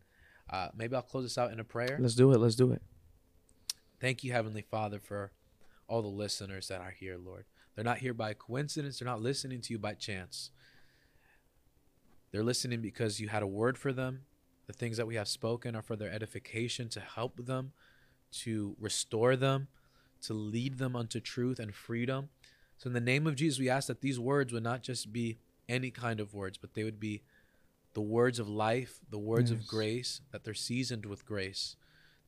Uh, 0.50 0.68
maybe 0.76 0.94
I'll 0.94 1.02
close 1.02 1.24
this 1.24 1.38
out 1.38 1.52
in 1.52 1.60
a 1.60 1.64
prayer. 1.64 1.98
Let's 2.00 2.14
do 2.14 2.32
it. 2.32 2.38
Let's 2.38 2.54
do 2.54 2.72
it. 2.72 2.82
Thank 4.00 4.22
you, 4.22 4.32
Heavenly 4.32 4.62
Father, 4.62 5.00
for 5.00 5.32
all 5.88 6.02
the 6.02 6.08
listeners 6.08 6.68
that 6.68 6.80
are 6.80 6.90
here, 6.90 7.16
Lord. 7.16 7.44
They're 7.74 7.84
not 7.84 7.98
here 7.98 8.14
by 8.14 8.34
coincidence. 8.34 8.98
They're 8.98 9.08
not 9.08 9.22
listening 9.22 9.60
to 9.62 9.72
you 9.72 9.78
by 9.78 9.94
chance. 9.94 10.50
They're 12.30 12.44
listening 12.44 12.80
because 12.80 13.20
you 13.20 13.28
had 13.28 13.42
a 13.42 13.46
word 13.46 13.78
for 13.78 13.92
them. 13.92 14.22
The 14.66 14.72
things 14.72 14.96
that 14.96 15.06
we 15.06 15.16
have 15.16 15.28
spoken 15.28 15.74
are 15.76 15.82
for 15.82 15.96
their 15.96 16.10
edification, 16.10 16.88
to 16.90 17.00
help 17.00 17.46
them, 17.46 17.72
to 18.42 18.76
restore 18.80 19.36
them, 19.36 19.68
to 20.22 20.34
lead 20.34 20.78
them 20.78 20.96
unto 20.96 21.20
truth 21.20 21.58
and 21.58 21.74
freedom. 21.74 22.28
So, 22.78 22.88
in 22.88 22.94
the 22.94 23.00
name 23.00 23.26
of 23.26 23.36
Jesus, 23.36 23.58
we 23.58 23.68
ask 23.68 23.88
that 23.88 24.00
these 24.00 24.18
words 24.18 24.52
would 24.52 24.62
not 24.62 24.82
just 24.82 25.12
be 25.12 25.38
any 25.68 25.90
kind 25.90 26.20
of 26.20 26.34
words, 26.34 26.58
but 26.58 26.74
they 26.74 26.84
would 26.84 27.00
be 27.00 27.22
the 27.94 28.00
words 28.00 28.38
of 28.38 28.48
life, 28.48 28.98
the 29.10 29.18
words 29.18 29.50
of 29.50 29.66
grace, 29.66 30.20
that 30.32 30.44
they're 30.44 30.54
seasoned 30.54 31.06
with 31.06 31.24
grace, 31.24 31.76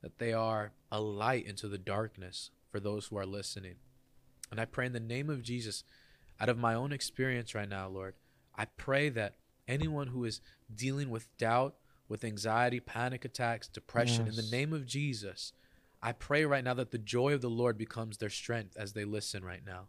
that 0.03 0.19
they 0.19 0.33
are 0.33 0.73
a 0.93 1.01
light 1.01 1.47
into 1.47 1.69
the 1.69 1.79
darkness 1.79 2.51
for 2.71 2.79
those 2.79 3.07
who 3.07 3.17
are 3.17 3.27
listening. 3.27 3.75
And 4.51 4.61
I 4.61 4.65
pray 4.65 4.87
in 4.87 4.93
the 4.93 5.01
name 5.01 5.29
of 5.29 5.43
Jesus, 5.43 5.83
out 6.39 6.49
of 6.49 6.59
my 6.59 6.75
own 6.75 6.93
experience 6.93 7.55
right 7.55 7.69
now, 7.69 7.89
Lord, 7.89 8.15
I 8.57 8.67
pray 8.67 9.09
that 9.11 9.35
anyone 9.67 10.09
who 10.09 10.25
is 10.25 10.41
dealing 10.73 11.11
with 11.11 11.37
doubt, 11.37 11.75
with 12.09 12.23
anxiety, 12.25 12.79
panic 12.79 13.25
attacks, 13.25 13.67
depression, 13.67 14.29
in 14.29 14.37
the 14.37 14.57
name 14.57 14.73
of 14.73 14.87
Jesus, 14.87 15.53
I 16.01 16.13
pray 16.13 16.45
right 16.45 16.63
now 16.63 16.75
that 16.75 16.93
the 16.93 16.99
joy 16.99 17.33
of 17.33 17.41
the 17.41 17.51
Lord 17.51 17.77
becomes 17.77 18.19
their 18.19 18.31
strength 18.31 18.77
as 18.77 18.93
they 18.93 19.05
listen 19.05 19.45
right 19.45 19.67
now. 19.67 19.89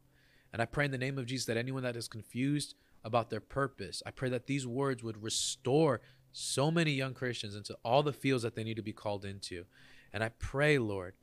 And 0.52 0.62
I 0.62 0.66
pray 0.66 0.86
in 0.86 0.92
the 0.92 0.98
name 0.98 1.20
of 1.20 1.28
Jesus 1.28 1.46
that 1.46 1.58
anyone 1.58 1.84
that 1.84 1.96
is 1.96 2.08
confused 2.08 2.74
about 3.04 3.30
their 3.30 3.40
purpose, 3.40 4.04
I 4.06 4.12
pray 4.12 4.30
that 4.30 4.48
these 4.48 4.68
words 4.68 5.04
would 5.04 5.24
restore 5.24 6.02
so 6.32 6.70
many 6.70 6.92
young 6.92 7.14
Christians 7.14 7.56
into 7.56 7.78
all 7.84 8.04
the 8.04 8.14
fields 8.14 8.44
that 8.44 8.56
they 8.56 8.64
need 8.64 8.76
to 8.76 8.82
be 8.82 8.94
called 8.94 9.26
into. 9.26 9.66
And 10.14 10.24
I 10.24 10.30
pray, 10.30 10.78
Lord, 10.78 11.14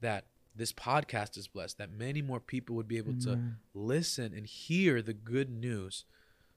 that 0.00 0.26
this 0.54 0.72
podcast 0.72 1.38
is 1.38 1.48
blessed, 1.48 1.78
that 1.78 1.90
many 1.90 2.22
more 2.22 2.40
people 2.40 2.76
would 2.76 2.88
be 2.88 2.98
able 2.98 3.14
to 3.20 3.38
listen 3.72 4.34
and 4.34 4.46
hear 4.46 5.00
the 5.00 5.14
good 5.14 5.50
news 5.50 6.04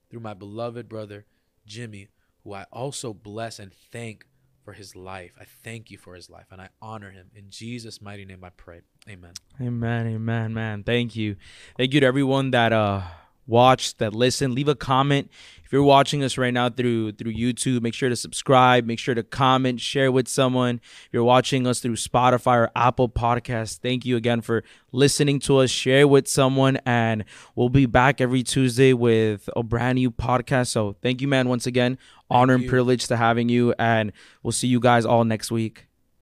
through 0.09 0.19
my 0.19 0.33
beloved 0.33 0.89
brother, 0.89 1.25
Jimmy, 1.65 2.09
who 2.43 2.53
I 2.53 2.65
also 2.71 3.13
bless 3.13 3.59
and 3.59 3.71
thank 3.91 4.25
for 4.63 4.73
his 4.73 4.95
life. 4.95 5.31
I 5.39 5.45
thank 5.45 5.91
you 5.91 5.97
for 5.97 6.15
his 6.15 6.29
life 6.29 6.47
and 6.51 6.61
I 6.61 6.69
honor 6.81 7.11
him. 7.11 7.27
In 7.35 7.49
Jesus' 7.49 8.01
mighty 8.01 8.25
name 8.25 8.43
I 8.43 8.49
pray. 8.49 8.81
Amen. 9.09 9.33
Amen. 9.61 10.07
Amen, 10.07 10.53
man. 10.53 10.83
Thank 10.83 11.15
you. 11.15 11.35
Thank 11.77 11.93
you 11.93 11.99
to 11.99 12.05
everyone 12.05 12.51
that 12.51 12.73
uh 12.73 13.01
watched, 13.47 13.99
that 13.99 14.13
listened. 14.13 14.53
Leave 14.53 14.67
a 14.67 14.75
comment. 14.75 15.29
If 15.65 15.71
you're 15.71 15.83
watching 15.83 16.23
us 16.23 16.37
right 16.37 16.53
now 16.53 16.69
through 16.69 17.13
through 17.13 17.33
YouTube, 17.33 17.81
make 17.81 17.93
sure 17.93 18.09
to 18.09 18.15
subscribe, 18.15 18.85
make 18.85 18.99
sure 18.99 19.15
to 19.15 19.23
comment, 19.23 19.81
share 19.81 20.11
with 20.11 20.27
someone. 20.27 20.75
If 20.83 21.09
you're 21.11 21.23
watching 21.23 21.65
us 21.65 21.79
through 21.79 21.95
Spotify 21.95 22.57
or 22.57 22.71
Apple 22.75 23.09
Podcasts, 23.09 23.79
thank 23.79 24.05
you 24.05 24.15
again 24.15 24.41
for 24.41 24.63
listening 24.91 25.39
to 25.41 25.57
us. 25.57 25.71
Share 25.71 26.07
with 26.07 26.27
someone 26.27 26.77
and 26.85 27.25
we'll 27.55 27.69
be 27.69 27.85
back 27.85 28.21
every 28.21 28.43
Tuesday 28.43 28.93
with 28.93 29.49
a 29.55 29.63
brand 29.63 29.95
new 29.95 30.11
podcast. 30.11 30.67
So, 30.67 30.95
thank 31.01 31.21
you 31.21 31.27
man 31.27 31.49
once 31.49 31.65
again. 31.65 31.97
Honor 32.29 32.55
and 32.55 32.67
privilege 32.67 33.07
to 33.07 33.17
having 33.17 33.49
you 33.49 33.73
and 33.79 34.11
we'll 34.43 34.51
see 34.51 34.67
you 34.67 34.79
guys 34.79 35.05
all 35.05 35.23
next 35.23 35.51
week. 35.51 35.87